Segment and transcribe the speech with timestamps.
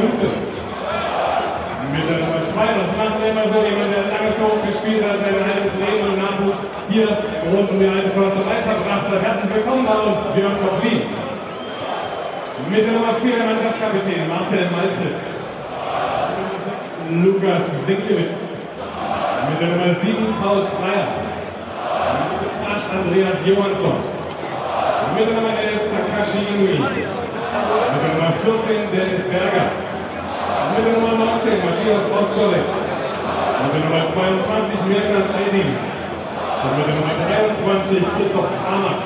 [0.00, 0.28] Lute.
[1.92, 5.16] Mit der Nummer 2, das wir immer so, jemand, der lange für uns gespielt hat,
[5.24, 7.08] sein halbes Leben und Nachwuchs hier
[7.48, 9.20] rund um die alte Försterei verbracht hat.
[9.24, 11.00] Herzlich willkommen bei uns, Björn Koplin.
[12.68, 15.56] Mit der Nummer 4 der Mannschaftskapitän Marcel Maltritz.
[16.28, 18.36] Mit der Nummer 6 Lukas Sinkewitz.
[19.48, 21.08] Mit der Nummer 7 Paul Freier.
[22.28, 23.96] Mit der 8 Andreas Johansson.
[25.16, 26.84] Mit der Nummer 11 Takashi Inui.
[26.84, 29.85] Mit der Nummer 14 Dennis Berger.
[30.76, 32.60] Mit der Nummer 19 Matthias Ostscholek.
[32.60, 35.72] Mit der Nummer 22 Mirkan Aydin.
[35.72, 39.00] Und mit der Nummer 23 Christoph Kramer.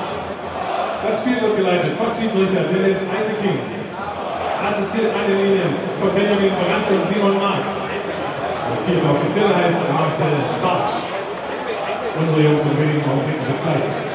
[1.07, 3.55] Das Spiel wird geleitet von Schiedsrichter Dennis Einziking.
[4.67, 7.87] Assistiert an den Linien von Benjamin Brandt und Simon Marx.
[7.87, 10.99] Der vierte Offizielle heißt Marcel Bartsch.
[12.19, 14.10] Unsere Jungs wenigen Augenblicken bis gleich.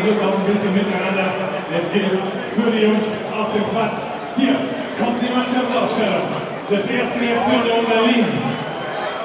[0.00, 1.32] Zum Glück auch ein bisschen miteinander.
[1.70, 2.20] Jetzt geht es
[2.54, 4.06] für die Jungs auf den Platz.
[4.36, 4.56] Hier
[4.98, 6.24] kommt die Mannschaftsausstellung
[6.70, 8.26] des ersten FC Union Berlin.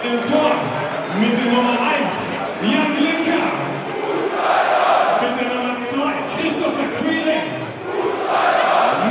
[0.03, 0.51] Im Tor
[1.19, 3.45] mit der Nummer 1 Jan Linker.
[5.21, 5.95] Mit der Nummer 2
[6.35, 7.47] Christopher Queeling.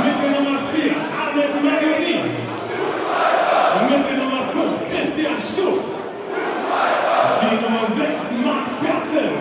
[0.05, 2.17] Mit der Nummer 4 Ahmed Magani.
[3.89, 5.81] Mit der Nummer 5 Christian Stuff.
[7.41, 9.31] Die Nummer 6, Marc Perzel.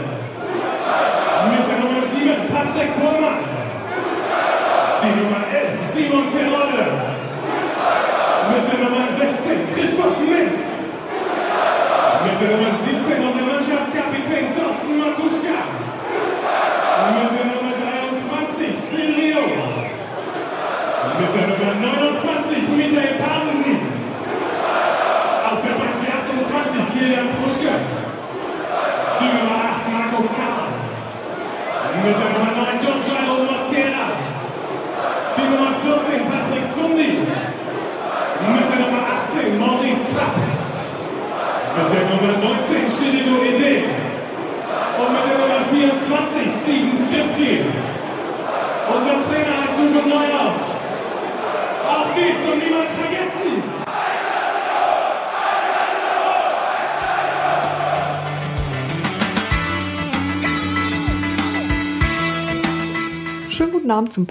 [1.51, 3.45] Mit der Nummer 7, Patrick Pohlmann.
[5.03, 6.54] Die Nummer 11, Simon Terodde.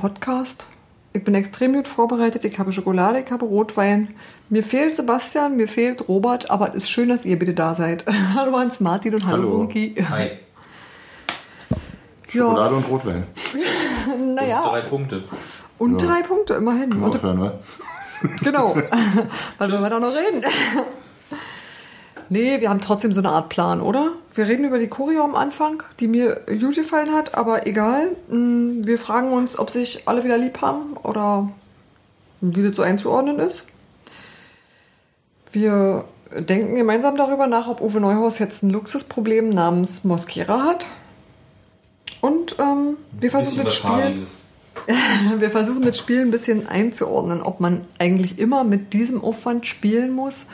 [0.03, 0.68] Podcast.
[1.14, 2.44] Ich bin extrem gut vorbereitet.
[2.44, 4.14] Ich habe Schokolade, ich habe Rotwein.
[4.50, 8.03] Mir fehlt Sebastian, mir fehlt Robert, aber es ist schön, dass ihr bitte da seid.
[8.36, 9.58] hallo Hans Martin und hallo, Hallo.
[9.59, 9.96] Bunky.
[10.09, 10.31] Hi.
[12.28, 13.24] Schokolade und Rotwein.
[14.36, 15.24] Naja, Drei Punkte.
[15.78, 16.92] und drei Punkte immerhin.
[17.02, 17.53] Und, Aufhören, wa?
[18.44, 18.75] genau.
[19.58, 20.44] Was wollen wir da noch reden?
[22.28, 24.12] nee, wir haben trotzdem so eine Art Plan, oder?
[24.36, 28.16] Wir reden über die Choreo am Anfang, die mir gut gefallen hat, aber egal.
[28.30, 31.52] Mm, Wir fragen uns, ob sich alle wieder lieb haben oder
[32.42, 33.63] wie das so einzuordnen ist.
[35.52, 36.06] Wir
[36.40, 40.88] denken gemeinsam darüber nach, ob Uwe Neuhaus jetzt ein Luxusproblem namens Mosquera hat.
[42.22, 44.25] Und ähm, wir versuchen das Spiel.
[45.38, 50.12] Wir versuchen das Spiel ein bisschen einzuordnen, ob man eigentlich immer mit diesem Aufwand spielen
[50.12, 50.48] muss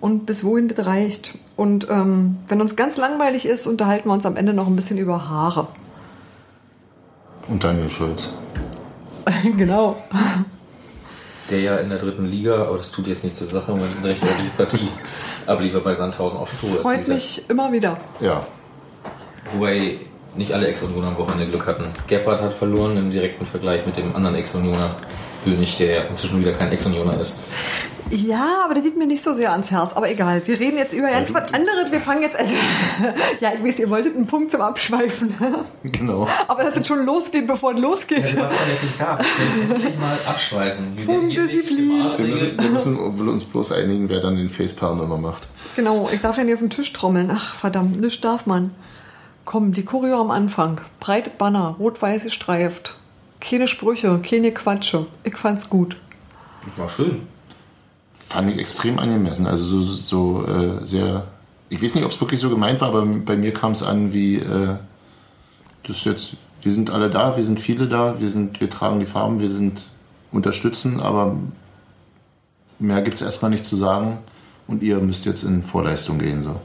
[0.00, 1.34] und bis wohin das reicht.
[1.58, 4.96] Und ähm, wenn uns ganz langweilig ist, unterhalten wir uns am Ende noch ein bisschen
[4.96, 5.66] über Haare.
[7.48, 8.28] Und Daniel Schulz.
[9.56, 9.96] genau.
[11.50, 14.06] Der ja in der dritten Liga, aber das tut jetzt nichts zur Sache, und eine
[14.08, 14.88] recht ordentliche Partie
[15.46, 17.08] abliefert bei Sandhausen auch Tore Freut hat.
[17.08, 17.98] mich immer wieder.
[18.20, 18.46] Ja.
[19.52, 19.98] Wobei
[20.36, 21.86] nicht alle Ex-Unioner am Wochenende Glück hatten.
[22.06, 24.90] Gebhardt hat verloren im direkten Vergleich mit dem anderen Ex-Unioner
[25.44, 27.38] Bönig, der ja inzwischen wieder kein Ex-Unioner ist.
[28.10, 29.92] Ja, aber der liegt mir nicht so sehr ans Herz.
[29.94, 31.90] Aber egal, wir reden jetzt über ganz was anderes.
[31.90, 32.54] Wir fangen jetzt also.
[33.40, 35.34] ja, ich weiß, ihr wolltet einen Punkt zum Abschweifen.
[35.82, 36.26] Genau.
[36.46, 38.26] aber dass es schon losgeht, bevor es losgeht.
[38.26, 39.18] Sebastian ist nicht da.
[39.60, 40.96] Endlich mal abschweifen.
[40.96, 41.90] Wir Punkt, werden hier nicht Disziplin.
[41.90, 45.48] im Maß Wir müssen, wir müssen uns bloß einigen, wer dann den Facepalm immer macht.
[45.76, 47.30] Genau, ich darf ja nicht auf den Tisch trommeln.
[47.32, 48.70] Ach, verdammt, nichts darf man.
[49.44, 50.80] Komm, die Choreo am Anfang.
[50.98, 52.96] Breitet Banner, rot-weiß gestreift.
[53.40, 55.06] Keine Sprüche, keine Quatsche.
[55.24, 55.96] Ich fand's gut.
[56.76, 57.22] War schön.
[58.26, 59.46] Fand ich extrem angemessen.
[59.46, 61.26] Also so, so äh, sehr.
[61.70, 64.12] Ich weiß nicht, ob es wirklich so gemeint war, aber bei mir kam es an
[64.12, 64.76] wie äh,
[65.84, 66.36] das jetzt.
[66.62, 69.48] Wir sind alle da, wir sind viele da, wir sind, wir tragen die Farben, wir
[69.48, 69.86] sind
[70.32, 71.36] unterstützen, aber
[72.80, 74.18] mehr gibt es erstmal nicht zu sagen
[74.66, 76.42] und ihr müsst jetzt in Vorleistung gehen.
[76.42, 76.60] So.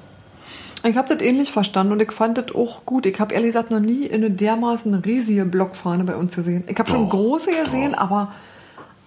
[0.86, 3.06] Ich habe das ähnlich verstanden und ich fand das auch gut.
[3.06, 6.64] Ich habe ehrlich gesagt noch nie eine dermaßen riesige Blockfahne bei uns gesehen.
[6.68, 8.34] Ich habe schon Doch, große gesehen, aber,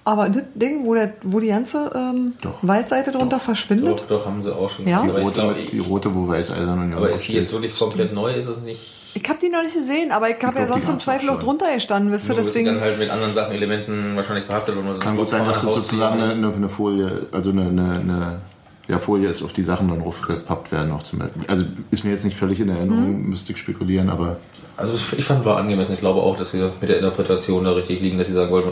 [0.05, 2.55] aber das Ding, wo, der, wo die ganze ähm, Doch.
[2.63, 4.01] Waldseite drunter verschwindet.
[4.01, 5.03] Doch, doch, haben sie auch schon Ja?
[5.03, 7.53] Die ich rote, glaube, mit- die ich, rote wo weiß-eisern und aber ist die jetzt
[7.53, 8.33] wirklich komplett neu?
[8.33, 8.95] Ist es nicht?
[9.13, 11.39] Ich habe die noch nicht gesehen, aber ich habe ja glaub, sonst im Zweifel auch
[11.39, 12.67] drunter gestanden, wisst ihr, deswegen.
[12.67, 14.99] dann halt mit anderen Sachen, Elementen wahrscheinlich behaftet worden.
[15.01, 18.41] Kann gut sein, dass das sozusagen eine, eine, eine Folie, also eine, eine, eine
[18.89, 21.43] ja, Folie ist, auf die Sachen dann draufgepappt werden auch zum Beispiel.
[21.49, 23.31] Also ist mir jetzt nicht völlig in Erinnerung, Mhm.
[23.31, 24.37] müsste ich spekulieren, aber
[24.77, 25.95] Also ich, fand, war angemessen.
[25.95, 28.71] Ich glaube auch, dass wir mit der Interpretation da richtig liegen, dass sie sagen wollten,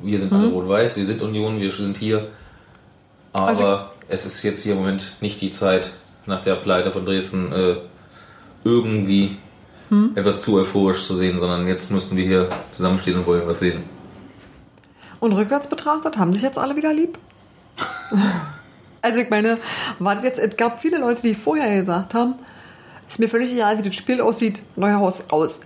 [0.00, 0.38] wir sind Mhm.
[0.38, 2.26] alle rot-weiß, wir sind Union, wir sind hier.
[3.32, 3.78] Aber Also-
[4.08, 5.92] es ist jetzt hier im Moment nicht die Zeit,
[6.26, 7.76] nach der Pleite von Dresden äh,
[8.64, 9.36] irgendwie
[9.90, 10.12] Hm?
[10.14, 13.82] etwas zu euphorisch zu sehen, sondern jetzt müssen wir hier zusammenstehen und wollen was sehen.
[15.20, 17.18] Und rückwärts betrachtet, haben sich jetzt alle wieder lieb?
[19.04, 19.58] also ich meine,
[19.98, 22.34] war jetzt, es gab viele Leute, die vorher gesagt haben,
[23.08, 25.60] ist mir völlig egal, wie das Spiel aussieht, Neuhaus aus.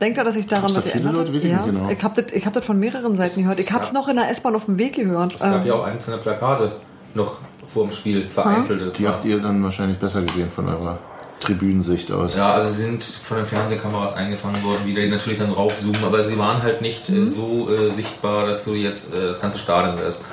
[0.00, 1.34] Denkt ihr, dass sich daran Gab's da was viele Leute?
[1.34, 1.90] Weiß ich ja, nicht genau.
[1.90, 3.58] Ich habe das, ich hab das von mehreren Seiten gehört.
[3.60, 5.34] Ich habe es noch in der S-Bahn auf dem Weg gehört.
[5.34, 6.72] Es gab Ähm, ja auch einzelne Plakate
[7.14, 8.90] noch vor dem Spiel, vereinzelte.
[8.96, 10.98] die habt ihr dann wahrscheinlich besser gesehen von eurer
[11.40, 12.34] Tribünensicht aus.
[12.36, 16.38] Ja, also sie sind von den Fernsehkameras eingefangen worden, die natürlich dann raufzoomen, aber sie
[16.38, 17.24] waren halt nicht Mhm.
[17.24, 20.24] äh, so äh, sichtbar, dass du jetzt äh, das ganze Stadion ist.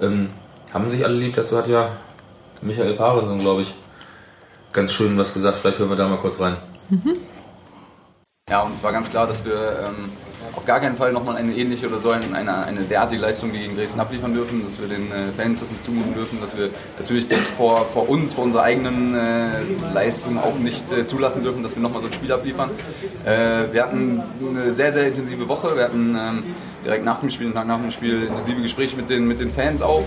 [0.00, 0.28] Ähm,
[0.72, 1.90] haben sich alle lieb, dazu hat ja
[2.60, 3.74] Michael Parensen, glaube ich,
[4.72, 5.58] ganz schön was gesagt.
[5.58, 6.56] Vielleicht hören wir da mal kurz rein.
[8.48, 10.10] Ja, und es war ganz klar, dass wir ähm,
[10.58, 13.76] auf gar keinen Fall nochmal eine ähnliche oder so eine, eine, eine derartige Leistung gegen
[13.76, 16.68] Dresden abliefern dürfen, dass wir den äh, Fans das nicht zumuten dürfen, dass wir
[16.98, 21.62] natürlich das vor, vor uns, vor unserer eigenen äh, Leistung auch nicht äh, zulassen dürfen,
[21.62, 22.70] dass wir nochmal so ein Spiel abliefern.
[23.24, 24.20] Äh, wir hatten
[24.50, 25.76] eine sehr, sehr intensive Woche.
[25.76, 26.42] Wir hatten ähm,
[26.84, 30.02] direkt nach dem Spiel, nach dem Spiel intensive Gespräche mit den, mit den Fans auch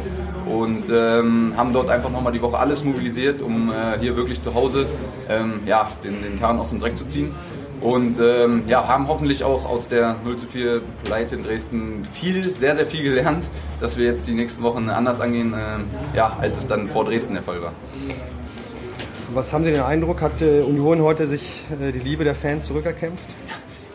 [0.45, 4.53] und ähm, haben dort einfach nochmal die Woche alles mobilisiert, um äh, hier wirklich zu
[4.53, 4.85] Hause
[5.29, 7.33] ähm, ja, den, den Karren aus dem Dreck zu ziehen.
[7.81, 12.53] Und ähm, ja, haben hoffentlich auch aus der 0 zu 4 Pleite in Dresden viel,
[12.53, 13.49] sehr, sehr viel gelernt,
[13.79, 17.33] dass wir jetzt die nächsten Wochen anders angehen, ähm, ja, als es dann vor Dresden
[17.33, 17.73] der Fall war.
[19.33, 22.67] Was haben Sie den Eindruck, hat äh, Union heute sich äh, die Liebe der Fans
[22.67, 23.23] zurückerkämpft?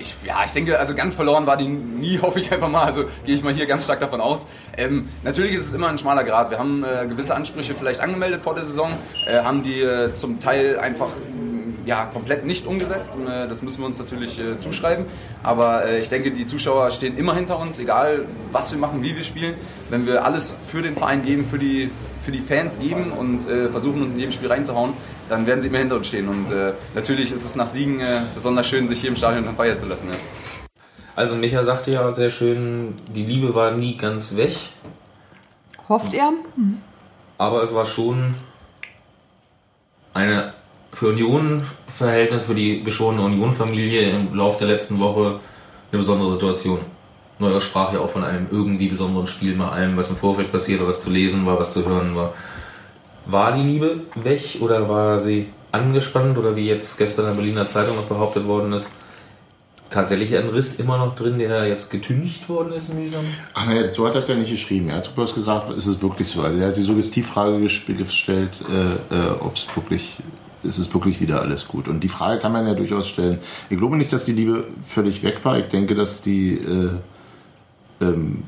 [0.00, 2.83] Ich, ja, ich denke, also ganz verloren war die nie, hoffe ich einfach mal.
[2.83, 4.47] Also gehe ich mal hier ganz stark davon aus.
[4.77, 6.50] Ähm, natürlich ist es immer ein schmaler Grad.
[6.50, 8.91] Wir haben äh, gewisse Ansprüche vielleicht angemeldet vor der Saison,
[9.29, 11.11] äh, haben die äh, zum Teil einfach
[11.87, 13.17] ja, komplett nicht umgesetzt.
[13.17, 15.06] Äh, das müssen wir uns natürlich äh, zuschreiben.
[15.43, 19.16] Aber äh, ich denke, die Zuschauer stehen immer hinter uns, egal was wir machen, wie
[19.16, 19.55] wir spielen.
[19.88, 21.90] Wenn wir alles für den Verein geben, für die,
[22.23, 24.93] für die Fans geben und äh, versuchen, uns in jedem Spiel reinzuhauen,
[25.28, 26.28] dann werden sie immer hinter uns stehen.
[26.28, 29.57] Und äh, natürlich ist es nach Siegen äh, besonders schön, sich hier im Stadion dann
[29.57, 30.09] feiern zu lassen.
[30.11, 30.16] Ja.
[31.14, 34.55] Also Micha sagte ja sehr schön, die Liebe war nie ganz weg,
[35.88, 36.31] hofft ihr?
[37.38, 38.35] aber es war schon
[40.12, 40.52] eine
[40.97, 45.41] für Union-Verhältnis, für die geschworene Union-Familie im Laufe der letzten Woche
[45.93, 46.79] eine besondere Situation.
[47.38, 50.81] Neuer sprach ja auch von einem irgendwie besonderen Spiel, mal allem, was im Vorfeld passiert,
[50.87, 52.33] was zu lesen war, was zu hören war.
[53.26, 57.67] War die Liebe weg oder war sie angespannt oder wie jetzt gestern in der Berliner
[57.67, 58.88] Zeitung noch behauptet worden ist,
[59.91, 63.26] tatsächlich ein Riss immer noch drin, der jetzt getüncht worden ist mühsam?
[63.53, 64.88] Ach nein, so hat er ja nicht geschrieben.
[64.88, 66.41] Er hat bloß gesagt, ist es wirklich so.
[66.41, 70.17] Also er hat die Suggestivfrage gestellt, äh, äh, ob es wirklich,
[70.63, 71.89] ist es wirklich wieder alles gut.
[71.89, 73.39] Und die Frage kann man ja durchaus stellen.
[73.71, 75.59] Ich glaube nicht, dass die Liebe völlig weg war.
[75.59, 76.91] Ich denke, dass die, äh,
[78.01, 78.43] ähm,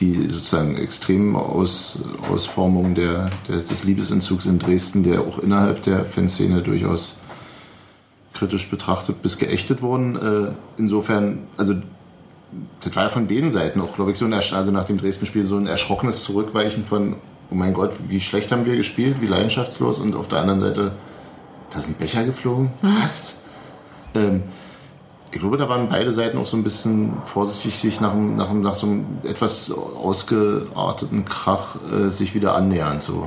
[0.00, 6.04] die sozusagen extremen Aus, Ausformung der, der, des Liebesentzugs in Dresden, der auch innerhalb der
[6.04, 7.16] Fanszene durchaus
[8.34, 10.16] kritisch betrachtet bis geächtet worden.
[10.16, 11.74] Äh, insofern, also
[12.82, 15.44] das war ja von beiden Seiten auch, glaube ich, so ein, also nach dem Dresden-Spiel
[15.44, 17.16] so ein erschrockenes Zurückweichen von,
[17.50, 20.92] oh mein Gott, wie schlecht haben wir gespielt, wie leidenschaftslos und auf der anderen Seite,
[21.72, 22.70] da sind Becher geflogen.
[22.82, 23.42] Was?
[24.14, 24.42] Ähm,
[25.32, 28.48] ich glaube, da waren beide Seiten auch so ein bisschen vorsichtig, sich nach, einem- nach,
[28.50, 33.00] einem- nach so einem etwas ausgearteten Krach äh, sich wieder annähern.
[33.00, 33.26] So.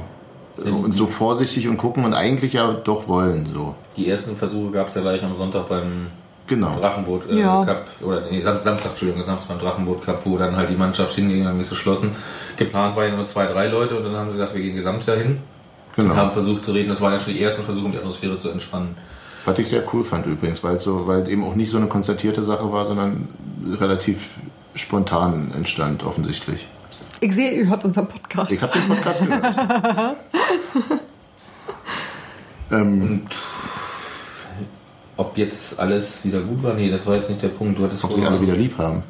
[0.66, 3.48] Und so vorsichtig und gucken und eigentlich ja doch wollen.
[3.54, 3.76] So.
[3.96, 6.08] Die ersten Versuche gab es ja gleich am Sonntag beim
[6.48, 6.76] Genau.
[6.80, 7.64] Drachenboot äh, Ja.
[7.64, 11.14] Cup, oder nee, Sam- Samstag, Entschuldigung, Samstag beim Drachenboot Cup, wo dann halt die Mannschaft
[11.14, 12.16] hingegangen und ist geschlossen.
[12.58, 15.08] Geplant waren ja nur zwei, drei Leute und dann haben sie gesagt, wir gehen gesamt
[15.08, 15.38] dahin.
[16.04, 16.16] Genau.
[16.16, 18.50] Haben versucht zu reden, das waren ja schon die ersten Versuche, um die Atmosphäre zu
[18.50, 18.96] entspannen.
[19.46, 22.44] Was ich sehr cool fand übrigens, weil, so, weil eben auch nicht so eine konzertierte
[22.44, 23.30] Sache war, sondern
[23.80, 24.32] relativ
[24.76, 26.68] spontan entstand, offensichtlich.
[27.22, 28.52] Ich sehe, ihr hört unseren Podcast.
[28.52, 29.56] Ich habe den Podcast gehört.
[32.72, 33.22] ähm,
[35.18, 37.78] Ob jetzt alles wieder gut war, nee, das war jetzt nicht der Punkt.
[37.78, 39.04] Du hattest ob sie alle wieder lieb haben,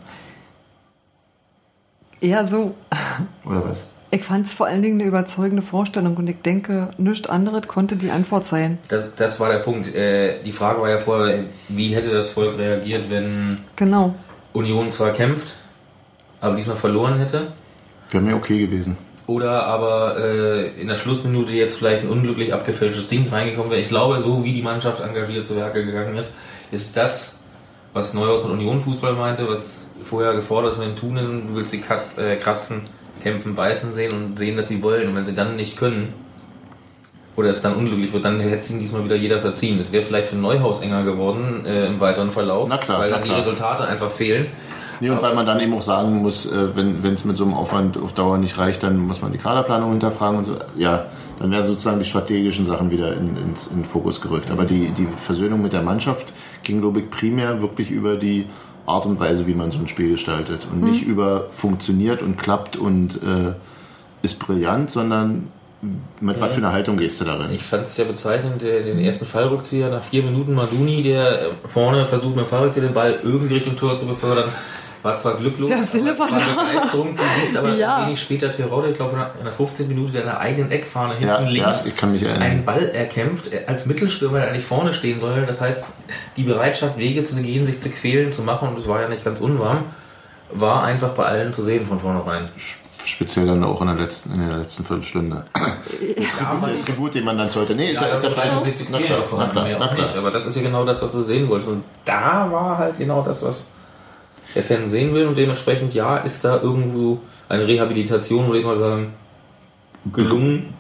[2.21, 2.75] Eher so.
[3.45, 3.87] oder was?
[4.11, 7.95] Ich fand es vor allen Dingen eine überzeugende Vorstellung und ich denke, nichts anderes konnte
[7.95, 8.79] die Antwort sein.
[8.87, 9.93] Das, das war der Punkt.
[9.93, 14.15] Äh, die Frage war ja vorher, wie hätte das Volk reagiert, wenn Genau.
[14.53, 15.53] Union zwar kämpft,
[16.41, 17.51] aber diesmal verloren hätte?
[18.09, 18.97] Wäre mir okay gewesen.
[19.27, 23.79] Oder aber äh, in der Schlussminute jetzt vielleicht ein unglücklich abgefälschtes Ding reingekommen wäre.
[23.79, 26.37] Ich glaube, so wie die Mannschaft engagiert zu Werke gegangen ist,
[26.71, 27.41] ist das,
[27.93, 31.69] was Neuhaus mit Union Fußball meinte, was vorher gefordert ist mit den Tunen, du willst
[31.69, 31.83] sie
[32.17, 32.81] äh, kratzen,
[33.21, 35.07] kämpfen, beißen sehen und sehen, dass sie wollen.
[35.09, 36.13] Und wenn sie dann nicht können,
[37.39, 39.79] oder es dann unglücklich wird, dann hätte es ihm diesmal wieder jeder verziehen.
[39.79, 43.17] Es wäre vielleicht für Neuhaus enger geworden äh, im weiteren Verlauf, Na klar, weil na
[43.17, 43.33] dann die.
[43.33, 44.47] Resultate einfach fehlen.
[44.99, 47.53] Nee, und weil man dann eben auch sagen muss, äh, wenn es mit so einem
[47.53, 50.55] Aufwand auf Dauer nicht reicht, dann muss man die Kaderplanung hinterfragen und so.
[50.75, 51.05] Ja,
[51.39, 54.51] dann wären sozusagen die strategischen Sachen wieder in, ins, in den Fokus gerückt.
[54.51, 56.33] Aber die, die Versöhnung mit der Mannschaft
[56.63, 58.47] ging, glaube ich, primär wirklich über die
[58.85, 60.67] Art und Weise, wie man so ein Spiel gestaltet.
[60.71, 63.53] Und nicht über funktioniert und klappt und äh,
[64.21, 65.51] ist brillant, sondern
[66.19, 67.53] mit was für eine Haltung gehst du darin?
[67.53, 71.45] Ich fand es ja bezeichnend, der, den ersten Fallrückzieher nach vier Minuten Maduni, der äh,
[71.65, 74.49] vorne versucht mit dem Fallrückzieher den Ball irgendwie Richtung Tor zu befördern.
[75.01, 76.63] War zwar glücklos, Der aber war da.
[76.63, 77.15] Begeisterung.
[77.15, 78.05] Du siehst aber Ja.
[78.05, 79.87] wenig später Terodde, ich glaube in der 15.
[79.87, 82.41] Minute, der in der eigenen Eckfahne hinten Ja, links ja, ich kann mich erinnern.
[82.41, 85.45] einen Ball erkämpft, äh, als Mittelstürmer, der eigentlich vorne stehen soll.
[85.45, 85.87] Das heißt,
[86.35, 89.23] die Bereitschaft, Wege zu gehen, sich zu quälen, zu machen, und es war ja nicht
[89.23, 89.85] ganz unwarm,
[90.51, 92.49] war einfach bei allen zu sehen von vornherein.
[93.05, 95.45] Speziell dann auch in der letzten, in der letzten Viertelstunde.
[95.55, 97.73] Ja, Der Tribut, den man dann sollte.
[97.73, 98.63] Nee, ist Ja, ist das ja vielleicht.
[98.65, 99.93] sich zu Na klar, davon, na klar, na klar.
[99.95, 100.17] nicht.
[100.17, 101.69] Aber das ist ja genau das, was du sehen wolltest.
[101.69, 103.67] Und da war halt genau das, was
[104.55, 105.27] der Fan sehen will.
[105.27, 109.13] Und dementsprechend, ja, ist da irgendwo eine Rehabilitation, würde ich mal sagen,
[110.13, 110.73] gelungen.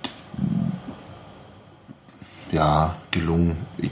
[2.51, 3.57] ja, gelungen.
[3.77, 3.91] Ich,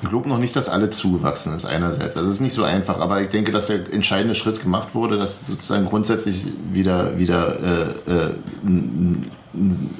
[0.00, 2.16] ich glaube noch nicht, dass alle zugewachsen ist einerseits.
[2.16, 5.18] Also es ist nicht so einfach, aber ich denke, dass der entscheidende Schritt gemacht wurde,
[5.18, 8.30] dass sozusagen grundsätzlich wieder, wieder äh, äh,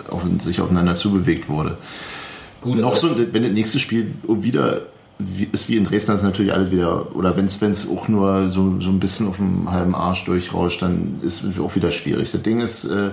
[0.09, 1.77] auf, sich aufeinander zubewegt wurde.
[2.61, 4.83] Gut, noch so, wenn das nächste Spiel wieder
[5.53, 8.89] ist wie in Dresden, das natürlich alles wieder, oder wenn es auch nur so, so
[8.89, 12.31] ein bisschen auf dem halben Arsch durchrauscht, dann ist es auch wieder schwierig.
[12.31, 13.11] Das Ding ist, äh,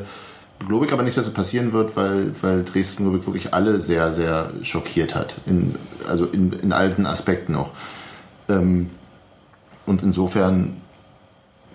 [0.67, 3.79] glaube ich aber nicht, dass es passieren wird, weil, weil Dresden, glaube ich, wirklich alle
[3.79, 5.35] sehr, sehr schockiert hat.
[5.47, 5.75] In,
[6.07, 7.71] also in, in allen Aspekten auch.
[8.49, 8.91] Ähm,
[9.87, 10.77] und insofern,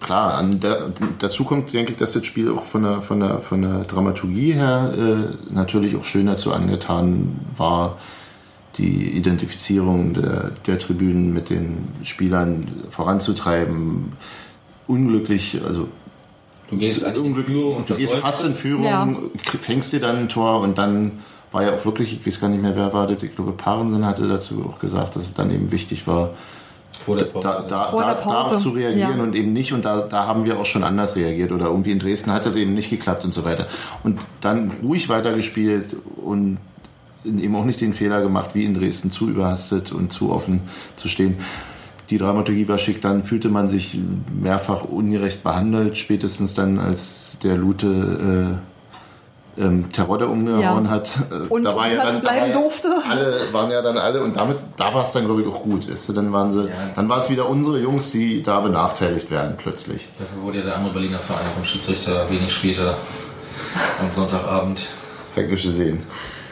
[0.00, 3.40] klar, an der, dazu kommt, denke ich, dass das Spiel auch von der, von der,
[3.40, 7.98] von der Dramaturgie her äh, natürlich auch schön dazu angetan war,
[8.78, 14.12] die Identifizierung der, der Tribünen mit den Spielern voranzutreiben.
[14.86, 15.88] Unglücklich, also
[16.70, 18.52] Du gehst an die Führung und du gehst fast in.
[18.52, 19.08] Führung, Ja.
[19.60, 21.18] fängst dir dann ein Tor und dann
[21.50, 24.06] war ja auch wirklich, ich weiß gar nicht mehr, wer war das, ich glaube, Parensen
[24.06, 26.30] hatte dazu auch gesagt, dass es dann eben wichtig war,
[27.04, 27.48] vor der Pause.
[27.48, 29.22] da, da, Vor da, der Pause, darauf zu reagieren ja.
[29.22, 29.72] und eben nicht.
[29.72, 31.50] Und da, da haben wir auch schon anders reagiert.
[31.50, 33.66] Oder irgendwie in Dresden hat das eben nicht geklappt und so weiter.
[34.04, 36.58] Und dann ruhig weitergespielt und
[37.24, 40.62] eben auch nicht den Fehler gemacht, wie in Dresden, zu überhastet und zu offen
[40.96, 41.38] zu stehen.
[42.10, 43.98] Die Dramaturgie war schick, dann fühlte man sich
[44.40, 48.58] mehrfach ungerecht behandelt, spätestens dann, als der Lute
[49.58, 50.90] äh, ähm, Terodde umgehauen Ja.
[50.90, 51.10] hat.
[51.30, 52.88] Äh, Und da war ja dann, bleiben da war ja durfte.
[53.08, 55.86] Alle waren ja dann alle und damit, da war es dann glaube ich auch gut.
[55.86, 60.08] Ist, dann waren sie, dann war es wieder unsere Jungs, die da benachteiligt werden plötzlich.
[60.18, 62.96] Dafür wurde ja der andere Berliner Verein vom Schiedsrichter wenig später
[64.00, 64.88] am Sonntagabend
[65.36, 65.66] Hektisch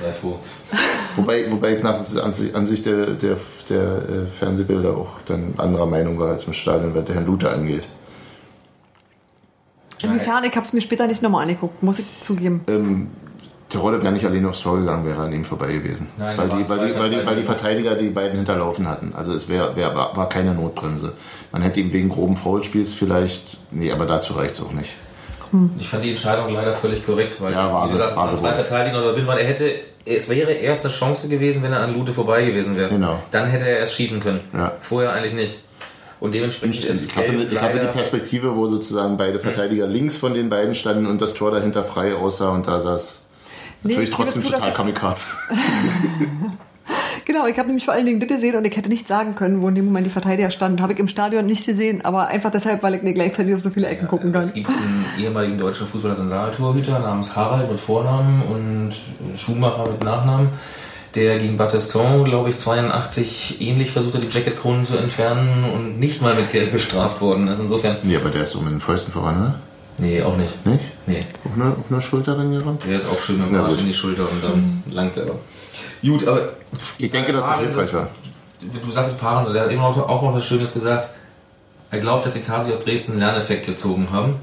[0.01, 0.39] sehr froh.
[1.17, 3.37] Wobei, wobei ich nach Ansicht, der, der,
[3.69, 7.53] der äh, Fernsehbilder auch dann anderer Meinung war als im Stadion, was der Herrn Luther
[7.53, 7.89] angeht.
[10.03, 12.63] Inwiefern, ich habe es mir später nicht nochmal angeguckt, muss ich zugeben.
[12.69, 13.09] Ähm,
[13.69, 16.09] Terodde wäre nicht alleine aufs Tor gegangen, wäre an ihm vorbei gewesen.
[16.17, 17.45] Nein, weil, die, weil, die, weil, die, weil die Verteidiger.
[17.45, 19.13] Verteidiger die beiden hinterlaufen hatten.
[19.15, 21.13] Also es wär, wär, war, war keine Notbremse.
[21.53, 24.95] Man hätte ihm wegen groben Foulspiels vielleicht, nee, aber dazu reicht es auch nicht.
[25.79, 28.37] Ich fand die Entscheidung leider völlig korrekt, weil Ja, war wie gesagt, es war waren
[28.37, 28.53] sie zwei.
[28.53, 29.39] Verteidiger noch drin waren.
[29.39, 29.71] Er hätte
[30.05, 32.89] es wäre erst eine Chance gewesen, wenn er an Lute vorbei gewesen wäre.
[32.89, 33.23] Genau.
[33.31, 34.41] Dann hätte er erst schießen können.
[34.53, 34.73] Ja.
[34.81, 35.59] Vorher eigentlich nicht.
[36.21, 40.35] Und dementsprechend ist Ich hatte, ich hatte die Perspektive, wo sozusagen beide Verteidiger links von
[40.35, 43.21] den beiden standen und das Tor dahinter frei aussah und da saß.
[43.83, 45.37] Nee, Natürlich trotzdem zu, total Kamikaze.
[47.29, 49.61] Genau, ich habe nämlich vor allen Dingen das gesehen und ich hätte nicht sagen können,
[49.61, 50.81] wo in dem Moment die Verteidiger standen.
[50.81, 53.69] Habe ich im Stadion nicht gesehen, aber einfach deshalb, weil ich nicht gleichzeitig auf so
[53.69, 54.45] viele Ecken gucken kann.
[54.45, 58.93] Es gibt einen ehemaligen deutschen Fußballer-Zentraltorhüter namens Harald mit Vornamen und
[59.37, 60.49] Schumacher mit Nachnamen,
[61.15, 66.23] der gegen Battiston, glaube ich, 82 ähnlich versucht hat, die Jacketkronen zu entfernen und nicht
[66.23, 67.59] mal mit Gelb bestraft worden ist.
[67.61, 69.55] Insofern, Nee, aber der ist so mit den Fäusten voran, ne?
[69.99, 70.65] nee, auch nicht.
[70.65, 70.81] Nicht?
[71.07, 72.85] Nee, Auf eine, auf eine Schulter reingerammt?
[72.87, 75.39] der ist auch schön mit dem Arsch in die Schulter und dann langt er aber.
[76.03, 76.53] Gut, aber
[76.99, 78.09] Ich denke, dass das hilfreich war.
[78.61, 81.09] Du sagtest Paaren, der hat eben auch, auch noch was Schönes gesagt.
[81.91, 84.35] Er glaubt, dass die Tasi aus Dresden einen Lerneffekt gezogen haben.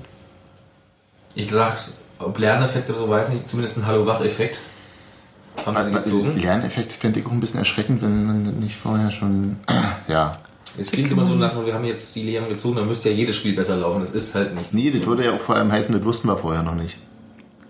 [1.36, 4.60] Ich dachte, ob Lerneffekt oder so, weiß nicht, zumindest ein Hallo-Wach-Effekt
[5.66, 6.38] haben sie gezogen.
[6.38, 9.58] Lerneffekt fände ich auch ein bisschen erschreckend, wenn man nicht vorher schon.
[10.08, 10.34] Ja.
[10.78, 13.38] Es klingt immer so nach, wir haben jetzt die Lehren gezogen, dann müsste ja jedes
[13.38, 14.02] Spiel besser laufen.
[14.02, 14.72] Das ist halt nicht.
[14.74, 16.98] Nee, das würde ja auch vor allem heißen, das wussten wir vorher noch nicht.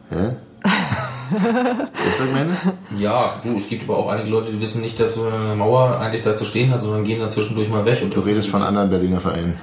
[0.09, 0.35] Hä?
[1.31, 2.55] weißt du, ich meine?
[2.97, 5.99] Ja, du, es gibt aber auch einige Leute, die wissen nicht, dass so eine Mauer
[5.99, 7.99] eigentlich da zu stehen hat, sondern gehen dann zwischendurch mal weg.
[8.01, 9.59] Und Du redest von anderen Berliner Vereinen.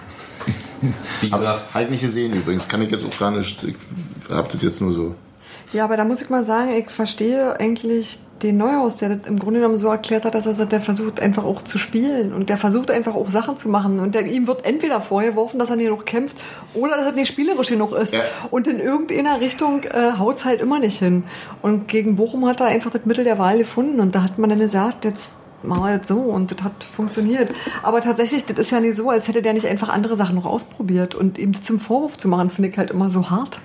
[1.21, 2.69] Wie Hab gesagt, halt nicht gesehen übrigens.
[2.69, 3.63] Kann ich jetzt auch gar nicht.
[3.63, 3.77] Ich
[4.31, 5.15] hab das jetzt nur so.
[5.73, 9.39] Ja, aber da muss ich mal sagen, ich verstehe eigentlich den Neuhaus, der das im
[9.39, 12.49] Grunde genommen so erklärt hat, dass er sagt, der versucht einfach auch zu spielen und
[12.49, 15.77] der versucht einfach auch Sachen zu machen und der, ihm wird entweder vorgeworfen, dass er
[15.77, 16.37] nicht genug kämpft
[16.75, 18.13] oder dass er nicht spielerisch genug ist.
[18.13, 18.23] Ja.
[18.51, 21.25] Und in irgendeiner Richtung äh, haut's halt immer nicht hin.
[21.63, 24.51] Und gegen Bochum hat er einfach das Mittel der Wahl gefunden und da hat man
[24.51, 25.33] dann gesagt, jetzt
[25.63, 27.53] machen wir das so und das hat funktioniert.
[27.83, 30.47] Aber tatsächlich, das ist ja nicht so, als hätte der nicht einfach andere Sachen noch
[30.47, 33.61] ausprobiert und ihm das zum Vorwurf zu machen, finde ich halt immer so hart.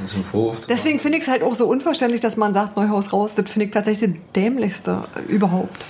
[0.00, 3.32] Das Deswegen finde ich es halt auch so unverständlich, dass man sagt, Neuhaus raus.
[3.36, 5.84] Das finde ich tatsächlich das dämlichste überhaupt.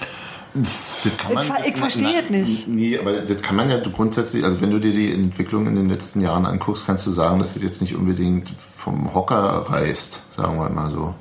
[0.55, 2.69] Das kann Ich ver- ich verstehe es nicht.
[2.69, 5.89] Nee, aber das kann man ja grundsätzlich, also wenn du dir die Entwicklung in den
[5.89, 10.57] letzten Jahren anguckst, kannst du sagen, dass das jetzt nicht unbedingt vom Hocker reißt, sagen
[10.59, 11.15] wir mal so.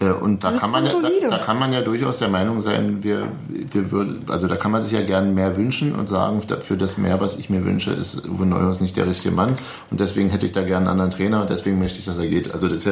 [0.00, 3.02] Äh, Und da kann, man ja, da, da kann man ja durchaus der Meinung sein,
[3.02, 6.76] wir, wir würden, also da kann man sich ja gern mehr wünschen und sagen, für
[6.76, 9.54] das mehr, was ich mir wünsche, ist Uwe Neuhaus nicht der richtige Mann.
[9.90, 12.26] Und deswegen hätte ich da gern einen anderen Trainer und deswegen möchte ich, dass er
[12.26, 12.54] geht.
[12.54, 12.86] Also das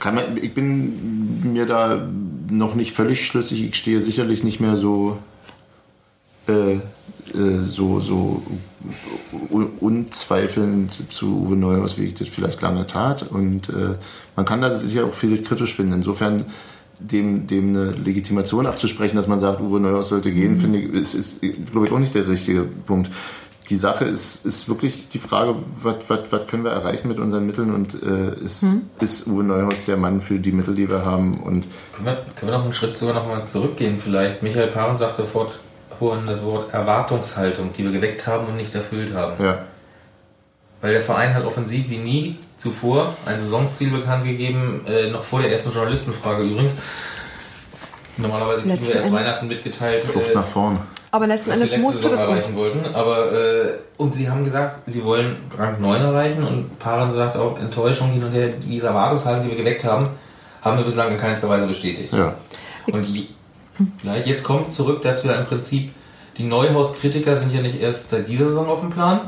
[0.00, 2.08] kann man, ich bin mir da
[2.50, 5.18] noch nicht völlig schlüssig, ich stehe sicherlich nicht mehr so
[6.48, 6.80] äh, äh,
[7.68, 8.42] so, so
[9.80, 13.24] unzweifelnd zu Uwe Neuhaus, wie ich das vielleicht lange tat.
[13.30, 13.96] Und äh,
[14.36, 15.94] man kann da sicher auch viel kritisch finden.
[15.94, 16.46] Insofern
[17.00, 21.14] dem, dem eine Legitimation abzusprechen, dass man sagt, Uwe Neuhaus sollte gehen, finde ich, ist,
[21.14, 23.10] ist glaube ich, auch nicht der richtige Punkt.
[23.70, 28.02] Die Sache ist, ist wirklich die Frage, was, können wir erreichen mit unseren Mitteln und
[28.02, 28.64] äh, ist,
[28.98, 32.50] ist Uwe Neuhaus der Mann für die Mittel, die wir haben und Können wir, können
[32.50, 34.42] wir noch einen Schritt sogar noch mal zurückgehen vielleicht?
[34.42, 35.52] Michael Paaren sagte vor,
[35.98, 39.42] vorhin das Wort Erwartungshaltung, die wir geweckt haben und nicht erfüllt haben.
[39.42, 39.58] ja,
[40.80, 45.40] Weil der Verein hat offensiv wie nie zuvor ein Saisonziel bekannt gegeben, äh, noch vor
[45.42, 46.74] der ersten Journalistenfrage übrigens.
[48.16, 50.78] Normalerweise kriegen Letzten wir erst Endes- Weihnachten mitgeteilt, Flucht äh, nach vorn.
[51.10, 52.94] Aber letzten Endes musste Saison das erreichen wollten.
[52.94, 57.58] Aber äh, und sie haben gesagt, sie wollen Rang 9 erreichen und Paran sagt auch
[57.58, 60.08] Enttäuschung hin und her, diese Erwartungshaltung, die wir geweckt haben,
[60.62, 62.12] haben wir bislang in keinster Weise bestätigt.
[62.12, 62.34] Ja.
[62.86, 63.06] Und
[64.02, 65.92] gleich jetzt kommt zurück, dass wir im Prinzip
[66.36, 69.20] die Neuhaus-Kritiker sind ja nicht erst seit dieser Saison auf dem Plan,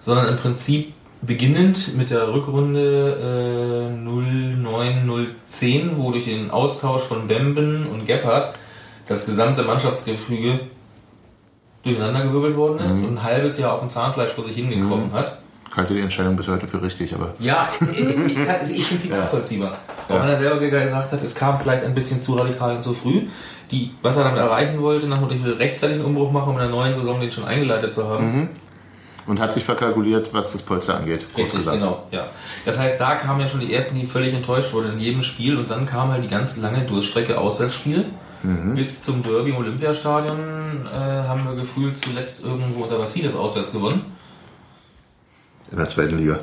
[0.00, 7.86] sondern im Prinzip beginnend mit der Rückrunde äh, 09-010, wo durch den Austausch von Bemben
[7.86, 8.58] und Gebhardt
[9.06, 10.60] das gesamte Mannschaftsgefüge
[11.84, 15.41] durcheinandergewirbelt worden ist und ein halbes Jahr auf dem Zahnfleisch vor sich hingekommen hat.
[15.72, 17.98] Ich halte die Entscheidung bis heute für richtig, aber Ja, ich,
[18.36, 19.72] ich, also ich finde sie nachvollziehbar.
[20.08, 20.22] Auch Ja.
[20.22, 23.22] wenn er selber gesagt hat, es kam vielleicht ein bisschen zu radikal und zu früh.
[23.70, 26.60] Die, was er damit erreichen wollte, nach ich will rechtzeitig einen Umbruch machen, um in
[26.60, 28.50] der neuen Saison den schon eingeleitet zu haben.
[29.26, 31.24] und hat sich verkalkuliert, was das Polster angeht.
[31.38, 31.78] Richtig, gesagt.
[31.78, 32.02] genau.
[32.10, 32.26] Ja.
[32.66, 35.56] Das heißt, da kamen ja schon die ersten, die völlig enttäuscht wurden in jedem Spiel
[35.56, 38.06] und dann kam halt die ganz lange Durchstrecke Auswärtsspiel.
[38.74, 40.38] Bis zum Derby im Olympiastadion
[40.92, 44.04] äh, haben wir gefühlt zuletzt irgendwo unter Vassilev auswärts gewonnen.
[45.72, 46.38] In der zweiten Liga.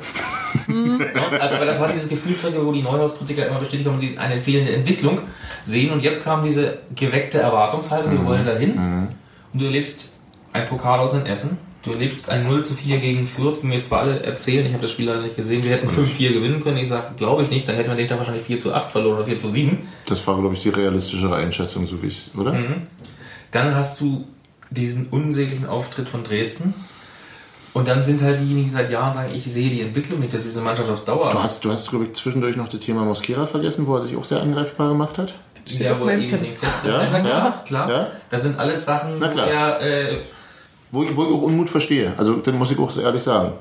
[0.68, 4.40] Ja, also, aber das war dieses Gefühlstrecke, wo die Neuhaus-Kritiker immer bestätigt haben, die eine
[4.40, 5.20] fehlende Entwicklung
[5.62, 5.92] sehen.
[5.92, 9.08] Und jetzt kam diese geweckte Erwartungshaltung, wir wollen dahin.
[9.52, 10.14] Und du erlebst
[10.52, 11.58] ein Pokal aus in Essen.
[11.82, 14.82] Du erlebst ein 0 zu 4 gegen Fürth, wie mir zwar alle erzählen, ich habe
[14.82, 16.76] das Spiel leider nicht gesehen, wir hätten 5-4 gewinnen können.
[16.76, 19.16] Ich sage, glaube ich nicht, dann hätten wir den Tag wahrscheinlich 4 zu 8 verloren
[19.16, 19.78] oder 4 zu 7.
[20.04, 22.52] Das war, glaube ich, die realistischere Einschätzung, so wie ich oder?
[22.52, 22.82] Mhm.
[23.50, 24.26] Dann hast du
[24.68, 26.74] diesen unsäglichen Auftritt von Dresden.
[27.72, 30.42] Und dann sind halt diejenigen, die seit Jahren sagen, ich sehe die Entwicklung nicht, dass
[30.42, 33.46] diese Mannschaft auf Dauer Du hast, du hast, glaube ich, zwischendurch noch das Thema Mosquera
[33.46, 35.34] vergessen, wo er sich auch sehr angreifbar gemacht hat.
[35.66, 36.38] Ja, auf wo er Zettel.
[36.38, 37.90] in dem Fest Ja, klar, ja, klar.
[37.90, 38.06] ja.
[38.28, 39.46] Das sind alles Sachen, Na wo klar.
[39.46, 40.16] er, äh,
[40.90, 42.12] Wo ich, wo ich auch Unmut verstehe.
[42.16, 43.52] Also, dann muss ich auch so ehrlich sagen.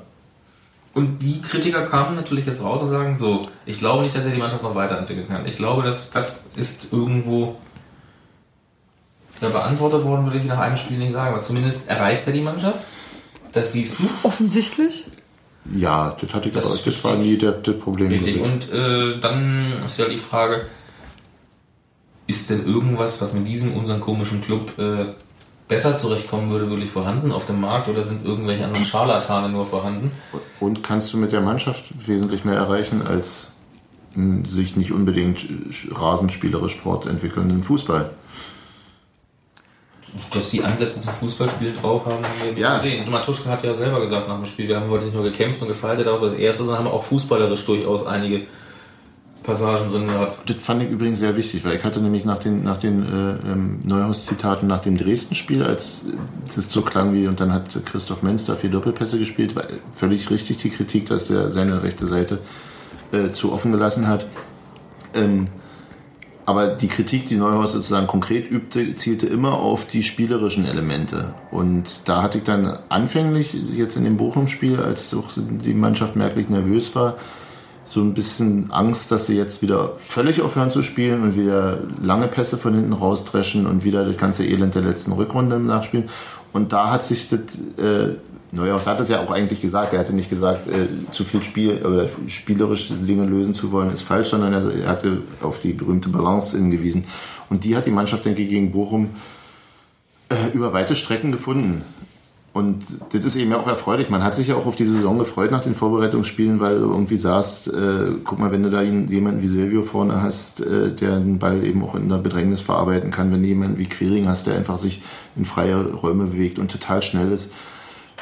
[0.95, 4.32] Und die Kritiker kamen natürlich jetzt raus und sagen, so, ich glaube nicht, dass er
[4.32, 5.45] die Mannschaft noch weiterentwickeln kann.
[5.45, 7.56] Ich glaube, dass das ist irgendwo
[9.39, 12.41] ja, beantwortet worden, würde ich nach einem Spiel nicht sagen, aber zumindest erreicht er die
[12.41, 12.80] Mannschaft.
[13.52, 14.04] Das siehst du.
[14.24, 15.06] Offensichtlich.
[15.76, 16.84] Ja, das hatte ich Das aber euch.
[16.84, 18.10] Das war nie der, das Problem.
[18.10, 18.40] Richtig.
[18.42, 20.66] Und äh, dann ist ja die Frage,
[22.28, 25.06] ist denn irgendwas, was mit diesem, unserem komischen Club äh,
[25.68, 30.12] besser zurechtkommen würde, wirklich vorhanden auf dem Markt oder sind irgendwelche anderen Scharlatane nur vorhanden?
[30.60, 33.48] Und kannst du mit der Mannschaft wesentlich mehr erreichen als
[34.16, 38.10] einen sich nicht unbedingt sch- rasenspielerisch fortentwickelnden Fußball.
[40.32, 42.76] Dass die Ansätze zum Fußballspiel drauf haben, haben wir Ja.
[42.76, 43.10] gesehen.
[43.10, 45.67] Matuschka hat ja selber gesagt nach dem Spiel, wir haben heute nicht nur gekämpft und
[45.67, 48.41] gefaltet auf das Erste, sondern haben auch fußballerisch durchaus einige
[49.43, 50.50] Passagen drin gehabt.
[50.50, 53.52] Das fand ich übrigens sehr wichtig, weil ich hatte nämlich nach den, nach den äh,
[53.52, 56.17] ähm, Neuhaus-Zitaten nach dem Dresden-Spiel, als äh,
[56.56, 59.63] das so klang wie, und dann hat Christoph Menz da vier Doppelpässe gespielt, war
[59.95, 62.39] völlig richtig die Kritik, dass er seine rechte Seite
[63.12, 64.26] äh, zu offen gelassen hat.
[65.15, 65.48] Ähm,
[66.50, 71.36] aber die Kritik, die Neuhaus sozusagen konkret übte, zielte immer auf die spielerischen Elemente.
[71.52, 76.50] Und da hatte ich dann anfänglich, jetzt in dem Bochum-Spiel, als auch die Mannschaft merklich
[76.50, 77.18] nervös war,
[77.86, 82.28] so ein bisschen Angst, dass sie jetzt wieder völlig aufhören zu spielen und wieder lange
[82.28, 86.10] Pässe von hinten rausdreschen und wieder das ganze Elend der letzten Rückrunde im Nachspielen.
[86.52, 87.42] Und da hat sich das,
[87.78, 88.16] äh,
[88.52, 91.86] Neuhaus hat es ja auch eigentlich gesagt, er hatte nicht gesagt, äh, zu viel Spiel
[91.86, 96.10] oder spielerische Dinge lösen zu wollen ist falsch, sondern er, er hatte auf die berühmte
[96.10, 97.06] Balance hingewiesen.
[97.50, 99.10] Und die hat die Mannschaft, denke ich, gegen Bochum
[100.30, 101.84] äh, über weite Strecken gefunden.
[102.52, 104.10] Und das ist eben ja auch erfreulich.
[104.10, 107.18] Man hat sich ja auch auf die Saison gefreut nach den Vorbereitungsspielen, weil du irgendwie
[107.18, 111.38] sagst, äh, guck mal, wenn du da jemanden wie Silvio vorne hast, äh, der den
[111.38, 114.56] Ball eben auch in der Bedrängnis verarbeiten kann, wenn du jemanden wie Quering hast, der
[114.56, 115.04] einfach sich
[115.36, 117.52] in freie Räume bewegt und total schnell ist,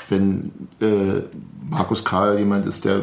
[0.10, 1.22] wenn äh,
[1.70, 3.02] Markus Karl jemand ist, der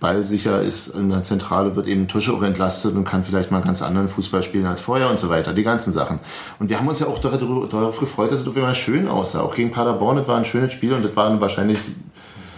[0.00, 3.66] ballsicher ist in der Zentrale, wird eben Tusche auch entlastet und kann vielleicht mal einen
[3.66, 5.54] ganz anderen Fußball spielen als vorher und so weiter.
[5.54, 6.18] Die ganzen Sachen.
[6.58, 9.40] Und wir haben uns ja auch darauf gefreut, dass es auf einmal schön aussah.
[9.40, 11.78] Auch gegen Paderborn, das war ein schönes Spiel und das waren wahrscheinlich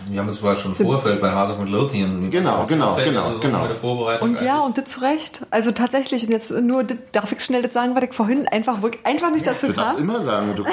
[0.09, 2.31] Wir haben es zwar schon im Vorfeld bei Hase von Lothian.
[2.31, 4.19] Genau, genau, Vorfeld der genau, genau.
[4.21, 5.47] Und ja, und das zu Recht.
[5.51, 9.05] Also tatsächlich, und jetzt nur, darf ich schnell das sagen, was ich vorhin einfach, wirklich
[9.07, 10.05] einfach nicht dazu Du darfst kam?
[10.05, 10.69] immer sagen, du, du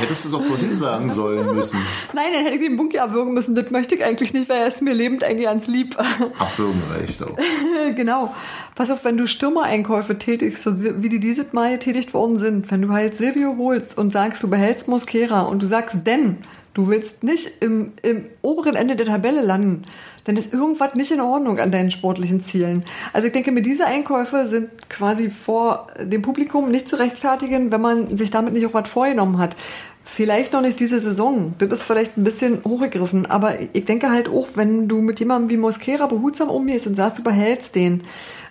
[0.00, 1.78] hättest es auch vorhin sagen sollen müssen.
[2.12, 3.54] Nein, dann hätte ich den Bunky abwürgen müssen.
[3.54, 5.96] Das möchte ich eigentlich nicht, weil er ist mir lebend eigentlich ans Lieb.
[6.38, 7.36] Abwürgen reicht auch.
[7.94, 8.34] genau.
[8.74, 12.82] Pass auf, wenn du Stürmereinkäufe tätigst, so wie die dieses Mal getätigt worden sind, wenn
[12.82, 16.38] du halt Silvio holst und sagst, du behältst Mosquera und du sagst, denn
[16.80, 19.82] du willst nicht im, im oberen Ende der Tabelle landen,
[20.24, 22.84] dann ist irgendwas nicht in Ordnung an deinen sportlichen Zielen.
[23.12, 27.80] Also ich denke, mit diese Einkäufe sind quasi vor dem Publikum nicht zu rechtfertigen, wenn
[27.80, 29.56] man sich damit nicht auch was vorgenommen hat.
[30.04, 31.54] Vielleicht noch nicht diese Saison.
[31.58, 33.26] Das ist vielleicht ein bisschen hochgegriffen.
[33.26, 37.18] Aber ich denke halt auch, wenn du mit jemandem wie Mosquera behutsam umgehst und sagst,
[37.18, 38.02] du behältst den,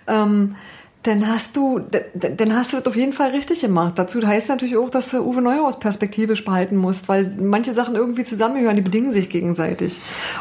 [0.06, 0.56] ähm,
[1.02, 1.80] dann hast du,
[2.12, 3.94] dann hast du das auf jeden Fall richtig gemacht.
[3.96, 8.22] Dazu heißt natürlich auch, dass du Uwe Neuhaus perspektivisch behalten musst, weil manche Sachen irgendwie
[8.22, 9.98] zusammengehören, die bedingen sich gegenseitig.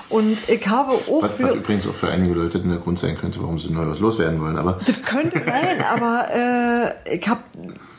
[0.09, 3.39] Und ich habe auch Was, was übrigens auch für einige Leute der Grund sein könnte,
[3.41, 4.57] warum sie neu was loswerden wollen.
[4.57, 7.41] Aber das könnte sein, aber äh, ich hab,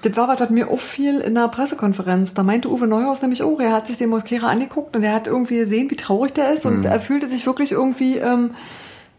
[0.02, 2.34] das war was, was mir auffiel in einer Pressekonferenz.
[2.34, 5.28] Da meinte Uwe Neuhaus nämlich, oh, er hat sich den Mosquera angeguckt und er hat
[5.28, 8.50] irgendwie gesehen, wie traurig der ist und er fühlte sich wirklich irgendwie ähm,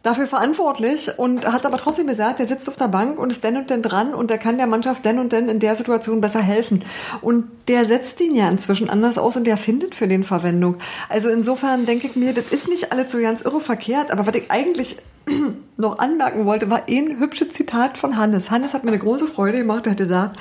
[0.04, 3.58] dafür verantwortlich und hat aber trotzdem gesagt, er sitzt auf der Bank und ist denn
[3.58, 6.42] und denn dran und er kann der Mannschaft denn und denn in der Situation besser
[6.42, 6.84] helfen.
[7.22, 10.78] Und der setzt ihn ja inzwischen anders aus und der findet für den Verwendung.
[11.10, 14.36] Also insofern denke ich mir, das ist nicht alles so ganz irre verkehrt, aber was
[14.36, 14.98] ich eigentlich
[15.78, 18.50] noch anmerken wollte, war ein hübsches Zitat von Hannes.
[18.50, 20.38] Hannes hat mir eine große Freude gemacht, er hat gesagt,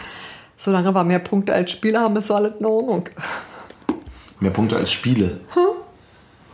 [0.56, 3.08] solange wir mehr Punkte als Spieler haben, ist alles in Ordnung.
[4.40, 5.40] mehr Punkte als Spiele.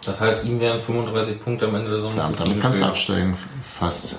[0.07, 3.37] Das heißt, ihm wären 35 Punkte am Ende der Saison Ja, damit kannst du absteigen.
[3.63, 4.17] Fast.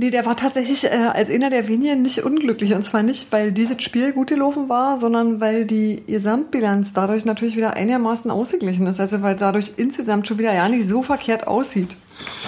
[0.00, 2.72] Nee, der war tatsächlich äh, als einer der wenigen nicht unglücklich.
[2.72, 7.56] Und zwar nicht, weil dieses Spiel gut gelaufen war, sondern weil die Gesamtbilanz dadurch natürlich
[7.56, 9.00] wieder einigermaßen ausgeglichen ist.
[9.00, 11.96] Also weil dadurch insgesamt schon wieder ja nicht so verkehrt aussieht.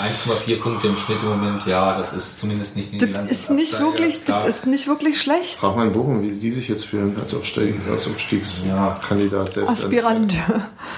[0.01, 3.49] 1,4 Punkte im Schnitt im Moment, ja, das ist zumindest nicht die Das Bilanz ist
[3.49, 5.57] des nicht Absteigers, wirklich, das ist nicht wirklich schlecht.
[5.57, 9.71] Frag mal in Bochum, wie die sich jetzt fühlen als, als Aufstiegskandidat selbst.
[9.71, 10.37] Aspirant.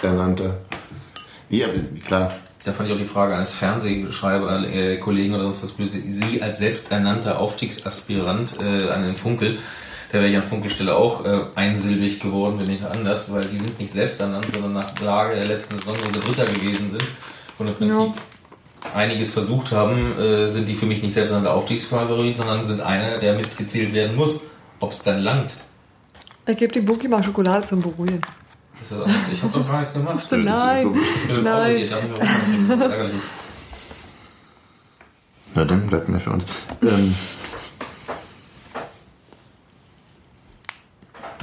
[0.02, 0.58] Ernannter.
[1.52, 1.68] Ja,
[2.06, 2.32] klar.
[2.64, 6.00] Da fand ich auch die Frage eines Fernsehschreiber, äh, Kollegen oder sonst was böse.
[6.00, 9.58] Sie als selbsternannter Aufstiegsaspirant äh, an den Funkel,
[10.10, 13.78] da wäre ich an Funkelstelle auch äh, einsilbig geworden, wenn nicht anders, weil die sind
[13.78, 17.04] nicht selbsternannt, sondern nach Lage der letzten Saison, wo sie Dritter gewesen sind.
[17.58, 18.12] Und im Prinzip
[18.94, 22.80] einiges versucht haben, äh, sind die für mich nicht selbst an der Aufstiegsfavorit, sondern sind
[22.80, 24.40] einer, der mitgezählt werden muss.
[24.80, 25.56] Ob es dann langt,
[26.46, 28.22] Ich gebe dem Bookie mal Schokolade zum Beruhigen.
[28.82, 29.22] Ist was anderes.
[29.32, 30.26] Ich habe doch gar nichts gemacht.
[30.30, 31.90] Nein, mit dir, nein.
[32.68, 33.10] Das.
[35.54, 36.44] Na dann bleibt mehr für uns.
[36.82, 37.14] Ähm,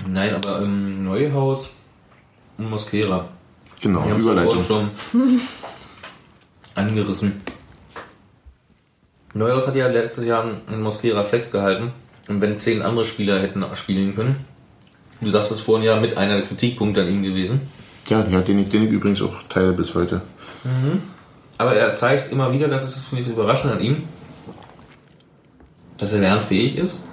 [0.07, 1.75] Nein, aber ähm, Neuhaus
[2.57, 3.27] und Mosquera.
[3.79, 4.63] genau, Wir haben Überleitung.
[4.63, 4.89] schon
[6.75, 7.33] angerissen.
[9.33, 11.91] Neuhaus hat ja letztes Jahr in Mosquera festgehalten.
[12.27, 14.45] Und wenn zehn andere Spieler hätten spielen können,
[15.21, 17.61] du sagtest vorhin ja mit einer der Kritikpunkte an ihm gewesen.
[18.07, 20.21] Ja, ja den, ich, den ich übrigens auch teile bis heute.
[21.57, 24.03] Aber er zeigt immer wieder, das ist das finde ich so überraschend an ihm,
[25.97, 27.03] dass er lernfähig ist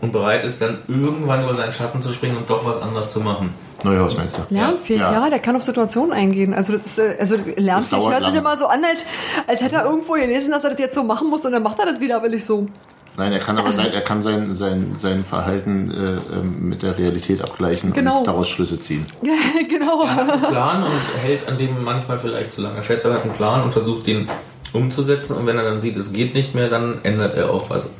[0.00, 3.20] und bereit ist, dann irgendwann über seinen Schatten zu springen und doch was anderes zu
[3.20, 3.54] machen.
[3.84, 4.42] Neuhaus meinst du?
[4.54, 5.12] Lernfähig, ja.
[5.12, 5.30] Ja.
[5.30, 6.54] der kann auf Situationen eingehen.
[6.54, 8.42] Also, das ist, äh, also lernfähig hört sich lang.
[8.42, 9.00] immer so an, als,
[9.46, 11.78] als hätte er irgendwo gelesen, dass er das jetzt so machen muss und dann macht
[11.78, 12.66] er das wieder, will ich so.
[13.16, 16.98] Nein, er kann aber sein, er kann sein, sein, sein Verhalten äh, ähm, mit der
[16.98, 18.18] Realität abgleichen Genau.
[18.18, 19.06] und daraus Schlüsse ziehen.
[19.70, 20.02] genau.
[20.02, 23.04] Er hat einen Plan und hält an dem manchmal vielleicht zu lange fest.
[23.04, 24.28] Er hat einen Plan und versucht, den
[24.72, 25.36] umzusetzen.
[25.36, 27.94] Und wenn er dann sieht, es geht nicht mehr, dann ändert er auch was.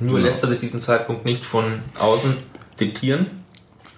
[0.00, 2.36] Nur lässt er sich diesen Zeitpunkt nicht von außen
[2.78, 3.26] diktieren.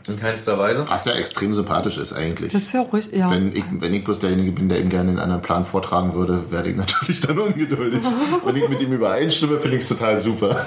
[0.08, 0.84] In keinster Weise.
[0.88, 2.52] Was ja extrem sympathisch ist eigentlich.
[2.52, 3.30] Das ist ja auch richtig, ja.
[3.30, 6.50] Wenn ich, wenn ich bloß derjenige bin, der ihm gerne einen anderen Plan vortragen würde,
[6.50, 8.02] werde ich natürlich dann ungeduldig.
[8.44, 10.64] wenn ich mit ihm übereinstimme, finde ich es total super.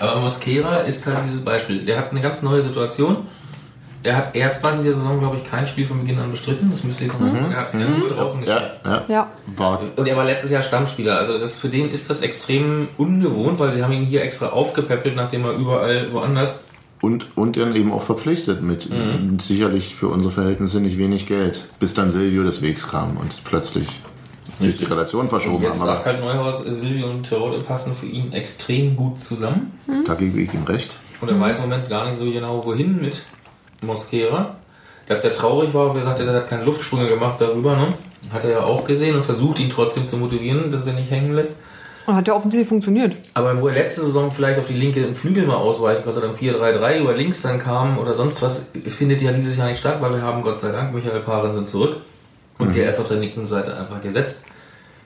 [0.00, 1.84] Aber Mosquera ist halt dieses Beispiel.
[1.84, 3.26] Der hat eine ganz neue Situation.
[4.02, 6.70] Er hat erstmals in dieser Saison, glaube ich, kein Spiel von Beginn an bestritten.
[6.70, 8.70] Das müsste ich noch mal Er hat nur draußen gespielt.
[8.84, 9.04] Ja, ja.
[9.08, 9.30] Ja.
[9.46, 11.18] War, Und er war letztes Jahr Stammspieler.
[11.18, 15.16] Also das, für den ist das extrem ungewohnt, weil sie haben ihn hier extra aufgepäppelt,
[15.16, 16.62] nachdem er überall woanders
[17.06, 19.38] und, und dann eben auch verpflichtet mit Mhm.
[19.38, 21.64] sicherlich für unsere Verhältnisse nicht wenig Geld.
[21.80, 23.86] Bis dann Silvio des Wegs kam und plötzlich
[24.58, 25.86] sich die Relation Und verschoben jetzt haben.
[25.86, 29.72] sagt halt Neuhaus, Silvio und Terodde passen für ihn extrem gut zusammen.
[30.06, 30.90] da gebe ich ihm recht.
[31.20, 33.26] Und er weiß im Moment gar nicht so genau, wohin mit
[33.82, 34.56] Mosquera.
[35.08, 37.94] Dass er traurig war, wie gesagt, er hat keine Luftsprünge gemacht darüber, ne?
[38.32, 41.32] Hat er ja auch gesehen und versucht, ihn trotzdem zu motivieren, dass er nicht hängen
[41.34, 41.52] lässt.
[42.06, 43.16] Und hat ja offensichtlich funktioniert.
[43.34, 47.00] Aber wo er letzte Saison vielleicht auf die linke Flügel mal ausweichen konnte, dann 4-3-3
[47.00, 50.22] über links dann kam oder sonst was, findet ja dieses Jahr nicht statt, weil wir
[50.22, 51.96] haben Gott sei Dank Michael Paaren sind zurück
[52.58, 54.44] und der ist auf der linken Seite einfach gesetzt.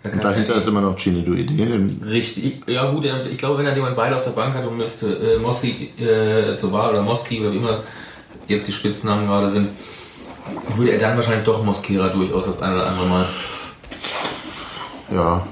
[0.02, 2.00] Und dahinter er- ist immer noch Gini Duidin.
[2.06, 5.06] Richtig, ja gut, ich glaube, wenn er jemand beide auf der Bank hat und müsste
[5.06, 7.78] äh, Mossi äh, zur Wahl oder Moski oder wie immer
[8.48, 9.68] jetzt die Spitznamen gerade sind,
[10.76, 13.26] würde er dann wahrscheinlich doch Mosquera durchaus das eine oder andere Mal
[15.12, 15.46] Ja,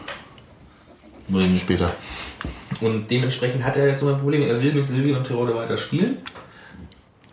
[1.29, 1.59] bringen.
[1.59, 1.91] später.
[2.81, 4.47] Und dementsprechend hat er jetzt immer Probleme.
[4.47, 6.19] Er will mit Silvio und Tirode weiter spielen.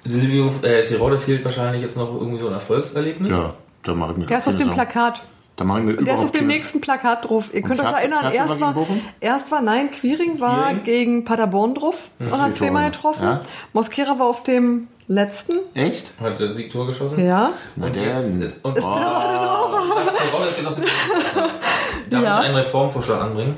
[0.04, 3.32] Silvio, äh, Tirode fehlt wahrscheinlich jetzt noch irgendwie so ein Erfolgserlebnis.
[3.32, 3.54] Ja,
[3.84, 4.74] da mache ich mir Der ist auf dem Sorgen.
[4.76, 5.24] Plakat.
[5.56, 7.50] Da mache ich mir Der ist auf dem nächsten Plakat drauf.
[7.54, 8.76] Ihr könnt euch fährst- erinnern, erst war,
[9.22, 10.84] erst war, nein, Quiring war Quiring?
[10.84, 13.24] gegen Paderborn drauf und hat zwei zweimal getroffen.
[13.24, 13.40] Ja.
[13.74, 15.54] Mosquera war auf dem letzten.
[15.74, 16.12] Echt?
[16.20, 17.26] Hat der Siegtor geschossen.
[17.26, 17.52] Ja.
[17.76, 20.84] Na, Und der, jetzt ist, und Ist oh, der das Tirode ist jetzt auf dem
[22.10, 22.40] Darf Ja.
[22.42, 23.56] ich einen Reformvorschlag anbringen?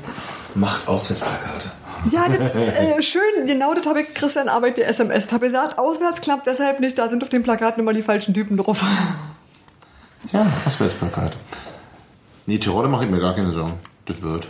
[0.54, 1.70] Macht Auswärtsplakate.
[2.12, 5.32] Ja, das, äh, schön, genau das habe ich Christian Arbeit die SMS.
[5.32, 8.56] Habe gesagt, auswärts klappt deshalb nicht, da sind auf den Plakaten immer die falschen Typen
[8.56, 8.82] drauf.
[10.32, 11.32] ja, Auswärtsplakat.
[12.46, 13.74] Nee, Tirode mache ich mir gar keine Sorgen.
[14.06, 14.46] Das wird.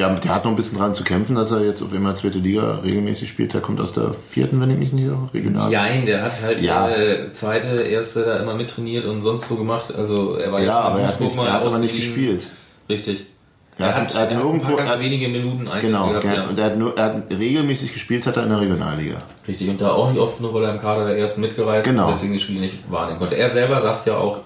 [0.00, 2.38] Der, der hat noch ein bisschen dran zu kämpfen, dass er jetzt auf einmal zweite
[2.38, 3.52] Liga regelmäßig spielt.
[3.54, 5.70] Der kommt aus der vierten, wenn ich mich nicht irre, regional.
[5.70, 6.88] Jein, der hat halt Ja.
[6.90, 9.94] äh, zweite, erste da immer mittrainiert und sonst so gemacht.
[9.94, 12.46] Also er war Ja, aber er hat, nicht, mal er hat aber nicht gespielt.
[12.88, 13.26] Richtig.
[13.78, 16.24] Er Er, hat- er hat er hat paar ganz er hat- wenige Minuten Genau, gehabt.
[16.24, 16.52] ja.
[16.52, 19.22] der hat nur, er hat regelmäßig gespielt hat er in der Regionalliga.
[19.48, 22.10] Richtig, und da auch nicht oft nur, weil er im Kader der ersten mitgereist Genau.
[22.10, 23.36] ist, deswegen die Spiele nicht wahrnehmen konnte.
[23.36, 24.40] Er selber sagt ja auch,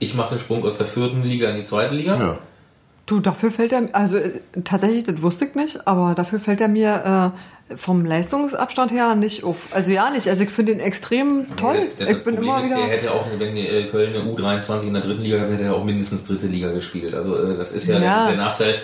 [0.00, 2.16] ich mache den Sprung aus der vierten Liga in die zweite Liga.
[2.16, 2.38] Ja.
[3.08, 6.68] Du, dafür fällt er, also äh, tatsächlich, das wusste ich nicht, aber dafür fällt er
[6.68, 7.38] mir äh,
[7.76, 9.68] vom Leistungsabstand her nicht auf.
[9.72, 11.88] Also ja nicht, also ich finde ihn extrem toll.
[11.98, 12.76] Der, der, ich das bin Problem immer ist, wieder...
[12.76, 15.64] der hätte auch, wenn die, äh, Köln eine U23 in der dritten Liga hat, hätte
[15.64, 17.14] er auch mindestens dritte Liga gespielt.
[17.14, 18.28] Also äh, das ist ja, Ja.
[18.28, 18.74] der Nachteil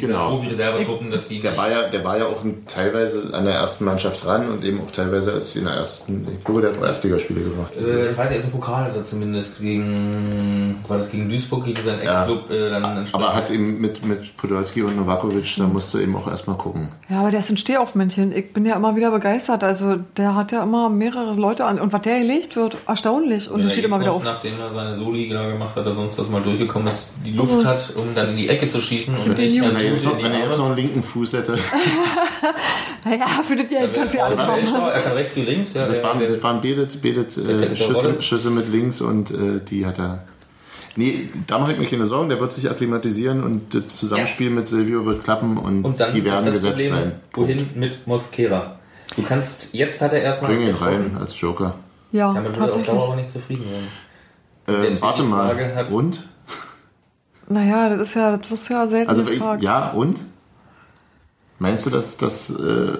[0.00, 0.30] Genau.
[0.30, 4.24] Profi-Reservetruppen, dass die Der war ja, der war ja auch teilweise an der ersten Mannschaft
[4.24, 7.40] dran und eben auch teilweise als in der ersten, ich glaube, der hat auch Erstligaspiele
[7.40, 7.76] gemacht.
[7.76, 11.28] Äh, ich weiß nicht, er ist im Pokal hat er zumindest gegen, war das gegen
[11.28, 13.14] Duisburg, gegen seinen Ex-Club, äh, dann entsprechend.
[13.14, 16.88] Aber hat eben mit, mit Podolski und Novakovic, da musste eben auch erstmal gucken.
[17.08, 18.32] Ja, aber der ist ein Stehaufmännchen.
[18.34, 19.62] Ich bin ja immer wieder begeistert.
[19.62, 21.78] Also der hat ja immer mehrere Leute an.
[21.78, 23.50] Und was der gelegt wird, erstaunlich.
[23.50, 24.24] Und der er steht immer wieder noch, auf.
[24.24, 27.64] Nachdem er seine Soli da gemacht hat, oder sonst das mal durchgekommen ist, die Luft
[27.64, 30.22] hat, um dann in die Ecke zu schießen und nicht Wenn dann er jetzt noch,
[30.22, 31.56] wenn er jetzt noch einen linken Fuß hätte,
[33.04, 34.88] Ja, findet ihr, ich kann sie alle Er kann kommen.
[34.88, 35.74] er kann rechts wie links.
[35.74, 38.22] Ja, das der, waren, der, das waren beide kennt äh, Schüsse.
[38.22, 40.24] Schüsse mit links und äh, die hat er
[40.96, 44.68] Nee, da mache ich mir keine Sorgen, der wird sich akklimatisieren und das Zusammenspiel mit
[44.68, 47.12] Silvio wird klappen und, Und dann die werden ist das gesetzt Problem, sein.
[47.32, 48.78] wohin mit Mosquera?
[49.16, 51.12] Du kannst, jetzt hat er erstmal Bring ihn getroffen.
[51.12, 51.74] rein als Joker.
[52.12, 52.94] Ja, Damit wird er auf tatsächlich.
[52.96, 54.84] Dauer aber nicht zufrieden werden.
[54.86, 55.74] Ähm, warte mal.
[55.76, 56.22] Hat- und?
[57.48, 59.62] Naja, das ist ja, das wirst du ja selten Also gefragt.
[59.62, 60.20] ja, und?
[61.58, 62.92] Meinst du, dass das äh,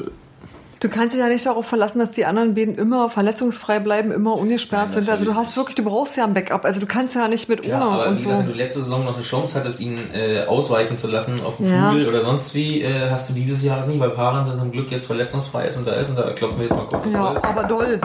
[0.84, 4.36] Du kannst dich ja nicht darauf verlassen, dass die anderen beiden immer verletzungsfrei bleiben, immer
[4.36, 5.08] ungesperrt Nein, sind.
[5.08, 6.66] Also du hast wirklich, du brauchst ja ein Backup.
[6.66, 8.28] Also du kannst ja nicht mit ohne Ja, aber und wie so.
[8.28, 11.72] wenn du letzte Saison noch eine Chance hattest, ihn äh, ausweichen zu lassen auf dem
[11.72, 11.90] Ja.
[11.90, 14.90] Flügel oder sonst wie, äh, hast du dieses Jahr das nicht, weil Paran zum Glück
[14.90, 17.34] jetzt verletzungsfrei ist und da ist und da klopfen wir jetzt mal kurz auf Ja,
[17.42, 17.98] aber doll.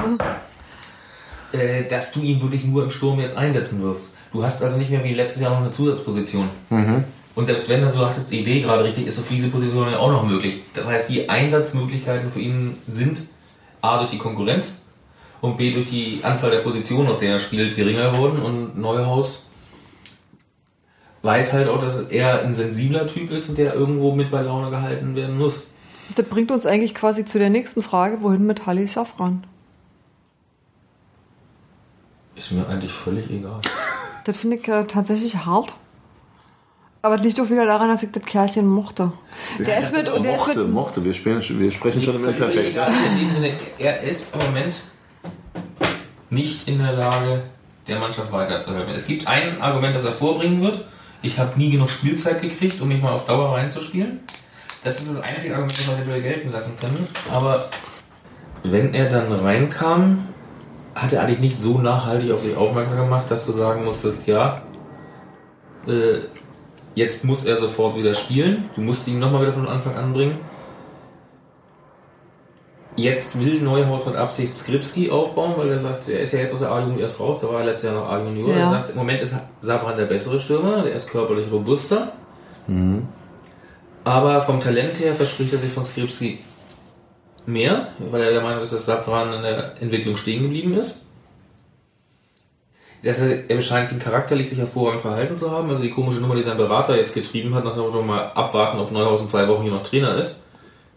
[1.51, 1.59] Ne?
[1.59, 4.03] äh, dass du ihn wirklich nur im Sturm jetzt einsetzen wirst.
[4.31, 6.47] Du hast also nicht mehr wie letztes Jahr noch eine Zusatzposition.
[7.39, 9.97] Und selbst wenn du so hattest, die Idee gerade richtig ist, auf diese Position ja
[9.97, 10.59] auch noch möglich.
[10.73, 13.29] Das heißt, die Einsatzmöglichkeiten für ihn sind
[13.79, 14.87] A durch die Konkurrenz
[15.39, 18.41] und B durch die Anzahl der Positionen, auf der er spielt, geringer geworden.
[18.41, 19.43] Und Neuhaus
[21.21, 24.69] weiß halt auch, dass er ein sensibler Typ ist und der irgendwo mit bei Laune
[24.69, 25.67] gehalten werden muss.
[26.17, 29.47] Das bringt uns eigentlich quasi zu der nächsten Frage, wohin mit Halli Safran?
[32.35, 33.61] Ist mir eigentlich völlig egal.
[34.25, 35.73] Das finde ich äh, tatsächlich hart.
[37.01, 39.11] Aber das liegt doch wieder daran, dass ich das Kerlchen mochte.
[39.57, 41.05] Der ist mit, auch der ist mochte, mit, mochte.
[41.05, 42.71] Wir, spielen, wir sprechen schon im Perfekt.
[42.71, 42.91] egal.
[42.91, 44.81] In dem Sinne, er ist im Moment
[46.29, 47.43] nicht in der Lage,
[47.87, 48.93] der Mannschaft weiterzuhelfen.
[48.93, 50.85] Es gibt ein Argument, das er vorbringen wird.
[51.21, 54.19] Ich habe nie genug Spielzeit gekriegt, um mich mal auf Dauer reinzuspielen.
[54.83, 57.07] Das ist das einzige Argument, das man eventuell gelten lassen könnte.
[57.31, 57.69] Aber
[58.63, 60.27] wenn er dann reinkam,
[60.95, 64.61] hat er eigentlich nicht so nachhaltig auf sich aufmerksam gemacht, dass du sagen musstest, ja,
[65.87, 66.19] äh,
[66.95, 68.69] jetzt muss er sofort wieder spielen.
[68.75, 70.37] Du musst ihn nochmal wieder von Anfang an bringen.
[72.95, 76.59] Jetzt will Neuhaus mit Absicht Skripski aufbauen, weil er sagt, er ist ja jetzt aus
[76.59, 78.49] der A-Jugend erst raus, da war er letztes Jahr noch A-Junior.
[78.49, 78.57] Ja.
[78.57, 82.11] Er sagt, im Moment ist Safran der bessere Stürmer, der ist körperlich robuster.
[84.03, 86.39] Aber vom Talent her verspricht er sich von Skripski
[87.45, 91.08] mehr, weil er der Meinung ist, dass Safran in der Entwicklung stehen geblieben ist.
[93.03, 95.69] Das heißt, er bescheinigt ihn charakterlich sich hervorragend verhalten zu haben.
[95.69, 98.77] Also die komische Nummer, die sein Berater jetzt getrieben hat, nach dem Motto mal abwarten,
[98.79, 100.43] ob Neuhaus in zwei Wochen hier noch Trainer ist.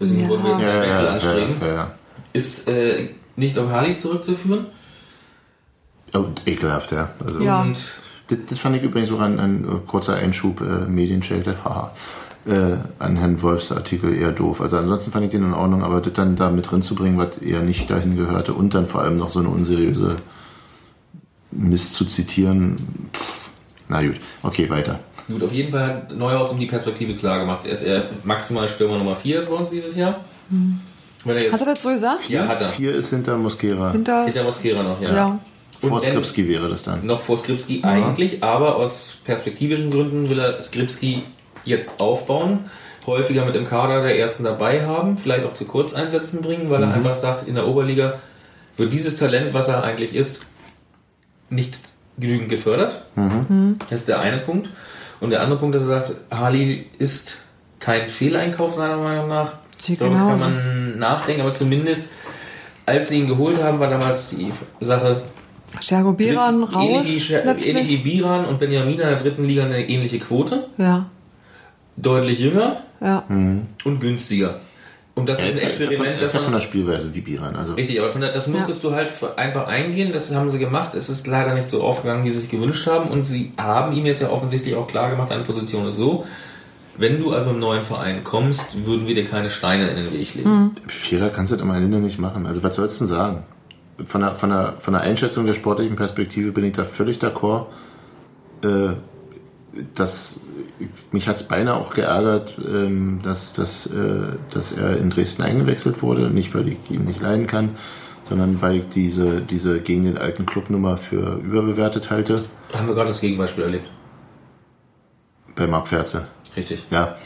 [0.01, 0.29] Deswegen Ja.
[0.31, 1.57] wollen wir jetzt einen ja, Wechsel ja, anstreben.
[1.61, 1.91] ja, ja.
[2.33, 4.67] Ist äh, nicht auf Harley zurückzuführen.
[6.15, 7.11] Oh, ekelhaft, ja.
[7.25, 7.63] Also, Ja.
[7.63, 7.77] Und
[8.29, 11.93] Das, das fand ich übrigens sogar ein, ein äh, kurzer Einschub, äh, Medienschelte, haha,
[12.47, 14.61] äh, an Herrn Wolfs Artikel eher doof.
[14.61, 17.17] Also ansonsten fand ich den in Ordnung, aber das dann da mit drin zu bringen,
[17.19, 20.17] was eher nicht dahin gehörte und dann vor allem noch so eine unseriöse
[21.53, 22.77] Mist zu zitieren,
[23.13, 23.51] pff,
[23.89, 25.01] na gut, okay, weiter.
[25.29, 27.65] gut, auf jeden Fall hat Neuhaus ihm die Perspektive klar gemacht.
[27.65, 30.17] Er ist eher maximal Stürmer Nummer 4 ist bei uns dieses Jahr.
[31.25, 31.53] Wenn er jetzt.
[31.53, 32.29] Hat er das so gesagt?
[32.29, 32.69] ja, hat er.
[32.71, 33.93] Vier ist hinter Mosquera.
[33.93, 35.15] Hinter, Hinter Mosquera noch, ja.
[35.15, 35.41] ja.
[35.81, 37.05] Und Vor Skripski wäre das dann.
[37.05, 41.25] noch vor Skripski eigentlich, aber aus perspektivischen Gründen will er Skripski
[41.65, 42.61] jetzt aufbauen,
[43.05, 46.95] häufiger mit im Kader der ersten dabei haben, vielleicht auch zu Kurzeinsätzen bringen, weil er
[46.95, 48.21] einfach sagt, in der Oberliga
[48.77, 50.43] wird dieses Talent, was er eigentlich ist,
[51.53, 51.79] nicht
[52.19, 53.03] genügend gefördert.
[53.89, 54.69] Das ist der eine Punkt.
[55.21, 57.43] Und der andere Punkt, dass er sagt, Harley ist
[57.79, 59.55] kein Fehleinkauf seiner Meinung nach.
[59.87, 60.39] Darüber kann genauso.
[60.39, 62.13] man nachdenken, aber zumindest
[62.87, 65.23] als sie ihn geholt haben, war damals die Sache,
[65.81, 67.07] Sergo Biran raus.
[67.29, 68.03] Letztlich.
[68.03, 70.69] Biran und Benjamin in der dritten Liga eine ähnliche Quote.
[70.77, 71.07] Ja,
[71.97, 73.25] Deutlich jünger ja.
[73.29, 74.61] und günstiger.
[75.15, 76.61] Und das ist ein ja- ist, ja von, Experiment, er ist das ja von der
[76.61, 77.55] Spielweise wie Biran.
[77.55, 80.95] Also Richtig, aber von der, das musstest du halt einfach eingehen, das haben sie gemacht.
[80.95, 83.11] Es ist leider nicht so aufgegangen, wie sie sich gewünscht haben.
[83.11, 86.25] Und sie haben ihm jetzt ja offensichtlich auch klar gemacht, deine Position ist so.
[86.97, 90.35] Wenn du also im neuen Verein kommst, würden wir dir keine Steine in den Weg
[90.35, 90.73] legen.
[90.89, 92.47] Fehler kannst du das am Ende nicht machen.
[92.47, 93.45] Also was sollst du denn sagen?
[94.07, 97.67] Von der, von, der, von der Einschätzung der sportlichen Perspektive bin ich da völlig d'accord.
[98.63, 98.95] Äh,
[99.95, 100.43] dass,
[101.11, 106.03] mich hat es beinahe auch geärgert, ähm, dass, dass, äh, dass er in Dresden eingewechselt
[106.03, 106.31] wurde.
[106.31, 107.77] Nicht, weil ich ihn nicht leiden kann,
[108.29, 112.45] sondern weil ich diese, diese gegen den alten Clubnummer für überbewertet halte.
[112.75, 113.91] Haben wir gerade das Gegenbeispiel erlebt.
[115.55, 116.27] Bei Marc Ferze.
[116.57, 116.85] Richtig.
[116.91, 117.17] Ja,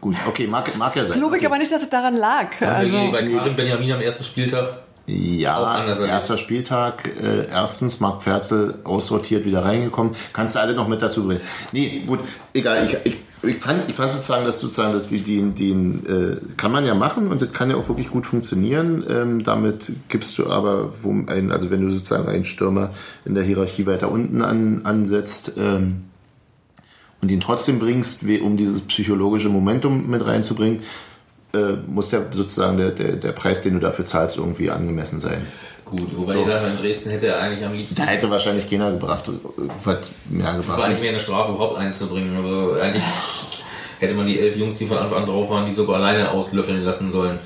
[0.00, 0.16] gut.
[0.26, 1.18] Okay, mag, mag ja sein.
[1.18, 1.46] Glaube ich okay.
[1.46, 2.60] aber nicht, dass es daran lag.
[2.60, 4.68] Also, bei Karim Benjamin am ersten Spieltag
[5.06, 7.10] Ja, erster Spieltag.
[7.20, 10.14] Äh, erstens, Marc Ferzel aussortiert wieder reingekommen.
[10.32, 11.40] Kannst du alle noch mit dazu bringen.
[11.72, 12.20] Nee, gut,
[12.54, 12.86] egal.
[12.86, 16.70] Ich, ich, ich, fand, ich fand sozusagen, dass sozusagen dass die, die, den äh, kann
[16.70, 19.04] man ja machen und das kann ja auch wirklich gut funktionieren.
[19.08, 22.90] Ähm, damit gibst du aber, wo ein, also wenn du sozusagen einen Stürmer
[23.24, 26.04] in der Hierarchie weiter unten an, ansetzt, ähm,
[27.20, 30.80] und ihn trotzdem bringst, um dieses psychologische Momentum mit reinzubringen,
[31.54, 35.46] äh, muss der sozusagen der, der, der Preis, den du dafür zahlst, irgendwie angemessen sein.
[35.84, 37.96] Gut, wobei ich sage, in Dresden hätte er eigentlich am liebsten.
[37.96, 39.24] Da hätte wahrscheinlich keiner gebracht,
[39.84, 39.98] was
[40.30, 40.82] mehr Das war gebracht.
[40.84, 42.34] eigentlich mehr eine Strafe, überhaupt einzubringen.
[42.36, 43.04] Also eigentlich
[43.98, 46.82] hätte man die elf Jungs, die von Anfang an drauf waren, die sogar alleine auslöffeln
[46.82, 47.38] lassen sollen.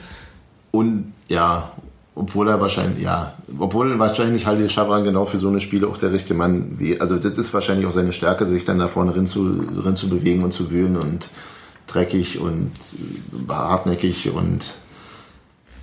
[0.70, 1.72] Und ja,
[2.14, 6.12] obwohl er wahrscheinlich, ja, obwohl wahrscheinlich Halil Schabran genau für so eine Spiele auch der
[6.12, 6.78] richtige Mann.
[7.00, 9.42] Also das ist wahrscheinlich auch seine Stärke, sich dann da vorne rin zu,
[9.84, 11.28] rin zu bewegen und zu wühlen und
[11.86, 12.72] dreckig und
[13.48, 14.60] äh, hartnäckig und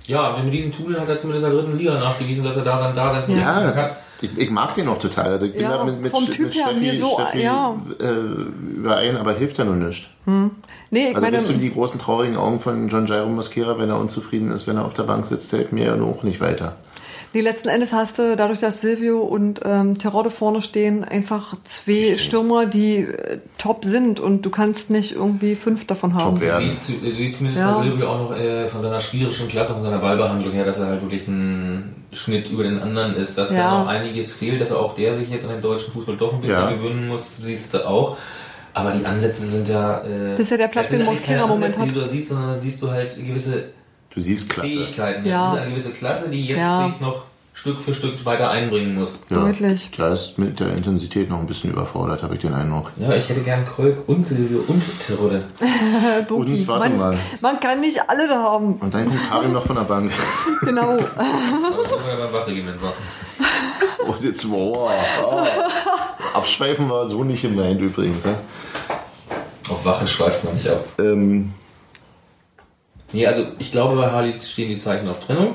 [0.06, 2.78] Ja, mit diesen Toolen hat er zumindest in der dritten Liga nachgewiesen, dass er da
[2.78, 3.96] sein Daseinsberechtigung ja, hat.
[4.20, 5.32] ich, ich mag den auch total.
[5.32, 7.74] Also ich bin Ja, da mit, mit, vom Typ mit Steffi, mir so, Steffi ja.
[8.00, 10.10] äh, überein, aber hilft ja nun nicht.
[10.26, 10.40] Nee,
[10.90, 13.98] ich Also meine, weißt du, die großen traurigen Augen von John Jairo Mosquera, wenn er
[13.98, 16.76] unzufrieden ist, wenn er auf der Bank sitzt, hilft mir ja auch nicht weiter.
[17.34, 22.16] Nee, letzten Endes hast du, dadurch, dass Silvio und ähm, Terodde vorne stehen, einfach zwei
[22.16, 26.30] Stürmer, die äh, top sind und du kannst nicht irgendwie fünf davon haben.
[26.36, 26.62] Top Du werden.
[26.68, 27.76] siehst, du siehst zumindest Ja.
[27.76, 30.86] bei Silvio auch noch äh, von seiner spielerischen Klasse, von seiner Ballbehandlung her, dass er
[30.86, 33.36] halt wirklich ein Schnitt über den anderen ist.
[33.36, 33.70] Dass Ja.
[33.70, 36.40] da noch einiges fehlt, dass auch der sich jetzt an den deutschen Fußball doch ein
[36.40, 36.70] bisschen Ja.
[36.70, 38.16] gewöhnen muss, siehst du auch.
[38.76, 39.98] Aber die Ansätze sind ja.
[39.98, 41.06] Äh, Das ist ja der Platz, den im
[41.48, 41.86] Moment hat.
[41.86, 43.68] die du da siehst, sondern da siehst du halt gewisse
[44.14, 44.68] Du siehst klasse.
[44.68, 45.26] Fähigkeiten.
[45.26, 45.46] Ja.
[45.50, 46.86] Das ist eine gewisse Klasse, die jetzt Ja.
[46.88, 49.20] sich noch Stück für Stück weiter einbringen muss.
[49.30, 49.90] Ja, Deutlich.
[49.96, 52.90] Da ist mit der Intensität noch ein bisschen überfordert, habe ich den Eindruck.
[52.96, 54.82] Ja, ich hätte gern Kolk und Silvio und
[56.28, 56.52] Boki.
[56.52, 57.18] Und warte man, mal.
[57.40, 58.74] man kann nicht alle da haben.
[58.74, 60.10] Und dann kommt Karim noch von der Bank.
[60.64, 60.92] Genau.
[60.92, 60.98] Aber
[62.18, 62.92] er Wachregiment war.
[64.06, 64.88] Oh, jetzt, oh,
[65.22, 65.46] oh.
[66.34, 68.24] Abschweifen war so nicht gemeint übrigens.
[68.24, 68.34] Ja?
[69.68, 70.84] Auf Wache schweift man nicht ab.
[70.98, 71.52] Ähm,
[73.14, 75.54] Nee, also ich glaube, bei Harley stehen die Zeichen auf Trennung.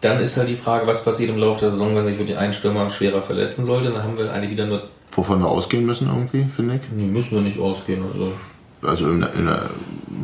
[0.00, 2.52] Dann ist halt die Frage, was passiert im Laufe der Saison, wenn sich wirklich ein
[2.52, 3.90] Stürmer schwerer verletzen sollte.
[3.90, 4.82] Dann haben wir eigentlich wieder nur.
[5.12, 6.80] wovon wir ausgehen müssen irgendwie, finde ich.
[6.94, 8.02] Nee, müssen wir nicht ausgehen.
[8.12, 8.32] Also
[8.82, 9.70] Also in, der- in der,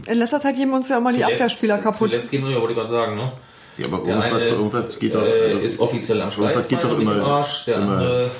[0.06, 2.08] In letzter Zeit geben uns ja immer die Abwehrspieler kaputt.
[2.10, 3.32] Zuletzt gehen wir, ja, wollte ich gerade sagen, ne?
[3.78, 5.22] ja, aber Der irgendwas, eine irgendwas geht doch.
[5.22, 7.64] äh, also, ist offiziell am irgendwas geht doch immer- im Arsch.
[7.66, 8.30] Der immer andere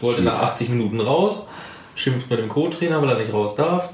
[0.00, 0.30] wollte schief.
[0.30, 1.48] nach 80 Minuten raus,
[1.94, 3.90] schimpft mit dem Co-Trainer, weil er nicht raus darf.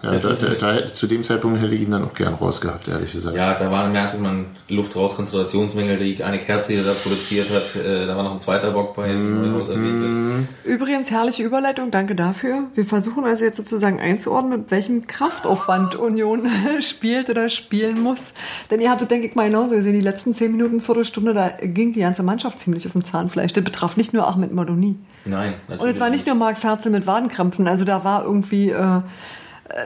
[0.00, 2.86] Ja, da, da, da, hätte- zu dem Zeitpunkt hätte ich ihn dann auch gern rausgehabt,
[2.86, 3.36] ehrlich gesagt.
[3.36, 7.48] Ja, da war, merkte man Luft raus, Konzentrationsmängel, die eine Kerze, die er da produziert
[7.50, 7.74] hat.
[7.82, 10.46] Äh, da war noch ein zweiter Bock bei, Neuhaus erwähnte.
[10.64, 12.64] Übrigens, herrliche Überleitung, danke dafür.
[12.74, 16.42] Wir versuchen also jetzt sozusagen einzuordnen, mit welchem Kraftaufwand Union
[16.80, 18.32] spielt oder spielen muss.
[18.70, 21.92] Denn ihr hattet, denke ich mal, genauso gesehen, die letzten zehn Minuten, Viertelstunde, da ging
[21.92, 23.52] die ganze Mannschaft ziemlich auf dem Zahnfleisch.
[23.52, 24.96] Das betraf nicht nur Ahmed Madoni.
[25.24, 25.82] Nein, natürlich.
[25.82, 29.00] Und es war nicht nur Marc Ferzel mit Wadenkrämpfen, also da war irgendwie äh,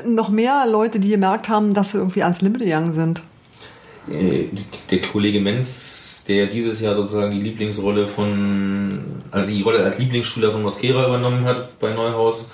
[0.06, 3.22] noch mehr Leute, die gemerkt haben, dass sie irgendwie ans Limit gegangen sind.
[4.10, 4.46] Äh,
[4.90, 8.88] der Kollege Menz, der dieses Jahr sozusagen die Lieblingsrolle von,
[9.30, 12.48] also die Rolle als Lieblingsspieler von Mosquera übernommen hat bei Neuhaus,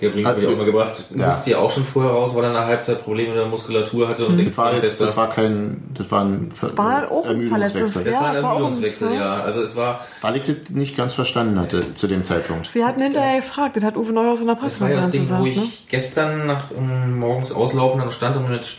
[0.00, 1.04] der bringt Also, mich auch immer gebracht.
[1.16, 1.26] ja.
[1.26, 4.08] Musste ja auch schon vorher raus, weil er in der Halbzeit Probleme mit der Muskulatur
[4.08, 7.30] hatte und Das war jetzt, das war kein, das war ein Ver War auch ein
[7.40, 7.86] Ermüdungswechsel.
[7.86, 9.16] Verletzungs- Das war ein Ja, war auch ein- Ermüdungswechsel, ja.
[9.38, 9.42] ja.
[9.42, 12.74] Also es war, Weil ich das nicht ganz verstanden hatte zu dem Zeitpunkt.
[12.74, 15.22] Wir hatten hinterher gefragt, das hat Uwe Neuhaus in der das war ja das Ding,
[15.30, 15.46] wo gesagt.
[15.48, 15.62] ich Ne?
[15.88, 18.76] gestern nach ähm, morgens auslaufen dann stand und mit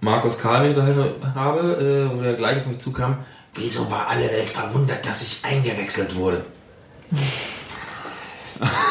[0.00, 3.18] Markus Karl mich unterhalten habe, äh, wo der gleich auf mich zukam.
[3.54, 6.42] Wieso war alle Welt verwundert, dass ich eingewechselt wurde?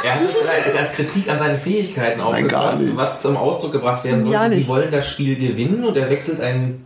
[0.06, 4.42] Er hat es als Kritik an seinen Fähigkeiten aufgefasst, was zum Ausdruck gebracht werden Ja,
[4.42, 4.56] sollte.
[4.58, 6.86] Die wollen das Spiel gewinnen und er wechselt einen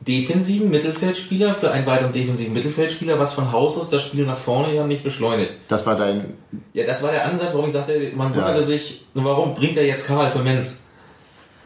[0.00, 4.74] defensiven Mittelfeldspieler für einen weiteren defensiven Mittelfeldspieler, was von Haus aus das Spiel nach vorne
[4.74, 5.52] ja nicht beschleunigt.
[5.68, 6.34] Das war dein,
[6.72, 8.62] Ja, das war der Ansatz, warum ich sagte, man wunderte Ja.
[8.62, 10.82] sich, warum bringt er jetzt Karl für Menz?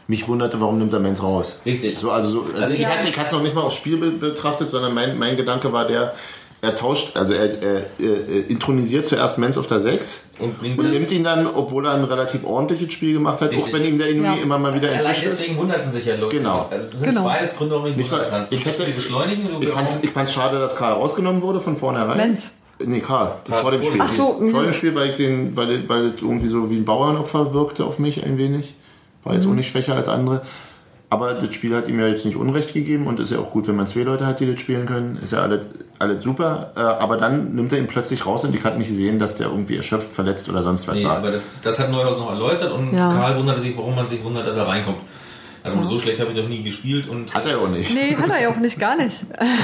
[0.07, 1.61] mich wunderte, warum nimmt er Menz raus?
[1.65, 1.97] Richtig.
[1.97, 2.89] So, also, so, also, Also ich ja.
[2.89, 6.13] hatte es noch nicht mal aufs Spiel be betrachtet, sondern mein, mein Gedanke war der,
[6.63, 10.91] er tauscht, also er, er, er intronisiert zuerst Menz auf der 6 Und bringt und
[10.91, 14.09] nimmt ihn dann, obwohl er ein relativ ordentliches Spiel gemacht hat, auch wenn ihm der
[14.09, 14.43] irgendwie Ja.
[14.43, 15.39] immer mal wieder Allein entwischt ist.
[15.39, 16.37] deswegen wunderten sich ja Leute.
[16.37, 16.67] Genau.
[16.69, 17.23] Also es sind Genau.
[17.23, 18.53] beides Gründe, warum Ich, wundern war, kannst.
[18.53, 22.17] ich, hätte, beschleunigen ich, fand's, ich fand's schade, dass Karl rausgenommen wurde von vornherein.
[22.17, 22.51] Menz.
[22.83, 24.01] Nee, Karl, Karl, vor dem vor Spiel.
[24.03, 24.63] Ach so, vor mh.
[24.63, 27.97] dem Spiel, weil, ich den, weil, weil es irgendwie so wie ein Bauernopfer wirkte auf
[27.99, 28.75] mich ein wenig.
[29.23, 30.41] War jetzt auch nicht schwächer als andere.
[31.13, 33.67] Aber das Spiel hat ihm ja jetzt nicht Unrecht gegeben und ist ja auch gut,
[33.67, 35.19] wenn man zwei Leute hat, die das spielen können.
[35.21, 35.59] Ist ja alles,
[35.99, 36.71] alles super.
[36.77, 39.47] Äh, Aber dann nimmt er ihn plötzlich raus und ich kann nicht sehen, dass der
[39.47, 41.17] irgendwie erschöpft, verletzt oder sonst was Nee, war.
[41.17, 43.09] aber das, das hat Neuhaus noch erläutert und Ja.
[43.11, 44.99] Karl wunderte sich, warum man sich wundert, dass er reinkommt.
[45.63, 47.93] Also so schlecht habe ich doch nie gespielt und Hat er auch nicht.
[47.93, 49.17] Nee, hat er ja auch nicht, gar nicht.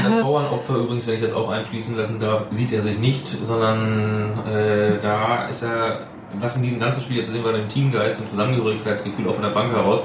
[0.06, 4.32] als Bauernopfer übrigens, wenn ich das auch einfließen lassen darf, sieht er sich nicht, sondern
[4.54, 6.02] äh, da ist er,
[6.39, 9.43] was in diesem ganzen Spiel jetzt zu sehen war, dem Teamgeist und Zusammengehörigkeitsgefühl auch von
[9.43, 10.04] der Bank heraus.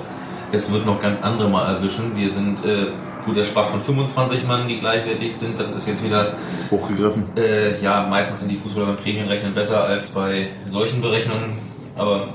[0.55, 2.15] Es wird noch ganz andere mal erwischen.
[2.15, 2.89] Wir sind, äh,
[3.25, 5.59] gut, er sprach von 25 Mann, die gleichwertig sind.
[5.59, 6.35] Das ist jetzt wieder
[6.71, 7.25] Hochgegriffen.
[7.37, 11.53] Äh, ja, meistens sind die Fußballer beim Prämienrechnen besser als bei solchen Berechnungen.
[11.97, 12.29] Aber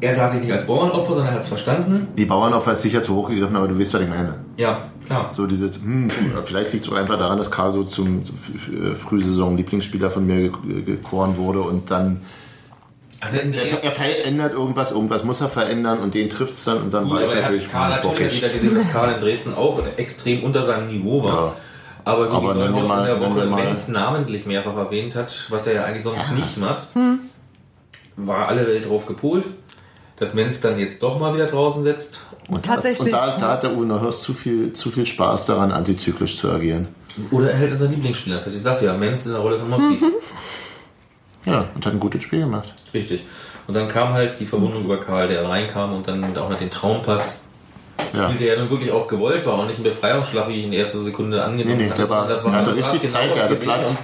[0.00, 2.08] er sah sich nicht als Bauernopfer, sondern er hat es verstanden.
[2.16, 4.36] Die Bauernopfer ist sicher zu hoch gegriffen, aber du weißt, was ich meine.
[4.56, 5.28] Ja, klar.
[5.28, 6.08] So diese, hm,
[6.44, 10.24] vielleicht liegt es auch einfach daran, dass Karl so zum F- F- Frühsaison Lieblingsspieler von
[10.26, 12.22] mir ge- gekoren wurde und dann
[13.20, 16.64] Also in er, Dresden, er verändert irgendwas, irgendwas muss er verändern und den trifft es
[16.64, 18.92] dann und dann gut, war ich aber er natürlich hat Karl natürlich wieder gesehen, dass
[18.92, 21.34] Karl in Dresden auch extrem unter seinem Niveau war.
[21.34, 21.56] Ja.
[22.04, 25.66] Aber so Aber wie Neuhaus mal- in der Woche Menz namentlich mehrfach erwähnt hat, was
[25.66, 26.88] er ja eigentlich sonst nicht macht,
[28.16, 29.44] war alle Welt drauf gepolt,
[30.16, 32.20] dass Menz dann jetzt doch mal wieder draußen sitzt.
[32.48, 35.46] Und Tatsächlich, Und da, ist, da hat der Uwe Neuhaus zu viel, zu viel Spaß
[35.46, 36.88] daran, antizyklisch zu agieren.
[37.30, 38.56] Oder er hält unseren Lieblingsspieler fest.
[38.56, 39.98] Ich sagte ja, Menz in der Rolle von Moski.
[41.48, 42.72] Ja, und hat ein gutes Spiel gemacht.
[42.94, 43.24] Richtig.
[43.66, 46.70] Und dann kam halt die Verwundung über Karl, der reinkam und dann auch noch den
[46.70, 47.44] Traumpass
[48.14, 48.24] Ja.
[48.28, 50.98] spielte, der dann wirklich auch gewollt war und nicht ein Befreiungsschlag, wie ich in erster
[50.98, 52.02] Sekunde angenommen Nee, nee, hatte.
[52.02, 53.96] der war- das der hatte richtig genau Zeit, der hatte Platz.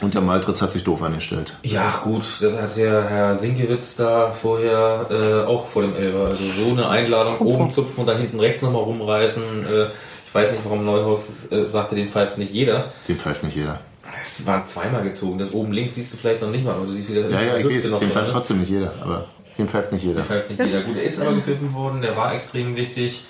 [0.00, 1.56] und- der Maltritz hat sich doof angestellt.
[1.62, 6.26] Ja, gut, das hat der Herr Sinkewitz da vorher äh, auch vor dem Elfer.
[6.26, 9.42] Also so eine Einladung, oben zupfen und dann hinten rechts nochmal rumreißen.
[9.66, 9.86] Äh,
[10.26, 12.92] ich weiß nicht, warum Neuhaus äh, sagte, den pfeift nicht jeder.
[13.08, 13.80] Den pfeift nicht jeder.
[14.20, 15.38] Es war zweimal gezogen.
[15.38, 17.56] Das oben links siehst du vielleicht noch nicht mal, aber du siehst wieder Ja, ja,
[17.56, 19.26] ich weiß, noch den pfeift trotzdem nicht jeder, aber
[19.58, 20.16] den pfeift nicht jeder.
[20.16, 20.80] Der pfeift nicht jeder.
[20.82, 23.24] Gut, er ist aber gepfiffen worden, der war extrem wichtig,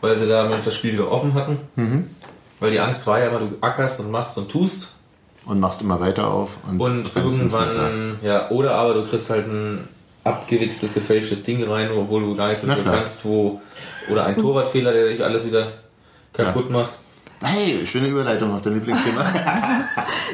[0.00, 1.58] weil sie damit das Spiel wieder offen hatten.
[1.76, 2.10] Mhm.
[2.58, 4.88] Weil die Angst war ja immer, du ackerst und machst und tust.
[5.46, 6.50] Und machst immer weiter auf.
[6.68, 9.88] Und, Und irgendwann, ja, oder aber du kriegst halt ein
[10.24, 12.96] abgewichstes, gefälschtes Ding rein, obwohl du gar nichts mit klar.
[12.96, 13.60] kannst, wo,
[14.10, 15.72] oder ein Torwartfehler, der dich alles wieder
[16.32, 16.90] kaputt macht.
[17.42, 19.24] Hey, schöne Überleitung auf dein Lieblingsthema.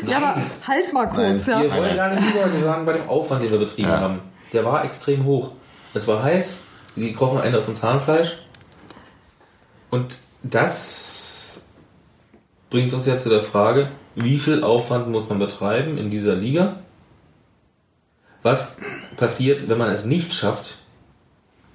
[0.07, 1.63] Ja, aber halt mal kurz, ja.
[1.63, 4.01] Wir wollen gar nicht über, wir waren bei dem Aufwand, den wir betrieben Ja.
[4.01, 4.21] haben.
[4.53, 5.53] Der war extrem hoch.
[5.95, 6.59] Es war heiß,
[6.95, 8.37] sie krochen Ende auf dem Zahnfleisch.
[9.91, 11.67] Und das
[12.71, 16.77] bringt uns jetzt zu der Frage, wie viel Aufwand muss man betreiben in dieser Liga?
[18.43, 18.79] Was
[19.17, 20.77] passiert, wenn man es nicht schafft?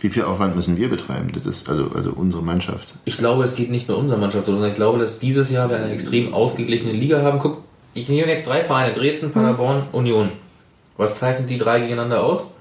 [0.02, 1.32] Wie viel Aufwand müssen wir betreiben?
[1.34, 2.96] Das ist also, also unsere Mannschaft.
[3.06, 5.70] Ich glaube, es geht nicht nur unserer Mannschaft so, sondern ich glaube, dass dieses Jahr
[5.70, 7.38] wir eine extrem ausgeglichene Liga haben.
[7.40, 7.60] Guck,
[7.94, 10.32] ich nehme jetzt drei Vereine, Dresden, Paderborn, Union.
[10.98, 12.52] Was zeichnet die drei gegeneinander aus?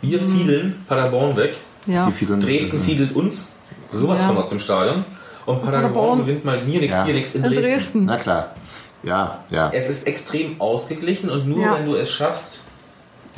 [0.00, 1.54] Wir fielen Paderborn weg,
[1.86, 2.06] ja.
[2.06, 3.56] Wie viele Dresden fiedelt uns
[3.90, 4.28] sowas Ja.
[4.28, 5.04] von aus dem Stadion
[5.46, 6.18] und Paderborn, Paderborn.
[6.20, 7.04] gewinnt mal mir nichts, Ja.
[7.04, 7.72] dir nichts in In Dresden.
[7.72, 8.04] Dresden.
[8.04, 8.54] Na klar.
[9.02, 9.70] Ja, ja.
[9.72, 11.74] Es ist extrem ausgeglichen und nur Ja.
[11.76, 12.60] wenn du es schaffst,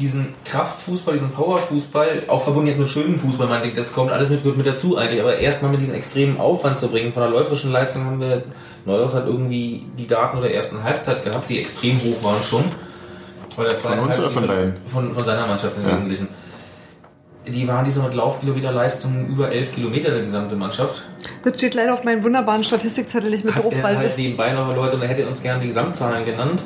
[0.00, 4.30] diesen Kraftfußball, diesen Powerfußball, auch verbunden jetzt mit schönem Fußball, man denkt, das kommt alles
[4.30, 7.70] mit, mit dazu eigentlich, aber erstmal mit diesem extremen Aufwand zu bringen, von der läuferischen
[7.70, 8.42] Leistung haben wir,
[8.86, 12.64] Neuhaus hat irgendwie die Daten oder ersten Halbzeit gehabt, die extrem hoch waren schon.
[13.56, 14.76] Oder der zweiten Von uns von beiden?
[14.86, 15.90] Von, von seiner Mannschaft im Ja.
[15.90, 16.28] Wesentlichen.
[17.46, 21.02] Die waren diese mit Laufkilometerleistung über 11 Kilometer der gesamte Mannschaft.
[21.44, 24.52] Das steht leider auf meinem wunderbaren Statistikzettel nicht mit Hat drauf, er weil halt nebenbei
[24.52, 26.62] noch Leute und er hätte uns gerne die Gesamtzahlen genannt.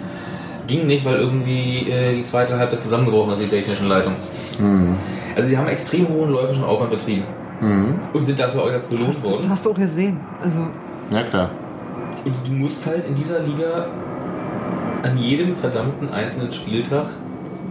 [0.67, 4.15] Ging nicht, weil irgendwie äh, die zweite Halbzeit zusammengebrochen ist, die technischen Leitung.
[4.59, 4.97] Mhm.
[5.37, 7.25] Also sie haben extrem hohen läufischen Aufwand betrieben.
[8.13, 9.49] Und sind dafür auch jetzt belohnt worden.
[9.49, 10.21] hast du auch gesehen.
[10.43, 10.59] Also,
[11.11, 11.51] Ja, klar.
[12.25, 13.87] Und du musst halt in dieser Liga
[15.03, 17.07] an jedem verdammten einzelnen Spieltag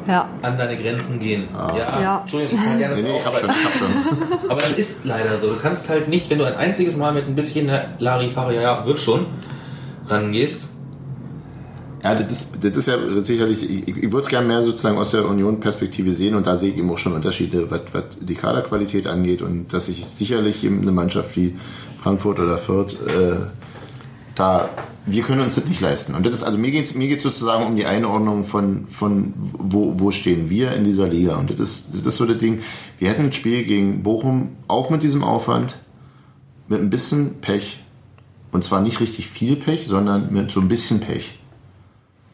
[0.08, 0.28] ja.
[0.42, 1.48] an deine Grenzen gehen.
[1.54, 2.20] Ja, Ja.
[2.22, 4.50] Entschuldigung, ich zahle gerne Nee, nee, ich hab schon, aber, ich hab schon.
[4.50, 5.50] aber es ist leider so.
[5.50, 9.00] Du kannst halt nicht, wenn du ein einziges Mal mit ein bisschen Larifari, ja, wird
[9.00, 9.26] schon,
[10.08, 10.70] rangehst,
[12.04, 15.12] Ja, das ist, das ist ja sicherlich, ich, ich würde es gerne mehr sozusagen aus
[15.12, 19.08] der Union-Perspektive sehen und da sehe ich eben auch schon Unterschiede, was, was die Kaderqualität
[19.08, 21.56] angeht und dass sich sicherlich eben eine Mannschaft wie
[22.02, 23.38] Frankfurt oder Fürth äh,
[24.36, 24.70] da,
[25.06, 26.14] wir können uns das nicht leisten.
[26.14, 29.34] Und das ist, also mir geht es mir geht's sozusagen um die Einordnung von, von
[29.38, 31.38] wo, wo stehen wir in dieser Liga.
[31.38, 32.60] Und das ist, das ist so das Ding,
[33.00, 35.76] wir hätten ein Spiel gegen Bochum auch mit diesem Aufwand,
[36.68, 37.82] mit ein bisschen Pech,
[38.52, 41.38] und zwar nicht richtig viel Pech, sondern mit so ein bisschen Pech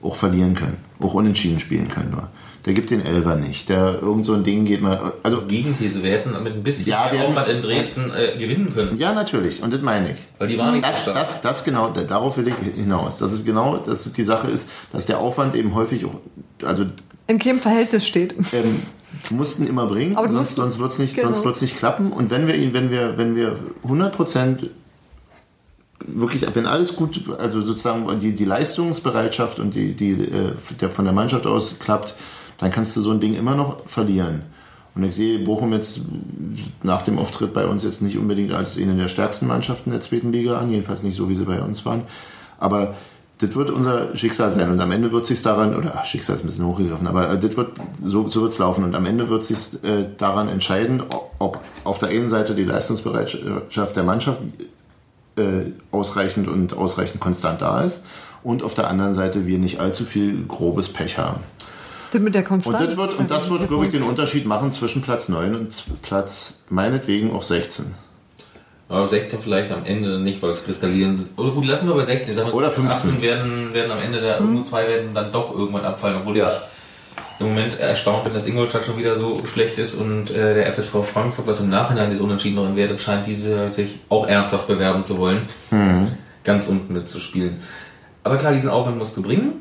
[0.02, 2.28] auch verlieren können, auch unentschieden spielen können nur.
[2.66, 6.12] Der gibt den Elfer nicht, der irgend so ein Ding geht mal, also Gegenthese, wir
[6.12, 8.98] hätten mit ein bisschen Ja, wir mehr Aufwand in Dresden äh, gewinnen können.
[8.98, 10.18] ja natürlich und das meine ich.
[10.38, 11.24] Weil die waren nicht Das, so stark.
[11.26, 13.18] das, das genau, da- darauf will ich hinaus.
[13.18, 16.16] Das ist genau, dass die Sache ist, dass der Aufwand eben häufig, auch,
[16.64, 16.86] also
[17.28, 18.34] in keinem Verhältnis steht.
[18.52, 18.82] ähm,
[19.30, 21.32] du musst ihn immer bringen, sonst, sonst wird es nicht, genau.
[21.32, 22.12] sonst wird's nicht klappen.
[22.12, 24.70] Und wenn wir ihn, wenn wir, wenn wir 100 Prozent
[26.06, 31.06] wirklich, wenn alles gut, also sozusagen die, die Leistungsbereitschaft und die, die äh, der, von
[31.06, 32.16] der Mannschaft aus klappt,
[32.58, 34.44] dann kannst du so ein Ding immer noch verlieren.
[34.96, 36.02] Und ich sehe Bochum jetzt
[36.84, 40.32] nach dem Auftritt bei uns jetzt nicht unbedingt als eine der stärksten Mannschaften der zweiten
[40.32, 42.02] Liga an, jedenfalls nicht so, wie sie bei uns waren.
[42.60, 42.96] Aber
[43.38, 46.44] das wird unser Schicksal sein und am Ende wird sich daran, oder ach, Schicksal ist
[46.44, 47.70] ein bisschen hochgegriffen, aber äh, das wird,
[48.04, 51.62] so, so wird es laufen und am Ende wird sich äh, daran entscheiden, ob- ob
[51.86, 54.42] auf der einen Seite die Leistungsbereitschaft der Mannschaft
[55.40, 58.06] äh, ausreichend und ausreichend konstant da ist
[58.44, 61.40] und auf der anderen Seite wir nicht allzu viel grobes Pech haben.
[62.12, 62.88] Das mit der Und Konstanz.
[62.88, 66.64] das wird, und das wird glaube ich, den Unterschied machen zwischen Platz 9 und Platz
[66.70, 67.94] meinetwegen auch 16.
[68.88, 71.16] Aber 16 vielleicht am Ende nicht, weil das Kristallieren.
[71.38, 72.34] Oder gut, lassen wir bei 16.
[72.34, 73.12] Sagen wir, Oder 15.
[73.12, 76.48] 18 werden, werden am Ende der nur zwei werden dann doch irgendwann abfallen, obwohl Ja.
[76.52, 76.54] ich
[77.40, 81.04] im Moment erstaunt bin, dass Ingolstadt schon wieder so schlecht ist und äh, der FSV
[81.04, 85.18] Frankfurt, was im Nachhinein das Unentschieden noch wertet, scheint diese sich auch ernsthaft bewerben zu
[85.18, 85.44] wollen.
[86.44, 87.58] Ganz unten mitzuspielen.
[88.24, 89.54] Aber klar, diesen Aufwand musst du bringen.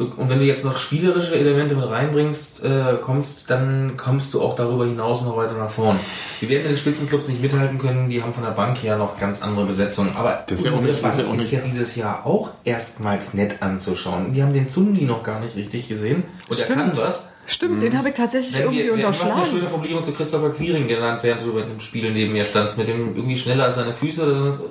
[0.00, 4.56] Und wenn du jetzt noch spielerische Elemente mit reinbringst, äh, kommst, dann kommst du auch
[4.56, 5.98] darüber hinaus noch weiter nach vorn.
[6.40, 9.18] Wir werden mit den Spitzenclubs nicht mithalten können, die haben von der Bank her noch
[9.18, 10.12] ganz andere Besetzungen.
[10.16, 12.50] Aber Das ist ja unsere nicht- das ist Bank ja ist ja dieses Jahr auch
[12.64, 14.34] erstmals nett anzuschauen.
[14.34, 16.24] Wir haben den Zundi noch gar nicht richtig gesehen.
[16.48, 17.32] Und er kann was.
[17.46, 19.68] Stimmt, den habe ich tatsächlich Wenn irgendwie wir, wenn, was eine schöne unterschlagen.
[19.68, 23.16] Formulierung zu Christopher Quiring genannt, während du bei dem Spiel neben mir standst, mit dem
[23.16, 24.70] irgendwie schneller als seine Füße oder so.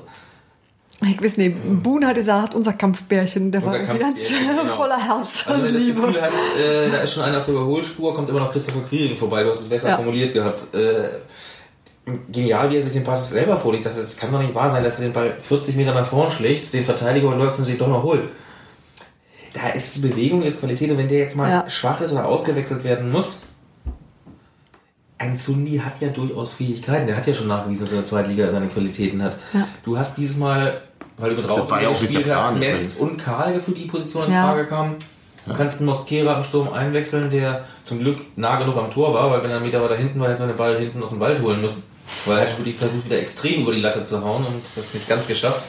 [1.02, 4.76] Ich weiß nicht, Boone hat gesagt, unser Kampfbärchen, der Unser war irgendwie ganz Kampfbärchen, genau.
[4.76, 6.02] voller Herz Also und wenn du das Liebe.
[6.02, 9.16] Gefühl hast, äh, da ist schon einer auf der Überholspur, kommt immer noch Christopher Quiring
[9.16, 9.96] vorbei, du hast es besser Ja.
[9.96, 10.74] formuliert gehabt.
[10.76, 11.08] Äh,
[12.32, 13.86] genial, wie er sich den Pass selber vorlegt.
[13.86, 16.06] Ich dachte, das kann doch nicht wahr sein, dass er den Ball 40 Meter nach
[16.06, 18.24] vorn schlägt, den Verteidiger läuft und sich doch noch holt.
[19.54, 21.70] Da ist Bewegung, ist Qualität und wenn der jetzt mal Ja.
[21.70, 23.44] schwach ist oder ausgewechselt werden muss,
[25.20, 27.08] ein Zundi hat ja durchaus Fähigkeiten.
[27.08, 29.38] Der hat ja schon nachgewiesen, dass er in der Zweitliga seine Qualitäten hat.
[29.54, 29.68] Ja.
[29.84, 30.82] Du hast dieses Mal,
[31.18, 32.98] weil du mit Rauch gespielt hast, Plan Metz übrigens.
[32.98, 34.44] und Karl für die Position in Ja.
[34.48, 34.96] Frage kamen.
[35.46, 39.32] Du kannst einen Mosquera im Sturm einwechseln, der zum Glück nah genug am Tor war,
[39.32, 41.20] weil wenn er einen Meter weiter hinten war, hätte man den Ball hinten aus dem
[41.20, 41.84] Wald holen müssen.
[42.26, 45.08] Weil er hat wirklich versucht, wieder extrem über die Latte zu hauen und das nicht
[45.08, 45.66] ganz geschafft,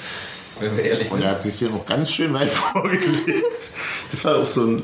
[0.60, 1.22] wenn wir ehrlich Und sind.
[1.26, 3.72] er hat sich den auch ganz schön weit vorgelegt.
[4.10, 4.82] Das war auch so ein.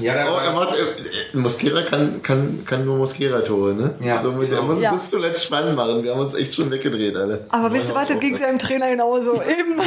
[0.00, 3.94] Ja, der Oh, er macht, äh, Mosquera kann, kann, kann nur Mosquera-Tore, ne?
[4.00, 4.62] Ja, so mit, genau.
[4.62, 4.92] Er muss Ja.
[4.92, 6.02] bis zuletzt spannend machen.
[6.02, 7.44] Wir haben uns echt schon weggedreht, alle.
[7.50, 9.34] Aber wisst ihr was, das ging seinem Trainer genauso.
[9.42, 9.80] Eben,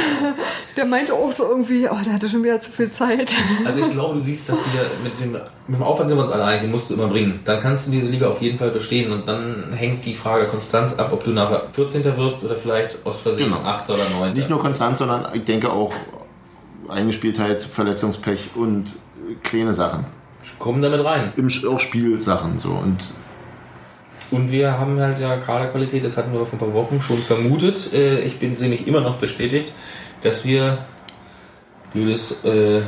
[0.76, 3.32] der meinte auch so irgendwie, oh, der hatte schon wieder zu viel Zeit.
[3.64, 6.30] Also ich glaube, du siehst, dass wir mit dem, mit dem Aufwand sind wir uns
[6.32, 7.40] alle einig, den musst du immer bringen.
[7.44, 10.94] Dann kannst du diese Liga auf jeden Fall bestehen und dann hängt die Frage Konstanz
[10.98, 12.04] ab, ob du nachher 14.
[12.16, 13.62] wirst oder vielleicht aus Versehen Genau.
[13.64, 13.88] 8.
[13.90, 14.32] oder 9.
[14.32, 15.92] Nicht nur Konstanz, sondern ich denke auch
[16.88, 18.90] Eingespieltheit, Verletzungspech und äh,
[19.42, 20.06] kleine Sachen.
[20.58, 21.32] Kommen damit rein.
[21.36, 22.70] Im, auch Spielsachen so.
[22.70, 22.98] Und
[24.30, 27.92] Und wir haben halt ja Kaderqualität, das hatten wir vor ein paar Wochen schon vermutet.
[27.92, 29.72] Äh, Ich bin sehe mich immer noch bestätigt,
[30.22, 30.78] dass wir
[31.92, 32.82] blödes äh,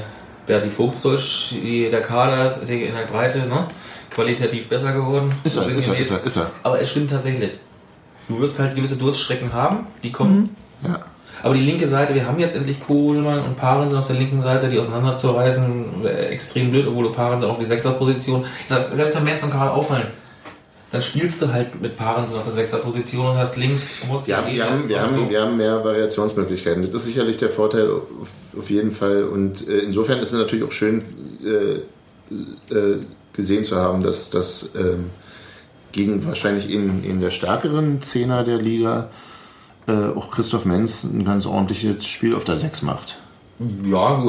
[0.46, 3.66] Berti Vogtsdeutsch, der Kader ist in der Breite ne?
[4.10, 5.32] qualitativ besser geworden.
[5.44, 6.50] Ist er, ist er, ist er, ist er.
[6.62, 7.50] Aber es stimmt tatsächlich.
[8.28, 10.56] Du wirst halt gewisse Durststrecken haben, die kommen.
[10.82, 11.00] ja.
[11.44, 14.40] Aber die linke Seite, wir haben jetzt endlich Kohlmann und Paaren sind auf der linken
[14.40, 18.46] Seite, die auseinanderzureißen, wäre extrem blöd, obwohl Paaren sind auf die Sechserposition.
[18.64, 20.06] Selbst wenn Metz und Karl auffallen,
[20.90, 24.38] dann spielst du halt mit Paaren sind auf der Sechserposition und hast links muss Wir
[24.38, 26.82] haben, wir, haben, wir, haben, wir haben mehr Variationsmöglichkeiten.
[26.90, 29.24] Das ist sicherlich der Vorteil auf, auf jeden Fall.
[29.24, 31.02] Und äh, insofern ist es natürlich auch schön
[31.44, 32.98] äh, äh,
[33.34, 35.10] gesehen zu haben, dass das ähm,
[35.92, 39.10] gegen wahrscheinlich in, in der stärkeren Zehner der Liga
[39.86, 43.18] äh, auch Christoph Menz ein ganz ordentliches Spiel auf der Sechs macht.
[43.84, 44.22] Ja,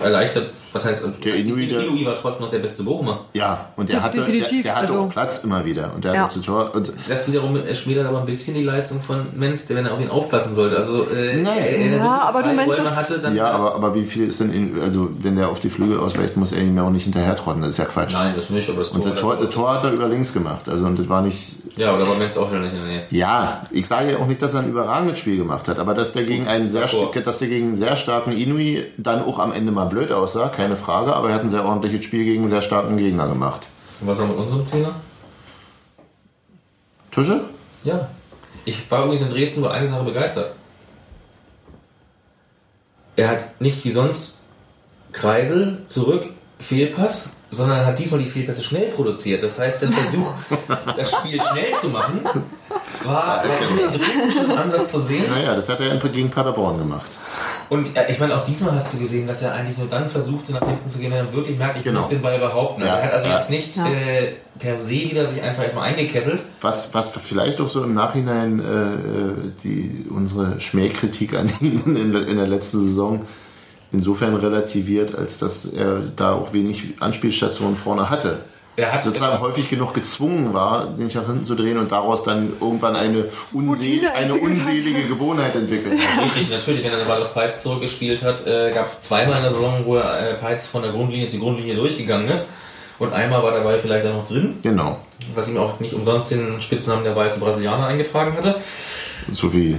[0.00, 0.50] erleichtert.
[0.72, 3.26] Was heißt, Der Inui, der- Inui war trotzdem noch der beste Bochumer.
[3.34, 4.62] Ja, und der Ja, hatte, der, definitiv.
[4.62, 5.92] der hatte Also- auch Platz immer wieder.
[5.94, 6.22] Und der Ja.
[6.24, 6.70] hatte Tor.
[6.74, 10.00] Und Das wiederum schmälert aber ein bisschen die Leistung von Menz, der wenn er auf
[10.00, 10.76] ihn aufpassen sollte.
[10.76, 11.56] Also, äh, Nein.
[11.62, 14.04] wenn er so Ja, viele aber du meinst es- hatte, dann ja, aber, aber wie
[14.04, 16.82] viel ist denn, in, also wenn der auf die Flügel ausweicht, muss er ihm ja
[16.84, 17.60] auch nicht hinterher trotten.
[17.60, 18.12] Das ist ja Quatsch.
[18.12, 20.68] Nein, das nicht, aber das Und das Tor, das Tor hat er über links gemacht.
[20.68, 21.56] Also und das war nicht.
[21.76, 23.02] Ja, aber da war Menz auch wieder nicht in der Nähe.
[23.10, 26.12] Ja, ich sage ja auch nicht, dass er ein überragendes Spiel gemacht hat, aber dass
[26.12, 26.86] der gegen einen sehr,
[27.24, 30.76] dass der gegen einen sehr starken Inui dann auch am Ende mal blöd aussah, keine
[30.76, 33.62] Frage, aber er hat ein sehr ordentliches Spiel gegen einen sehr starken Gegner gemacht.
[34.00, 34.94] Und was war mit unserem Zehner?
[37.10, 37.40] Tusche?
[37.84, 38.08] Ja.
[38.64, 40.54] Ich war übrigens in Dresden über eine Sache begeistert.
[43.16, 44.38] Er hat nicht wie sonst
[45.10, 46.26] Kreisel zurück,
[46.60, 49.42] Fehlpass, sondern er hat diesmal die Fehlpässe schnell produziert.
[49.42, 50.32] Das heißt, der Versuch,
[50.96, 52.20] das Spiel schnell zu machen,
[53.04, 55.24] war war in Dresden schon im Ansatz zu sehen.
[55.28, 57.10] Naja, das hat er gegen Paderborn gemacht.
[57.68, 60.52] Und äh, ich meine, auch diesmal hast du gesehen, dass er eigentlich nur dann versuchte,
[60.52, 62.00] nach hinten zu gehen, wenn er wirklich merkt, ich Genau.
[62.00, 62.82] muss den Ball behaupten.
[62.82, 63.36] Ja, er hat also ja.
[63.36, 63.86] jetzt nicht Ja.
[63.88, 66.42] äh, per se wieder sich einfach erstmal eingekesselt.
[66.60, 72.26] Was, was vielleicht auch so im Nachhinein äh, die, unsere Schmähkritik an ihm in, der-
[72.28, 73.24] in der letzten Saison
[73.92, 78.38] insofern relativiert, als dass er da auch wenig Anspielstationen vorne hatte.
[78.74, 82.54] Er hat Sozusagen häufig genug gezwungen war, sich nach hinten zu drehen und daraus dann
[82.58, 86.24] irgendwann eine, unsel eine unselige Gewohnheit entwickelt hat.
[86.24, 89.42] Richtig, natürlich, wenn er den Ball auf Peitz zurückgespielt hat, äh, gab es zweimal in
[89.42, 92.48] der Saison, wo er äh, Peitz von der Grundlinie zur Grundlinie durchgegangen ist.
[92.98, 94.98] Und einmal war der Ball vielleicht auch noch drin, Genau.
[95.34, 98.54] was ihm auch nicht umsonst den Spitznamen der weiße Brasilianer eingetragen hatte.
[99.34, 99.76] So wie,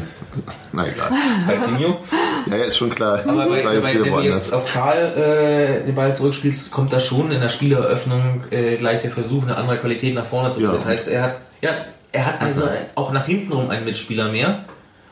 [0.71, 1.11] na egal.
[1.47, 1.97] Peizinho.
[2.45, 3.19] Ja, ja, ist schon klar.
[3.27, 7.31] Aber bei, bei, wenn du jetzt auf Karl äh, den Ball zurückspielst, kommt da schon
[7.31, 10.71] in der Spieleröffnung äh, gleich der Versuch, eine andere Qualität nach vorne zu bringen.
[10.71, 10.77] Ja.
[10.77, 11.71] Das heißt, er hat, ja,
[12.11, 12.63] er hat also
[12.95, 14.65] auch nach hinten rum einen Mitspieler mehr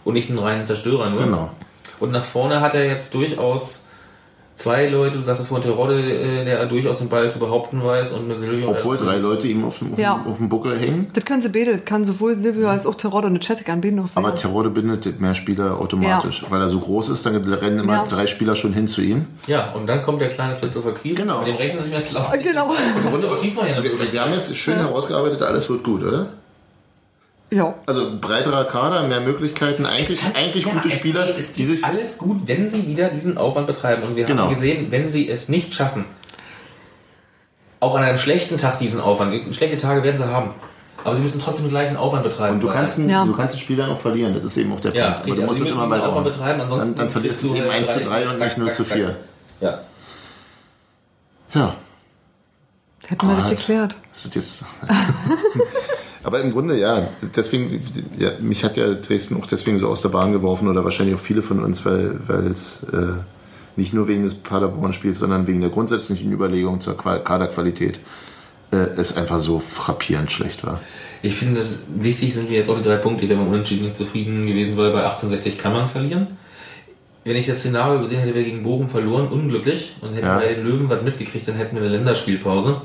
[0.03, 1.23] und nicht einen reinen Zerstörer nur.
[1.23, 1.49] Genau.
[1.99, 3.87] Und nach vorne hat er jetzt durchaus
[4.61, 8.27] zwei Leute, du sagtest vorhin Terodde, äh, der durchaus den Ball zu behaupten weiß und
[8.27, 8.69] mit Silvio.
[8.69, 10.23] Obwohl drei Leute ihm auf dem, auf, Ja.
[10.27, 11.07] auf dem Buckel hängen.
[11.13, 13.97] Das können sie beide, das kann sowohl Silvio als auch Terodde und Jessica an beiden
[13.97, 14.07] noch.
[14.15, 16.45] Aber Terode bindet mehr Spieler automatisch.
[16.49, 18.05] Weil er so groß ist, dann rennen immer Ja.
[18.07, 19.25] drei Spieler schon hin zu ihm.
[19.47, 21.39] Ja, und dann kommt der kleine Christopher Quirin, Genau.
[21.39, 22.31] mit dem rechnen sie sich mehr klar.
[22.43, 22.69] Genau.
[23.13, 26.27] Und diesmal ja Wir, wir haben jetzt schön herausgearbeitet, alles wird gut, oder?
[27.53, 27.73] Ja.
[27.85, 31.75] Also breiterer Kader, mehr Möglichkeiten, eigentlich, eigentlich Ja, gute es Spieler, Geht, es die geht
[31.77, 31.85] sich.
[31.85, 34.03] alles gut, wenn sie wieder diesen Aufwand betreiben.
[34.03, 34.43] Und wir Genau.
[34.43, 36.05] haben gesehen, wenn sie es nicht schaffen,
[37.81, 40.51] auch an einem schlechten Tag diesen Aufwand, schlechte Tage werden sie haben,
[41.03, 42.59] aber sie müssen trotzdem den gleichen Aufwand betreiben.
[42.61, 43.25] Du weil- kannst, Ja.
[43.25, 45.17] du kannst ein Spiel dann auch verlieren, das ist eben auch der ja, Punkt.
[45.25, 47.11] richtig, du aber musst sie es müssen immer diesen weiter Aufwand betreiben, ansonsten dann, dann
[47.11, 48.97] verlierst du es eben halt 1 zu drei- 3 und nicht 0 zack, zu zack.
[48.97, 49.17] 4.
[49.59, 49.79] Ja.
[51.53, 51.75] Ja,
[53.07, 53.57] Hätten wir das Gott.
[53.57, 53.95] geklärt.
[54.09, 54.65] das ist jetzt.
[56.23, 57.81] Aber im Grunde, ja, deswegen,
[58.17, 61.19] ja, mich hat ja Dresden auch deswegen so aus der Bahn geworfen oder wahrscheinlich auch
[61.21, 62.19] viele von uns, weil,
[62.51, 63.13] es äh,
[63.75, 67.99] nicht nur wegen des Paderborn-Spiels, sondern wegen der grundsätzlichen Überlegung zur Qua- Kaderqualität
[68.71, 70.79] äh, es einfach so frappierend schlecht war.
[71.23, 73.23] Ich finde, das wichtig sind mir jetzt auch die drei Punkte.
[73.23, 76.27] Ich wäre mit dem Unentschieden nicht zufrieden gewesen, weil bei 1860 kann man verlieren.
[77.23, 80.37] Wenn ich das Szenario gesehen hätte, wir gegen Bochum verloren, unglücklich, und hätten Ja.
[80.39, 82.81] bei den Löwen was mitgekriegt, dann hätten wir eine Länderspielpause.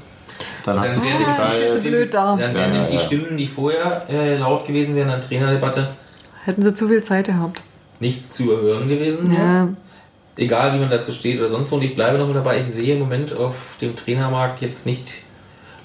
[0.67, 2.37] Dann hast du wären so blöd da.
[2.37, 3.01] Dann wären Ja, nämlich ja, die ja.
[3.01, 5.89] Stimmen, die vorher äh, laut gewesen wären an Trainerdebatte,
[6.45, 7.63] Hätten sie zu viel Zeit gehabt.
[8.01, 9.33] nicht zu überhören gewesen.
[9.33, 9.69] Ja.
[10.37, 11.77] Egal wie man dazu steht oder sonst wo.
[11.77, 12.61] Und ich bleibe noch dabei.
[12.61, 15.23] Ich sehe im Moment auf dem Trainermarkt jetzt nicht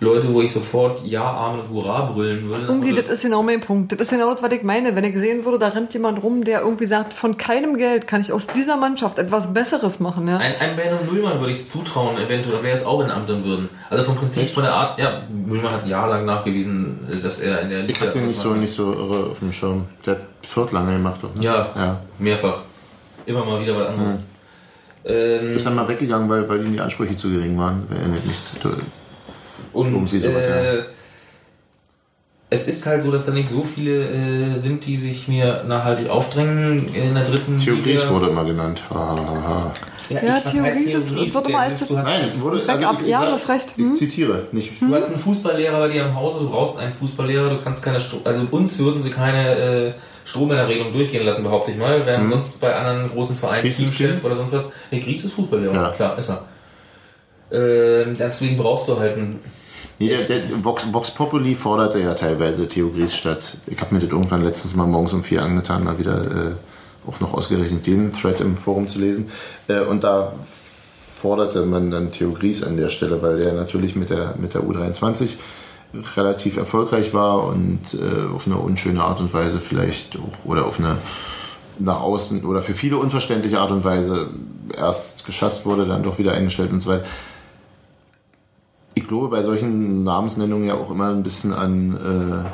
[0.04, 2.66] Leute, wo ich sofort Ja, Amen und Hurra brüllen würde.
[2.66, 3.92] Irgendwie, Oder- das ist genau mein Punkt.
[3.92, 4.96] Das ist genau das, was ich meine.
[4.96, 8.20] Wenn ich sehen würde, da rennt jemand rum, der irgendwie sagt, von keinem Geld kann
[8.20, 10.28] ich aus dieser Mannschaft etwas Besseres machen.
[10.28, 10.38] Ja?
[10.38, 13.46] Ein, ein Benno Müllmann würde ich es zutrauen, eventuell, da wäre es auch in Amtern
[13.46, 13.70] würden.
[13.92, 17.88] Also vom Prinzip, von der Art, ja, Müllmann hat jahrelang nachgewiesen, dass er in der
[17.88, 19.84] Ich hab den nicht so, nicht so irre auf dem Schirm.
[20.08, 21.44] Der hat Fürth lange gemacht, doch, ne?
[21.44, 22.02] Ja, ja.
[22.18, 22.58] mehrfach.
[23.28, 24.18] Immer mal wieder was anderes.
[25.06, 27.84] Ähm, Ist dann mal weggegangen, weil, weil ihm die Ansprüche zu gering waren.
[27.88, 28.38] Wer erinnert mich?
[29.74, 30.84] Und äh,
[32.54, 36.10] es ist halt so, dass da nicht so viele äh, sind, die sich mir nachhaltig
[36.10, 38.10] aufdrängen in der dritten Theories Liga.
[38.10, 38.82] wurde immer genannt.
[38.90, 39.74] Ha, ha, ha.
[40.10, 42.62] Ja, ich- was heißt Theories ist- immer Der als- sitzt- du hast Nein, einen wurde
[43.08, 43.70] ja, du hast recht.
[43.78, 43.96] Ich Hm?
[43.96, 44.82] zitiere, nicht.
[44.82, 48.00] Du hast einen Fußballlehrer bei dir im Hause, du brauchst einen Fußballlehrer, du kannst keine
[48.26, 49.92] also uns würden sie keine äh,
[50.26, 54.52] Strommännerregelung durchgehen lassen, behaupte ich mal, während sonst bei anderen großen Vereinen Teamchef oder sonst
[54.54, 54.66] was.
[54.92, 55.92] Nee, Gries ist Fußballlehrer, Ja.
[55.92, 56.44] klar, ist er.
[57.52, 59.40] Ähm, deswegen brauchst du halt einen.
[60.00, 63.58] Nee, der, der Vox, Vox Populi forderte ja teilweise Theogries statt.
[63.68, 67.20] Ich habe mir das irgendwann letztens mal morgens um vier angetan, mal wieder äh, auch
[67.20, 69.30] noch ausgerechnet den Thread im Forum zu lesen.
[69.68, 70.34] Äh, und da
[71.22, 75.38] forderte man dann Theogries an der Stelle, weil der natürlich mit der, mit der U23
[76.16, 80.80] relativ erfolgreich war und äh, auf eine unschöne Art und Weise vielleicht auch, oder auf
[80.80, 80.98] eine
[81.80, 84.30] nach außen oder für viele unverständliche Art und Weise
[84.76, 87.06] erst geschasst wurde, dann doch wieder eingestellt und so weiter.
[88.94, 92.46] Ich glaube bei solchen Namensnennungen ja auch immer ein bisschen an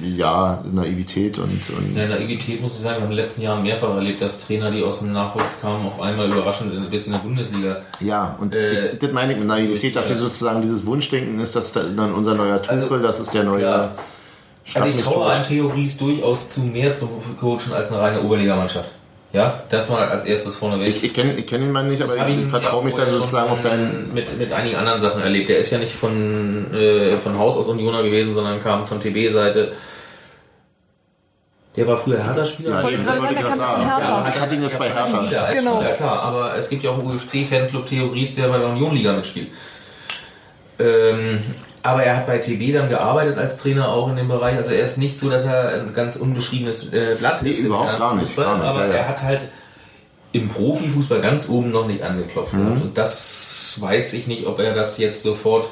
[0.00, 3.42] äh, ja, Naivität und, und Ja, Naivität muss ich sagen, wir haben in den letzten
[3.42, 7.12] Jahren mehrfach erlebt, dass Trainer, die aus dem Nachwuchs kamen, auf einmal überraschend bis in
[7.12, 7.82] der Bundesliga.
[8.00, 11.56] Ja, und Äh, ich, das meine ich mit Naivität, dass sie sozusagen dieses Wunschdenken ist,
[11.56, 13.94] dass da dann unser neuer Tuchel, Also, das ist der neue ja.
[14.74, 15.44] Also ich traue einem.
[15.44, 17.08] Theories durchaus zu mehr zum
[17.38, 18.90] Coachen als eine reine Oberligamannschaft.
[19.32, 20.88] Ja, das mal als erstes vorneweg.
[20.88, 23.10] Ich, ich kenne ich kenn ihn mal nicht, aber ich ihn vertraue ja mich dann
[23.10, 24.12] sozusagen auf deinen.
[24.12, 25.48] mit, mit einigen anderen Sachen erlebt.
[25.48, 29.72] Der ist ja nicht von, äh, von Haus aus Unioner gewesen, sondern kam von TB-Seite.
[31.76, 32.82] Der war früher Hertha-Spieler.
[32.82, 33.86] Wollte eben, gerade wollte sagen, der ich kam von.
[33.88, 34.24] Hertha.
[34.26, 35.28] Ja, ich hatte ihn jetzt bei Hertha.
[35.30, 35.76] Ja, als Genau.
[35.76, 36.22] Spieler, klar.
[36.22, 39.48] Aber es gibt ja auch einen UFC-Fanclub Theories, der bei der Union-Liga mitspielt.
[40.78, 41.40] Ähm,
[41.82, 44.56] aber er hat bei TB dann gearbeitet als Trainer auch in dem Bereich.
[44.56, 47.60] Also er ist nicht so, dass er ein ganz unbeschriebenes äh, Blatt Nee, ist.
[47.60, 48.94] im überhaupt gar nicht, Fußball, gar nicht, aber ja, ja.
[48.98, 49.40] er hat halt
[50.32, 52.54] im Profifußball ganz oben noch nicht angeklopft.
[52.54, 52.82] Mhm.
[52.82, 55.68] Und das weiß ich nicht, ob er das jetzt sofort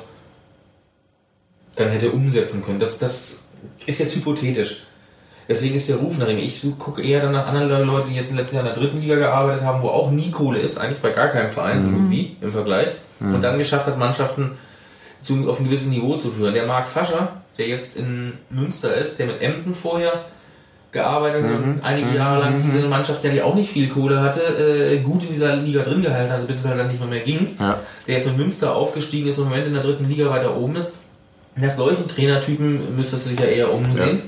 [1.77, 2.79] dann hätte umsetzen können.
[2.79, 3.49] Das, das
[3.87, 4.87] ist jetzt hypothetisch.
[5.49, 6.39] Deswegen ist der Ruf nach ihm.
[6.39, 8.83] Ich so- gucke eher dann nach anderen Leuten, die jetzt in letzten Jahren in der
[8.83, 11.89] dritten Liga gearbeitet haben, wo auch nie Kohle ist, eigentlich bei gar keinem Verein so
[11.89, 12.89] gut wie im Vergleich.
[13.21, 14.53] Und dann geschafft hat, Mannschaften
[15.21, 16.55] zu, auf ein gewisses Niveau zu führen.
[16.55, 20.25] Der Marc Fascher, der jetzt in Münster ist, der mit Emden vorher
[20.93, 24.41] gearbeitet hat und einige Jahre lang diese Mannschaft, ja, die auch nicht viel Kohle hatte,
[24.41, 27.21] äh, gut in dieser Liga drin gehalten hatte, bis es halt dann nicht mehr, mehr
[27.21, 27.57] ging.
[27.59, 27.79] Ja.
[28.07, 30.75] Der jetzt mit Münster aufgestiegen ist und im Moment in der dritten Liga weiter oben
[30.77, 30.97] ist.
[31.57, 34.23] Nach solchen Trainertypen müsstest du dich ja eher umsehen.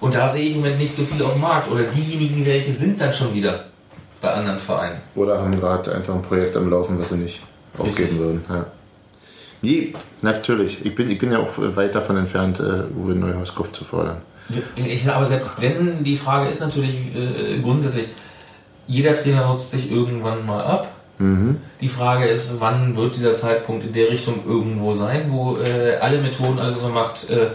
[0.00, 1.70] Und da sehe ich im Moment nicht so viel auf dem Markt.
[1.70, 3.64] Oder diejenigen, welche sind dann schon wieder
[4.20, 4.96] bei anderen Vereinen.
[5.14, 7.40] Oder haben gerade einfach ein Projekt am Laufen, was sie nicht
[7.78, 8.18] aufgeben Richtig.
[8.18, 8.44] würden.
[8.48, 8.66] Ja.
[9.64, 10.84] Nee, natürlich.
[10.84, 14.20] Ich bin, ich bin ja auch weit davon entfernt, äh, Uwe Neuhauskopf zu fordern.
[14.76, 18.08] Ich, aber selbst wenn, die Frage ist natürlich äh, grundsätzlich,
[18.86, 20.88] jeder Trainer nutzt sich irgendwann mal ab.
[21.80, 26.20] Die Frage ist, wann wird dieser Zeitpunkt in der Richtung irgendwo sein, wo äh, alle
[26.20, 27.50] Methoden, alles was man macht, äh,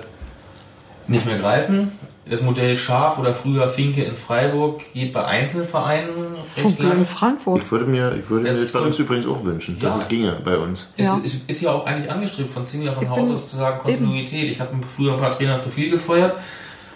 [1.08, 1.92] nicht mehr greifen.
[2.30, 6.94] Das Modell Schaf oder früher Finke in Freiburg geht bei Einzelvereinen recht lange.
[6.96, 7.64] in Frankfurt.
[7.64, 10.02] Ich würde mir, ich würde mir Das das bei uns übrigens auch wünschen, dass Ja.
[10.02, 10.90] es ginge bei uns.
[10.96, 11.18] Es Ja.
[11.24, 14.52] ist, ist ja auch eigentlich angestrebt von Zingler von Ich Haus aus zu sagen Kontinuität.
[14.52, 16.38] Ich habe früher ein paar Trainer zu viel gefeuert.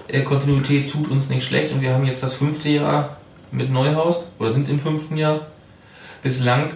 [0.08, 3.18] Äh, Kontinuität tut uns nicht schlecht und wir haben jetzt das fünfte Jahr
[3.52, 5.48] mit Neuhaus oder sind im fünften Jahr.
[6.22, 6.68] Bislang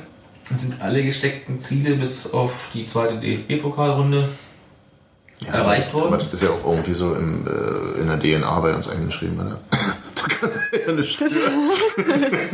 [0.51, 4.30] sind alle gesteckten Ziele bis auf die zweite DFB-Pokalrunde
[5.45, 6.19] erreicht Aber worden.
[6.19, 9.59] das ist ja auch irgendwie so im, äh, in der DNA bei uns eingeschrieben, oder?
[10.15, 10.49] da kann
[10.85, 11.21] ja nicht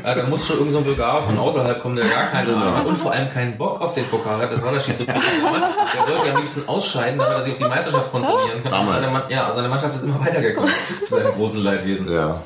[0.04, 2.76] Ja, da muss schon irgend so ein Bulgarer von außerhalb kommen, der gar keine Ahnung
[2.76, 4.52] hat und vor allem keinen Bock auf den Pokal hat.
[4.52, 5.16] Das war der Schizophren.
[5.16, 8.74] Der wollte ja am liebsten ausscheiden, damit er sich auf die Meisterschaft kontrollieren kann.
[8.74, 9.08] Und Damals.
[9.08, 10.70] Seine, ja, seine Mannschaft ist immer weitergekommen
[11.04, 12.12] zu seinem großen Leidwesen.
[12.12, 12.42] Ja.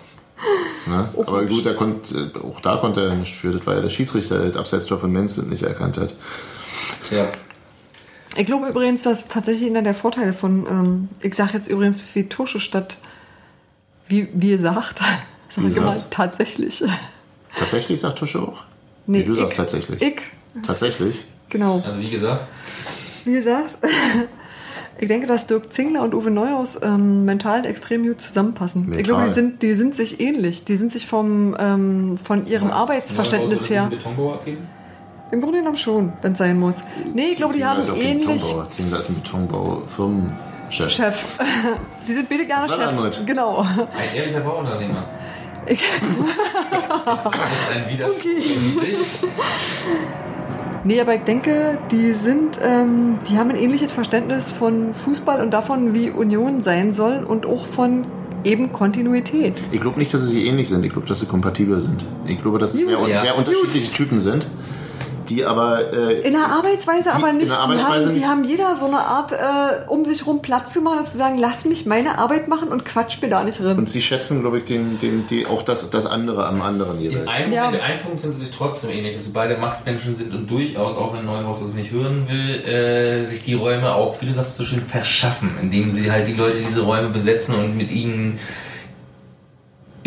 [0.85, 1.09] Ne?
[1.17, 3.51] Aber gut, er konnte, auch da konnte er nicht für.
[3.51, 6.13] Das war ja der Schiedsrichter, der das Abseitstor von Menzel nicht erkannt hat.
[7.09, 7.25] Ja.
[8.37, 12.27] Ich glaube übrigens, dass tatsächlich einer der Vorteile von, ähm, ich sage jetzt übrigens wie
[12.29, 12.97] Tusche statt,
[14.07, 14.99] wie, wie ihr sagt,
[15.49, 16.11] sag Wie ich immer gesagt.
[16.11, 16.83] tatsächlich.
[17.57, 18.63] Tatsächlich sagt Tusche auch?
[19.07, 20.01] Nee, Nee, du sagst ich- tatsächlich.
[20.01, 20.21] Ich.
[20.65, 21.25] Tatsächlich?
[21.49, 21.81] Genau.
[21.85, 22.43] Also wie gesagt,
[23.25, 23.77] Wie gesagt,
[24.99, 28.81] ich denke, dass Dirk Zingler und Uwe Neuhaus ähm, mental extrem gut zusammenpassen.
[28.83, 29.03] Ich Mental.
[29.03, 30.65] glaube, die sind, die sind sich ähnlich.
[30.65, 33.87] Die sind sich vom, ähm, von ihrem Arbeitsverständnis her.
[33.89, 34.67] Betonbau abgeben?
[35.31, 36.75] Im Grunde genommen schon, wenn es sein muss.
[37.13, 38.41] Nee, ich glaube, die haben ähnlich.
[38.41, 38.67] Betonbauer.
[38.99, 40.89] Ist ein Betonbau-Firmenchef.
[40.89, 41.37] Chef.
[42.07, 42.67] Die sind beide gerne.
[42.69, 43.25] Chef.
[43.25, 43.59] Genau.
[43.61, 43.67] Ein
[44.15, 45.03] ehrlicher Bauunternehmer.
[45.65, 45.81] Ich,
[47.05, 47.31] Das ist
[47.75, 48.97] ein Widerspruch in sich.
[50.85, 55.51] nee, aber ich denke, die sind, ähm, die haben ein ähnliches Verständnis von Fußball und
[55.51, 58.05] davon, wie Union sein soll und auch von
[58.43, 59.55] eben Kontinuität.
[59.71, 60.85] Ich glaube nicht, dass sie sich ähnlich sind.
[60.85, 62.05] Ich glaube, dass sie kompatibel sind.
[62.27, 63.03] Ich glaube, dass es Gut.
[63.03, 63.19] sehr, Ja.
[63.21, 64.47] sehr unterschiedliche Typen sind,
[65.29, 67.49] die aber äh, In der Arbeitsweise aber in nicht.
[67.49, 69.37] der die, Arbeitsweise haben, die haben jeder so eine Art, äh,
[69.87, 72.85] um sich rum Platz zu machen und zu sagen, lass mich meine Arbeit machen und
[72.85, 73.77] quatsch mir da nicht rein.
[73.77, 77.11] und sie schätzen, glaube ich, den, den, die, auch das, das andere am anderen In
[77.11, 77.27] jeweils.
[77.27, 77.69] einem, Ja.
[77.69, 80.97] in einem Punkt sind sie sich trotzdem ähnlich, dass sie beide Machtmenschen sind und durchaus,
[80.97, 84.55] auch wenn Neuhaus das nicht hören will, äh, sich die Räume auch, wie du sagst,
[84.57, 88.39] so schön verschaffen, indem sie halt die Leute diese Räume besetzen und mit ihnen,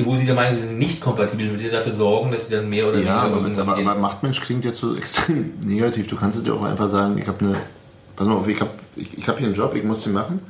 [0.05, 2.57] wo sie der Meinung sind, sie sind nicht kompatibel mit dir, dafür sorgen, dass sie
[2.57, 3.89] dann mehr oder Ja, weniger aber, irgendwann aber, gehen.
[3.89, 6.09] aber Machtmensch klingt jetzt so extrem negativ.
[6.09, 7.57] Du kannst es dir auch einfach sagen, ich habe eine,
[8.17, 10.41] pass mal auf, ich habe ich, ich hab hier einen Job, ich muss den machen.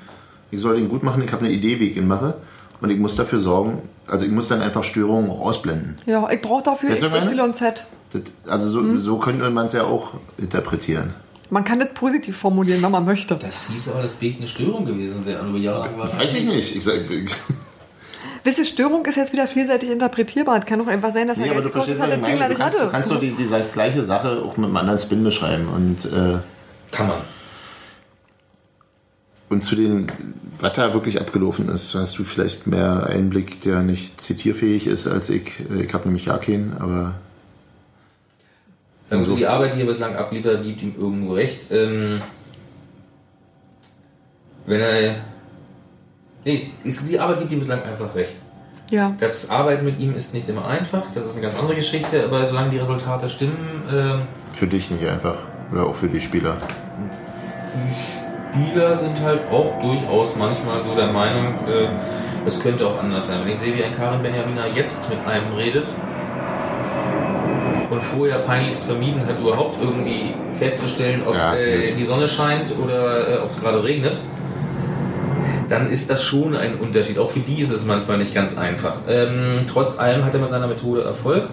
[0.50, 2.34] Ich soll den gut machen, ich habe eine Idee, wie ich ihn mache.
[2.80, 5.96] Und ich muss dafür sorgen, also ich muss dann einfach Störungen auch ausblenden.
[6.06, 7.02] Ja, ich brauche dafür Weißt?
[7.04, 7.84] XYZ.
[8.12, 8.98] Das, also so, Mhm.
[9.00, 11.12] so könnte man es ja auch interpretieren.
[11.50, 13.34] Man kann das positiv formulieren, wenn man möchte.
[13.36, 15.46] Das hieß aber, dass Beek eine Störung gewesen wäre.
[15.46, 16.74] Über Jahre lang war es Weiß ich nicht.
[16.76, 17.32] Ich sag, ich,
[18.42, 20.58] Wisst ihr, Störung ist jetzt wieder vielseitig interpretierbar.
[20.58, 22.38] Es kann doch einfach sein, dass nee, er aber du verstehst, hat, was ich meine.
[22.38, 25.22] Du nicht kannst, du kannst doch die, die gleiche Sache auch mit einem anderen Spin
[25.22, 25.68] beschreiben.
[25.68, 26.38] Und, äh,
[26.90, 27.20] Kann man.
[29.50, 30.06] und zu den,
[30.58, 35.28] was da wirklich abgelaufen ist, hast du vielleicht mehr Einblick, der nicht zitierfähig ist als
[35.28, 35.52] ich.
[35.78, 37.16] Ich habe nämlich ja keinen, aber
[39.10, 41.66] Also die Arbeit, die er bislang abliefert, gibt ihm irgendwo recht.
[41.70, 42.20] Ähm,
[44.66, 45.14] wenn er.
[46.44, 48.34] Nee, ist- die Arbeit gibt ihm bislang einfach recht.
[48.90, 49.12] Ja.
[49.20, 52.44] Das Arbeiten mit ihm ist nicht immer einfach, das ist eine ganz andere Geschichte, aber
[52.46, 54.22] solange die Resultate stimmen, ähm,
[54.52, 55.36] für dich nicht einfach.
[55.72, 56.56] Oder auch für die Spieler.
[58.52, 61.88] Spieler sind halt auch durchaus manchmal so der Meinung, äh,
[62.44, 63.40] es könnte auch anders sein.
[63.44, 65.86] Wenn ich sehe, wie ein Karim Benjamina jetzt mit einem redet
[67.90, 73.28] und vorher peinlichst vermieden hat, überhaupt irgendwie festzustellen, ob Ja, äh, die Sonne scheint oder
[73.28, 74.18] äh, ob es gerade regnet,
[75.70, 77.18] dann ist das schon ein Unterschied.
[77.18, 78.98] Auch für die ist es manchmal nicht ganz einfach.
[79.08, 81.48] Ähm, trotz allem hat er mit seiner Methode Erfolg.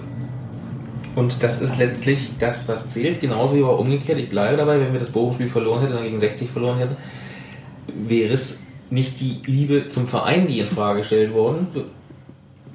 [1.16, 3.22] Und das ist letztlich das, was zählt.
[3.22, 4.20] Genauso wie aber umgekehrt.
[4.20, 6.96] Ich bleibe dabei, wenn wir das Bochum-Spiel verloren hätten, dann gegen 60 verloren hätten,
[8.08, 11.68] wäre es nicht die Liebe zum Verein, die in Frage gestellt worden.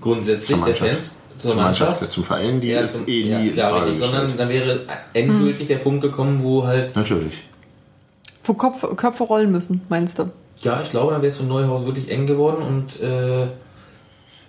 [0.01, 0.91] Grundsätzlich Zur der Mannschaft.
[0.91, 1.17] Fans.
[1.37, 2.13] Zur Mannschaft.
[2.13, 4.81] Zum Verein, die Ja, ist zum- eh ja, nie in klar, richtig, sondern dann wäre
[5.15, 7.43] endgültig der Punkt gekommen, wo halt, Natürlich.
[8.45, 10.31] Wo Kopf, Köpfe rollen müssen, meinst du?
[10.63, 13.47] Ja, ich glaube, dann wäre es für Neuhaus wirklich eng geworden und äh,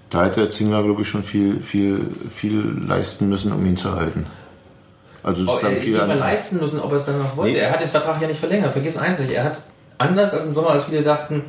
[0.09, 1.99] Da hätte Zingler, glaube ich, schon viel, viel,
[2.29, 4.25] viel leisten müssen, um ihn zu halten.
[5.23, 7.53] Also Oh, sozusagen er viel an, leisten müssen, ob er es dann noch wollte.
[7.53, 7.59] Nee.
[7.59, 8.73] Er hat den Vertrag ja nicht verlängert.
[8.73, 9.31] Vergiss eins nicht.
[9.31, 9.61] Er hat
[9.97, 11.43] anders als im Sommer, als viele dachten,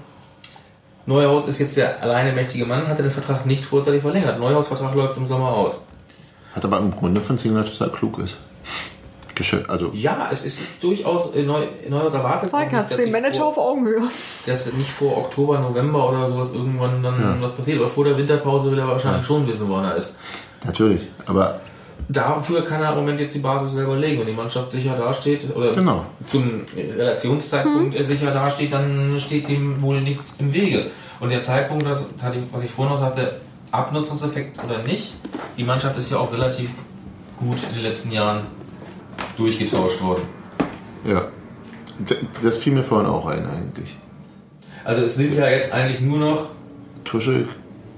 [1.07, 4.39] Neuhaus ist jetzt der alleine mächtige Mann, hatte den Vertrag nicht vorzeitig verlängert.
[4.39, 5.83] Neuhaus Vertrag läuft im Sommer aus.
[6.55, 8.39] Hat aber im Grunde von Zingler total klug ist.
[9.69, 12.51] Also, Ja, es ist, durchaus Neu, Neuhaus erwartet.
[12.51, 14.03] Zeig dass den Manager vor, auf Augenhöhe.
[14.47, 17.79] Dass nicht vor Oktober, November oder sowas irgendwann dann was passiert.
[17.79, 20.15] Aber vor der Winterpause will er wahrscheinlich schon wissen, wo er ist.
[20.65, 21.03] natürlich.
[21.27, 21.61] Aber
[22.07, 24.21] Dafür kann er im Moment jetzt die Basis selber legen.
[24.21, 26.05] Wenn die Mannschaft sicher dasteht oder Genau.
[26.27, 30.87] zum Relationszeitpunkt äh, sicher dasteht, dann steht dem wohl nichts im Wege.
[31.21, 35.15] Und der Zeitpunkt, das hatte ich, was ich vorhin noch sagte, Abnutzungseffekt oder nicht,
[35.57, 36.71] die Mannschaft ist ja auch relativ
[37.39, 38.41] gut in den letzten Jahren
[39.37, 40.23] durchgetauscht worden.
[41.05, 41.23] ja.
[42.43, 43.97] Das fiel mir vorhin auch ein eigentlich.
[44.85, 46.47] Also es sind ja jetzt eigentlich nur noch,
[47.05, 47.47] Tusche,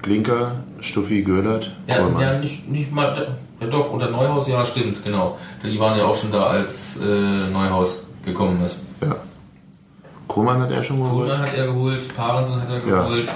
[0.02, 5.38] Klinker, Stuffi, Göllert, ja, ja nicht, nicht mal, ja doch, unter Neuhaus, ja stimmt, genau.
[5.64, 8.80] Die waren ja auch schon da, als äh, Neuhaus gekommen ist.
[9.00, 9.16] Ja.
[10.28, 11.28] Kohlmann hat er schon geholt.
[11.30, 13.02] Kohlmann hat er geholt, Parensen hat er Ja.
[13.02, 13.28] geholt,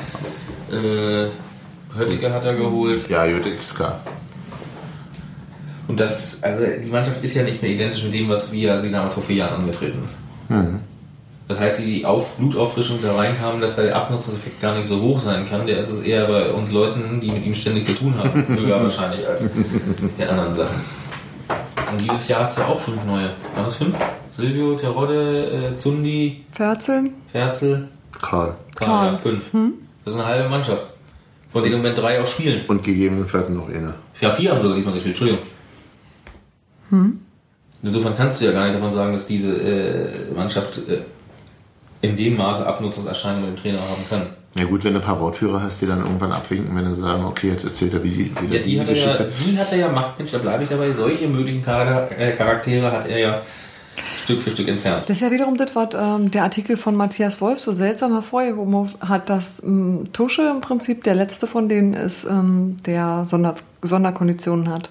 [0.70, 1.28] äh,
[1.99, 3.09] Höttiger hat er geholt.
[3.09, 3.99] Ja, gut, ist klar.
[5.91, 8.93] Und das, also die Mannschaft ist ja nicht mehr identisch mit dem, was wir sie
[8.93, 10.14] damals vor vier Jahren angetreten ist.
[11.49, 15.49] Das heißt, die Auf Blutauffrischung da reinkamen, dass der Abnutzungseffekt gar nicht so hoch sein
[15.51, 15.66] kann.
[15.66, 18.80] Der ist es eher bei uns Leuten, die mit ihm ständig zu tun haben, höher
[18.80, 19.51] wahrscheinlich als
[20.16, 20.76] der anderen Sachen.
[21.91, 23.30] Und dieses Jahr hast du ja auch fünf neue.
[23.57, 23.97] Waren das fünf?
[24.30, 27.11] Silvio, Terodde, äh, Zundi, Ferzel.
[27.32, 28.55] Ferzel, Karl.
[28.76, 29.12] Karl, Karl.
[29.14, 29.51] ja, fünf.
[30.05, 30.86] Das ist eine halbe Mannschaft.
[31.53, 32.61] Von denen im Moment drei auch spielen.
[32.68, 33.95] Und gegebenenfalls noch eine.
[34.20, 35.43] Ja, vier haben sogar diesmal gespielt, Entschuldigung.
[37.82, 40.99] Insofern kannst du ja gar nicht davon sagen, dass diese äh, Mannschaft äh,
[42.03, 44.22] in dem Maße Abnutzungserscheinungen mit dem Trainer haben kann.
[44.59, 47.24] Ja gut, wenn du ein paar Wortführer hast, die dann irgendwann abwinken, wenn sie sagen,
[47.24, 49.32] okay, jetzt erzählt er wie die, wie Ja, die, hat er ja, Geschichte.
[49.47, 50.93] die hat er ja Macht, Mensch, da bleibe ich dabei.
[50.93, 53.43] Solche möglichen Charakter- äh, Charaktere hat er ja
[54.24, 55.05] Stück für Stück entfernt.
[55.09, 58.91] Das ist ja wiederum das, was ähm, der Artikel von Matthias Wolf so seltsam hervorgehoben
[59.01, 64.68] hat, dass ähm, Tusche im Prinzip der letzte von denen ist, ähm, der Sonder Sonderkonditionen
[64.68, 64.91] hat.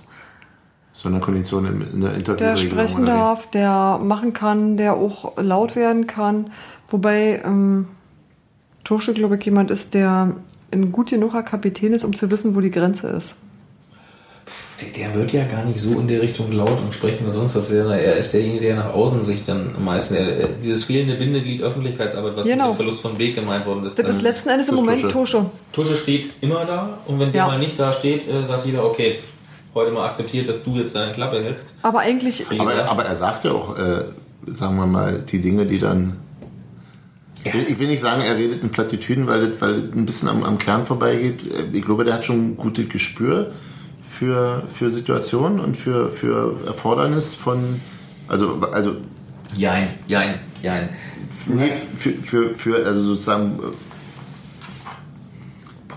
[1.02, 2.58] Sonderkondition in, in der Der Interviewregelung.
[2.72, 3.18] sprechen oder wie?
[3.18, 6.52] darf, der machen kann, der auch laut werden kann.
[6.90, 7.88] Wobei ähm,
[8.84, 10.34] Tusche, glaube ich, jemand ist, der
[10.72, 13.36] ein gut genuger Kapitän ist, um zu wissen, wo die Grenze ist.
[14.82, 17.56] Der, der wird ja gar nicht so in der Richtung laut und sprechen oder sonst
[17.56, 17.70] was.
[17.70, 20.16] Er er ist derjenige, der nach außen sich dann am meisten.
[20.16, 22.68] Er, er, dieses fehlende Bindeglied Öffentlichkeitsarbeit, was Genau.
[22.70, 24.00] mit dem Verlust von Weg gemeint worden ist.
[24.00, 25.46] Das ist dann- letzten Endes im Moment Tusche.
[25.74, 25.96] Tusche.
[25.96, 27.48] Steht immer da und wenn der Ja.
[27.48, 29.20] mal nicht da steht, äh, sagt jeder, okay,
[29.76, 31.74] heute mal akzeptiert, dass du jetzt deine Klappe hältst.
[31.82, 34.04] Aber eigentlich, Aber, aber er sagt ja auch, äh,
[34.48, 36.16] sagen wir mal, die Dinge, die dann.
[37.44, 40.06] Ich will- Ich will nicht sagen, er redet in Plattitüden, weil das, weil das ein
[40.06, 41.40] bisschen am, am Kern vorbeigeht.
[41.72, 43.52] Ich glaube, der hat schon ein gutes Gespür
[44.10, 47.80] für, für Situationen und für, für Erfordernis von.
[48.28, 48.96] Also, also
[49.56, 50.90] jein, jein, jein.
[51.48, 53.60] nee, für, für, für also sozusagen.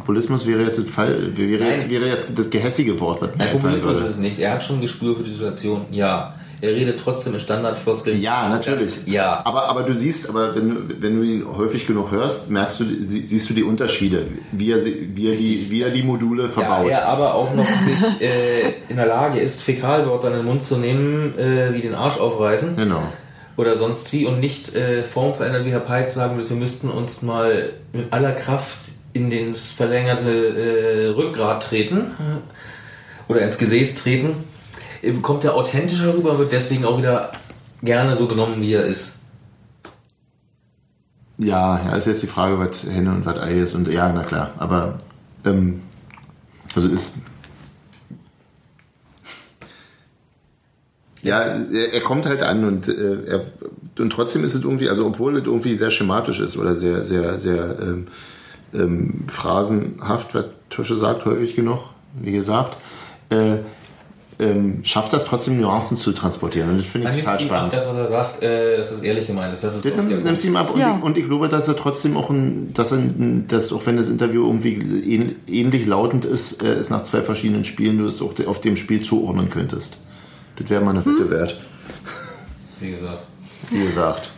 [0.03, 3.99] Populismus wäre jetzt, das Fall, wäre, jetzt, wäre jetzt das gehässige Wort, was Nein, Populismus
[4.01, 4.39] ist es nicht.
[4.39, 6.35] Er hat schon ein Gespür für die Situation, ja.
[6.61, 8.21] Er redet trotzdem in Standardfloskeln.
[8.23, 8.95] Ja, natürlich.
[8.95, 9.41] Das, ja.
[9.45, 12.85] Aber, aber du siehst, aber wenn du, wenn du ihn häufig genug hörst, merkst du,
[12.85, 16.89] sie- siehst du die Unterschiede, wie er, wie er, die, wie er die Module verbaut.
[16.89, 20.77] er aber auch noch sich äh, in der Lage ist, Fäkalwörter in den Mund zu
[20.77, 23.03] nehmen, äh, wie den Arsch aufreißen Genau.
[23.57, 27.23] oder sonst wie und nicht äh, formverändert, wie Herr Peitz sagen würde, wir müssten uns
[27.23, 28.77] mal mit aller Kraft
[29.13, 32.13] in den verlängerte äh, Rückgrat treten
[33.29, 34.35] oder ins Gesäß treten,
[35.03, 37.33] äh, kommt er authentischer rüber, wird deswegen auch wieder
[37.83, 39.15] gerne so genommen, wie er ist.
[41.39, 43.75] Ja, ja, ist jetzt die Frage, was Henne und was Ei ist.
[43.75, 44.53] Und ja, na klar.
[44.59, 44.99] Aber
[45.45, 45.83] ähm,
[46.75, 47.19] also ist.
[51.23, 53.45] Ja, er, er kommt halt an und äh, er
[53.99, 57.39] und trotzdem ist es irgendwie, also obwohl es irgendwie sehr schematisch ist oder sehr, sehr,
[57.39, 58.07] sehr ähm,
[58.75, 61.81] ähm, phrasenhaft, was Tusche sagt, häufig genug,
[62.15, 62.77] wie gesagt,
[63.31, 63.57] äh,
[64.39, 66.71] ähm, schafft das trotzdem Nuancen zu transportieren.
[66.71, 67.73] Und das finde ich nimmt total ihm ab, spannend.
[67.75, 69.63] das, was er sagt, äh, dass es ehrlich gemeint ist.
[69.63, 70.25] Das ist Das auch der nimm, Punkt.
[70.25, 70.97] nimmst ihm ab und, Ja.
[70.97, 73.99] ich, und ich glaube, dass er trotzdem auch ein, dass er, ein- dass auch wenn
[73.99, 74.75] das Interview irgendwie
[75.15, 78.61] ähn, ähnlich lautend ist, äh, es nach zwei verschiedenen Spielen du es auch de- auf
[78.63, 79.99] dem Spiel zuordnen könntest.
[80.57, 81.61] Das wäre mal eine Wette wert,
[82.81, 83.25] Wie gesagt.
[83.71, 84.31] wie gesagt.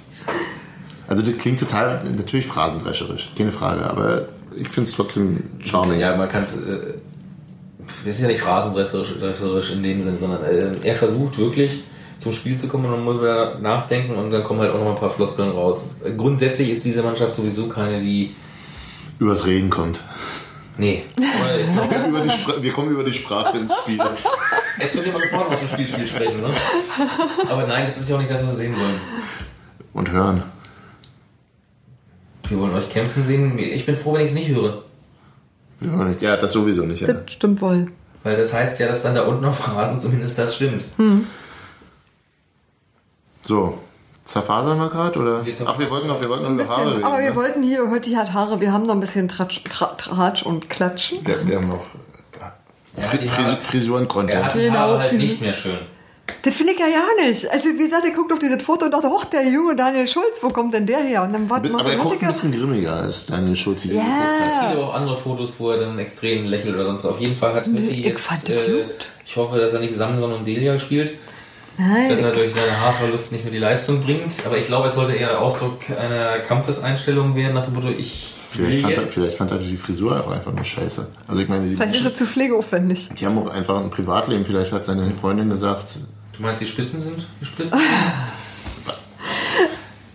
[1.07, 6.00] Also das klingt total natürlich phrasendrescherisch, keine Frage, aber ich finde es trotzdem charming.
[6.00, 6.62] Ja, man kann es.
[6.62, 6.94] Äh,
[8.07, 11.82] das ist ja nicht phrasendresserisch dresserisch in dem Sinne, sondern äh, er versucht wirklich
[12.18, 14.84] zum Spiel zu kommen und dann muss er nachdenken und dann kommen halt auch noch
[14.84, 15.82] mal ein paar Floskeln raus.
[16.16, 18.34] Grundsätzlich ist diese Mannschaft sowieso keine, die.
[19.18, 20.00] Übers Reden kommt.
[20.76, 21.02] Nee.
[21.16, 24.00] Aber ich glaub, über die Spra- wir kommen über die Sprache ins Spiel.
[24.80, 26.50] es wird immer gefordert, was zum Spielspiel sprechen, ne?
[27.48, 29.00] Aber nein, das ist ja auch nicht das, was wir sehen wollen.
[29.92, 30.42] Und hören.
[32.49, 33.59] Wir wollen euch kämpfen sehen.
[33.59, 34.82] Ich bin froh, wenn ich es nicht höre.
[36.20, 37.01] Ja, das sowieso nicht.
[37.03, 37.12] Ja.
[37.12, 37.88] Das stimmt wohl.
[38.22, 40.84] Weil das heißt ja, dass dann da unten auf dem Rasen zumindest das stimmt.
[43.42, 43.78] So,
[44.24, 45.18] zerfasern wir gerade?
[45.18, 45.45] Oder?
[45.45, 45.55] Wir.
[45.66, 47.05] Ach, wir wollten noch, wir wollten noch über Haare bisschen, reden.
[47.05, 47.36] aber wir ne?
[47.36, 50.70] wollten hier, hört die hat Haare, wir haben noch ein bisschen Tratsch, Tra, Tratsch und
[50.70, 51.18] Klatschen.
[51.26, 51.84] wir, wir haben noch
[52.97, 54.34] Haare, Frisuren-Content.
[54.34, 55.78] er hat die Genau, Haare halt Frisur- nicht mehr schön.
[56.43, 57.51] Das will ich ja ja nicht.
[57.51, 60.39] Also wie gesagt, ich guckte auf dieses Foto und dachte, hoch, der junge Daniel Schulz,
[60.43, 61.22] wo kommt denn der her?
[61.22, 63.85] Und dann war Aber er guckt ein bisschen grimmiger als Daniel Schulz.
[63.85, 64.03] Es Ja.
[64.03, 67.05] gibt aber auch andere Fotos, wo er dann extrem lächelt oder sonst.
[67.07, 68.20] Auf jeden Fall hat Mitti ich jetzt.
[68.25, 68.85] fand das äh,
[69.27, 71.18] ich hoffe, dass er nicht Samson und Delia spielt.
[71.77, 74.33] Nein, dass er durch seine Haarverlust nicht mehr die Leistung bringt.
[74.47, 78.33] Aber ich glaube, es sollte eher der Ausdruck einer Kampfeseinstellung werden, nach dem Motto, ich
[78.55, 81.09] Vielleicht fand, er, vielleicht fand er die Frisur auch einfach nur scheiße.
[81.26, 83.09] Also ich meine, die, vielleicht ist er zu pflegeaufwendig.
[83.18, 84.44] die haben auch einfach ein Privatleben.
[84.44, 85.98] Vielleicht hat seine Freundin gesagt,
[86.36, 87.74] Du meinst, die Spitzen sind gesplittet?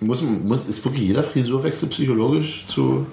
[0.01, 3.05] muss, muss, ist wirklich jeder Frisurwechsel psychologisch zu...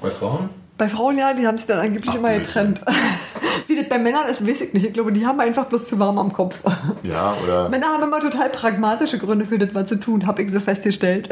[0.00, 0.48] Bei Frauen?
[0.78, 2.74] Bei Frauen ja, die haben sich dann angeblich Ach, immer Blödsinn.
[2.74, 2.80] getrennt.
[3.66, 4.86] Wie das bei Männern ist, weiß ich nicht.
[4.86, 6.60] Ich glaube, die haben einfach bloß zu warm am Kopf.
[7.02, 7.68] Ja, oder...
[7.68, 11.28] Männer haben immer total pragmatische Gründe für das, was zu tun, habe ich so festgestellt.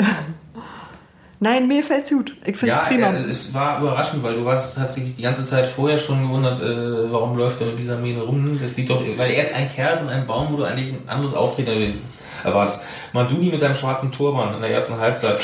[1.42, 2.36] Nein, mir fällt's gut.
[2.44, 3.06] Ich finde es Ja, prima.
[3.08, 6.62] äh, es war überraschend, weil du warst, hast dich die ganze Zeit vorher schon gewundert,
[6.62, 8.60] äh, warum läuft er mit dieser Mähne rum.
[8.62, 11.02] Das sieht doch, weil er ist ein Kerl von einem Baum, wo du eigentlich ein
[11.08, 11.98] anderes Auftreten
[12.44, 12.82] erwartest.
[13.12, 15.40] Manduni mit seinem schwarzen Turban in der ersten Halbzeit.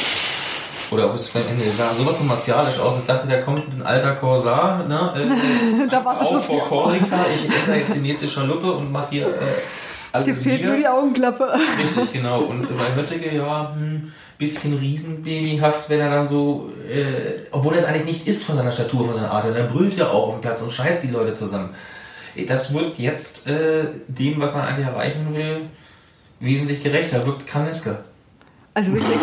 [0.92, 2.98] Oder ob es am Ende sah sowas von martialisch aus.
[3.00, 5.12] Ich dachte, da kommt ein alter Korsar, ne?
[5.84, 6.60] Äh, Da war so vor.
[6.60, 7.26] Korsika.
[7.44, 9.30] Ich ändere jetzt die nächste Schaluppe und mache hier äh,
[10.12, 10.68] alles Dir fehlt wieder.
[10.70, 11.52] nur die Augenklappe.
[11.82, 12.40] Richtig, genau.
[12.42, 17.84] Und bei Höttege, ja, hm, bisschen riesenbabyhaft, wenn er dann so, äh, obwohl er es
[17.86, 19.44] eigentlich nicht ist von seiner Statur, von seiner Art.
[19.46, 21.70] Und er brüllt ja auch auf dem Platz und scheißt die Leute zusammen.
[22.46, 25.68] Das wirkt jetzt äh, dem, was er eigentlich erreichen will,
[26.40, 27.26] wesentlich gerechter.
[27.26, 28.04] Wirkt Kaneske.
[28.74, 29.18] Also wirklich.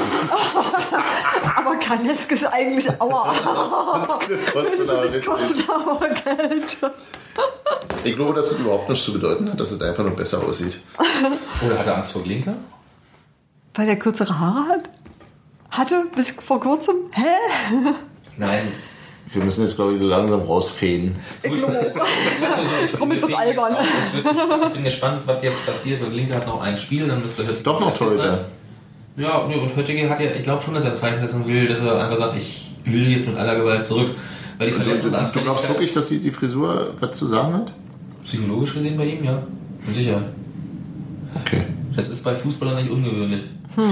[1.55, 4.05] aber Kanesk ist eigentlich aua.
[4.07, 5.25] Das kostet aber Das nicht.
[5.25, 6.77] kostet aber Geld.
[8.03, 10.77] Ich glaube, dass es überhaupt nichts zu bedeuten hat, dass es einfach nur besser aussieht.
[11.65, 12.55] Oder hat er Angst vor Glinker?
[13.75, 14.81] Weil er kürzere Haare hat?
[15.77, 16.95] Hatte bis vor kurzem?
[17.13, 17.23] Hä?
[18.37, 18.61] Nein.
[19.33, 21.15] Wir müssen jetzt, glaube ich, langsam rausfäden.
[21.43, 21.77] Ich glaube.
[21.77, 23.75] Also, ich bin, wir albern.
[24.67, 26.01] ich bin gespannt, was jetzt passiert.
[26.01, 27.97] Und Glinker hat noch ein Spiel, dann müsste Höttige Doch noch.
[27.97, 28.45] Torhüter.
[29.17, 31.79] Ja, und Höttige hat ja, ich glaube schon, dass er ein Zeichen setzen will, dass
[31.79, 34.11] er einfach sagt, ich will jetzt mit aller Gewalt zurück.
[34.57, 37.73] Weil die Du, du glaubst Verletzungsanfälligkeit, wirklich, dass die, die Frisur was zu sagen hat?
[38.23, 39.41] psychologisch gesehen bei ihm, ja.
[39.91, 40.21] Sicher.
[41.35, 41.63] Okay.
[41.95, 43.43] Das ist bei Fußballern nicht ungewöhnlich.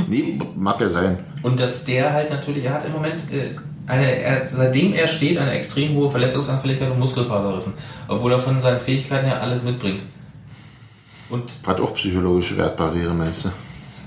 [0.07, 1.19] Nee, mag ja sein.
[1.43, 5.37] Und dass der halt natürlich, er hat im Moment äh, eine, er, seitdem er steht,
[5.37, 7.73] eine extrem hohe Verletzungsanfälligkeit und Muskelfaserrissen.
[8.07, 10.01] Obwohl er von seinen Fähigkeiten ja alles mitbringt.
[11.29, 13.49] Und Was auch psychologisch wertbar wäre, meinst du?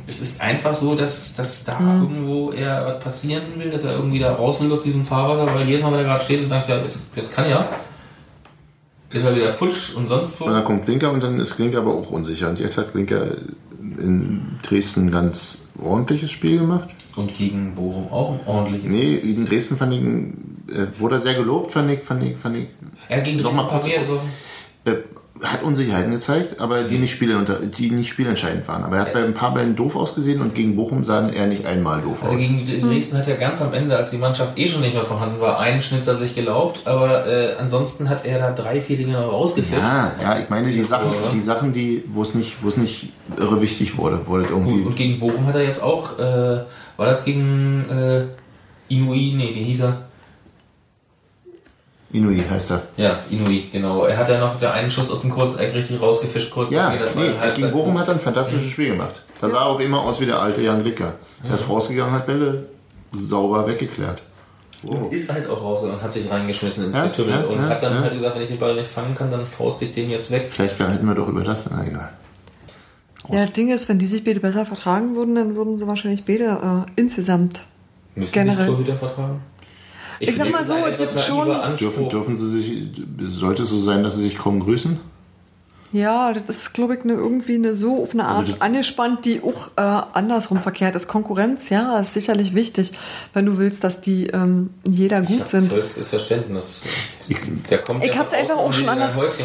[0.06, 4.18] es ist einfach so, dass, dass da irgendwo er was passieren will, dass er irgendwie
[4.18, 6.68] da raus will aus diesem Fahrwasser, weil jedes Mal, wenn er gerade steht und sagt,
[6.68, 7.68] ja, jetzt, jetzt kann ja,
[9.12, 10.44] ist er wieder futsch und sonst wo.
[10.44, 12.48] Und dann kommt Klinker und dann ist Klinker aber auch unsicher.
[12.48, 13.26] Und jetzt hat Klinker
[13.98, 16.88] in Dresden ein ganz ordentliches Spiel gemacht.
[17.16, 18.90] Und gegen Bochum auch ein ordentliches.
[18.90, 20.00] Nee, in Dresden fand ich,
[20.76, 22.66] äh, wurde er sehr gelobt, fand ich, fand ich, fand ich.
[23.08, 24.20] Er ging Noch Dresden mal ein paar kurz- so.
[24.84, 24.96] Äh,
[25.42, 28.84] hat Unsicherheiten gezeigt, aber die nicht, Spiele unter, die nicht spielentscheidend waren.
[28.84, 31.66] Aber er hat bei ein paar Bällen doof ausgesehen und gegen Bochum sah er nicht
[31.66, 32.40] einmal doof Also aus.
[32.40, 35.40] gegen Dresden hat er ganz am Ende, als die Mannschaft eh schon nicht mehr vorhanden
[35.40, 39.32] war, einen Schnitzer sich gelaubt, aber äh, ansonsten hat er da drei, vier Dinge noch
[39.32, 39.78] rausgefischt.
[39.80, 43.12] Ja, ja, ich meine die Sachen, die Sachen, die, wo es nicht, wo es nicht
[43.38, 44.84] irre wichtig wurde, wurde Gut, irgendwie.
[44.86, 46.62] und gegen Bochum hat er jetzt auch, äh,
[46.96, 48.22] war das gegen äh,
[48.88, 49.34] Inui?
[49.36, 50.05] Nee, wie hieß er?
[52.16, 52.82] Inui heißt er.
[52.96, 54.04] Ja, Inui, genau.
[54.04, 57.32] Er hat ja noch der einen Schuss aus dem Kurzeck richtig rausgefischt, kurz Ja, nee,
[57.54, 59.20] gegen Bochum hat er ein fantastisches Spiel gemacht.
[59.40, 61.14] Da sah er auf immer aus wie der alte Jan Glicker.
[61.46, 62.66] Er ist rausgegangen, hat Bälle
[63.12, 64.22] sauber weggeklärt.
[64.84, 65.08] Oh.
[65.10, 67.82] ist halt auch raus und hat sich reingeschmissen ins Ja, Getümmel ja, und ja, hat
[67.82, 68.00] dann ja.
[68.02, 70.48] halt gesagt, wenn ich den Ball nicht fangen kann, dann faust ich den jetzt weg.
[70.50, 71.64] Vielleicht hätten wir doch über das.
[71.70, 72.10] Na egal.
[73.28, 76.24] Ja, das Ding ist, wenn die sich beide besser vertragen würden, dann würden sie wahrscheinlich
[76.24, 77.62] beide äh, insgesamt.
[78.14, 78.58] Müssen Generell.
[78.58, 79.40] sich Torhüter vertragen?
[80.20, 81.76] Ich sag finde, mal das ist so, es gibt schon-.
[81.76, 82.82] Dürfen, dürfen sie sich,
[83.28, 84.98] sollte es so sein, dass sie sich kaum grüßen?
[85.92, 89.40] Ja, das ist, glaube ich, eine, irgendwie eine so auf eine Art Also angespannt, die
[89.40, 89.80] auch äh,
[90.14, 91.06] andersrum verkehrt ist.
[91.06, 92.92] Konkurrenz, ja, ist sicherlich wichtig,
[93.32, 95.70] wenn du willst, dass die ähm, jeder Ich gut hab sind.
[95.70, 96.84] vollstes Verständnis.
[97.28, 97.38] Ich,
[97.70, 99.38] Der kommt Ich ja hab's von einfach auch schon ein anders-.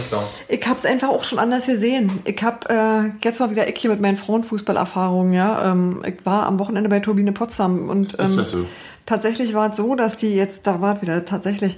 [0.50, 2.20] Ich hab's einfach auch schon anders gesehen.
[2.26, 5.72] Ich hab äh, jetzt mal wieder ich hier mit meinen Frauenfußballerfahrungen, ja.
[5.72, 8.66] Ähm, ich war am Wochenende bei Turbine Potsdam und ähm, Ist das so?
[9.06, 11.78] Tatsächlich war es so, dass die jetzt, da war es wieder tatsächlich,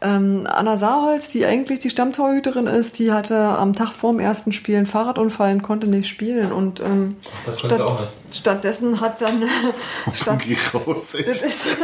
[0.00, 4.52] ähm, Anna Saarholz, die eigentlich die Stammtorhüterin ist, die hatte am Tag vor dem ersten
[4.52, 6.52] Spiel einen Fahrradunfall und konnte nicht spielen.
[6.52, 8.12] Und ähm, das konnte sie auch nicht.
[8.36, 9.44] stattdessen hat dann
[10.12, 10.42] statt,
[10.74, 11.66] raus, ist,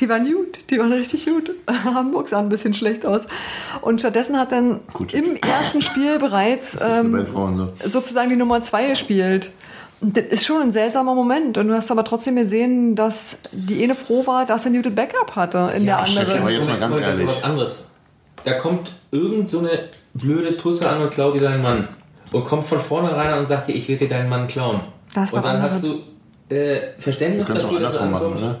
[0.00, 1.52] Die waren gut, die waren richtig gut.
[1.84, 3.20] Hamburg sah ein bisschen schlecht aus.
[3.82, 5.12] Und stattdessen hat dann Gut.
[5.12, 7.88] im ersten Spiel bereits ähm, Frauen so.
[7.90, 9.50] sozusagen die Nummer zwei gespielt.
[10.02, 11.58] Das ist schon ein seltsamer Moment.
[11.58, 14.94] Und du hast aber trotzdem gesehen, dass die eine froh war, dass er ein gutes
[14.94, 16.54] Backup hatte in der Steffi, aber anderen.
[16.54, 17.36] jetzt mal ganz Moment, das ist ehrlich.
[17.36, 17.90] was anderes.
[18.44, 19.70] Da kommt irgend so eine
[20.14, 21.88] blöde Tusse an und klaut dir deinen Mann.
[22.32, 24.80] Und kommt von vornherein und sagt dir, ich will dir deinen Mann klauen.
[25.14, 25.70] Das war und dann andere.
[25.70, 28.60] hast du äh, Verständnis Das kannst du dafür, dass er andersrum machen, ankommt.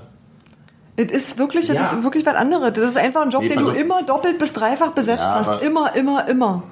[0.96, 1.82] Es ist wirklich, das Ja.
[1.84, 2.72] ist wirklich was anderes.
[2.74, 5.36] Das ist einfach ein Job, Nee, den pass du immer doppelt bis dreifach besetzt Ja,
[5.36, 5.48] hast.
[5.48, 6.62] aber- Immer, immer, immer.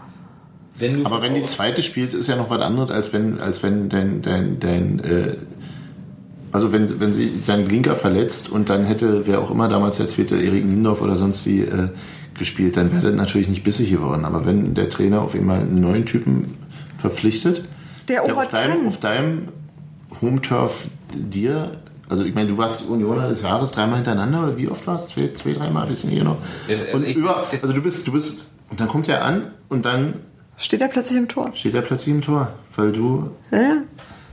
[0.78, 3.62] Wenn du Aber wenn die zweite spielt, ist ja noch was anderes, als wenn, als
[3.62, 5.34] wenn dein, dein, dein äh,
[6.52, 10.06] also wenn, wenn sich dein Blinker verletzt und dann hätte, wer auch immer damals der
[10.06, 11.88] zweite, Erik Niendorf oder sonst wie äh,
[12.38, 14.24] gespielt, dann wäre das natürlich nicht bissig geworden.
[14.24, 16.54] Aber wenn der Trainer auf einmal einen neuen Typen
[16.96, 17.62] verpflichtet,
[18.08, 19.48] Der der auf deinem, auf deinem
[20.22, 20.84] Home-Turf
[21.14, 21.72] dir,
[22.08, 25.08] also ich meine, du warst Unioner des Jahres dreimal hintereinander oder wie oft war es?
[25.08, 26.38] Zwei, zwei dreimal, wissen wir genau.
[26.68, 29.84] Also Und ich- über, also du bist, du bist, und dann kommt er an und
[29.84, 30.14] dann
[30.58, 31.50] Steht er plötzlich im Tor.
[31.54, 33.78] steht er plötzlich im Tor, weil du Ja.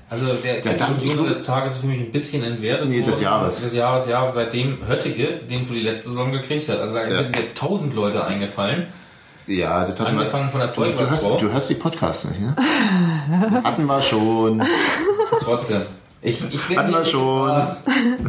[0.10, 2.88] Also der, Der der des Tages ist für mich ein bisschen entwertet.
[2.89, 3.22] Nee, des.
[3.22, 3.60] Jahres.
[3.60, 6.80] Des Jahres, ja, seitdem Höttige den für die letzte Saison gekriegt hat.
[6.80, 7.15] Also da Ja.
[7.15, 8.85] sind mir tausend Leute eingefallen.
[9.47, 11.38] Ja, das hat Angefangen von der du, hörst, Zeugwatzfrau.
[11.39, 12.56] du hörst die Podcasts nicht, ne?
[13.52, 14.64] Das hatten wir schon.
[15.41, 15.81] Trotzdem.
[16.22, 17.47] Ich, ich bin Hatten wir schon.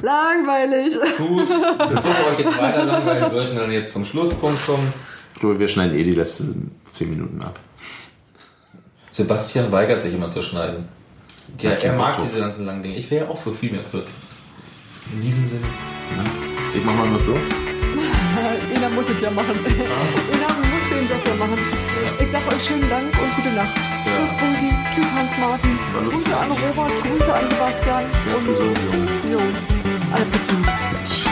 [0.03, 0.95] Langweilig.
[1.19, 4.93] Gut, bevor wir euch jetzt weiter langweilen, sollten wir dann jetzt zum Schlusspunkt kommen.
[5.35, 7.59] Ich glaube, wir schneiden eh die letzten 10 Minuten ab.
[9.17, 10.87] Sebastian weigert sich immer zu schneiden.
[11.63, 12.97] Der, er mag diese ganzen langen Dinge.
[12.97, 14.13] Ich wäre ja auch für viel mehr kürzer.
[15.11, 15.65] In diesem Sinne.
[16.75, 17.33] Ich mach mal nur so.
[18.77, 19.57] Einer muss es ja machen.
[19.65, 21.59] Einer muss den Job ja machen.
[22.21, 23.75] Ich sag euch schönen Dank und gute Nacht.
[24.05, 24.71] Tschüss, Punkti.
[24.95, 25.79] Tschüss, Hans-Martin.
[26.11, 26.93] Grüße an Robert.
[27.03, 28.05] Grüße an Sebastian.
[28.05, 29.33] Ja, Und so, so.
[29.33, 29.39] jo,
[30.13, 31.26] alles Gute.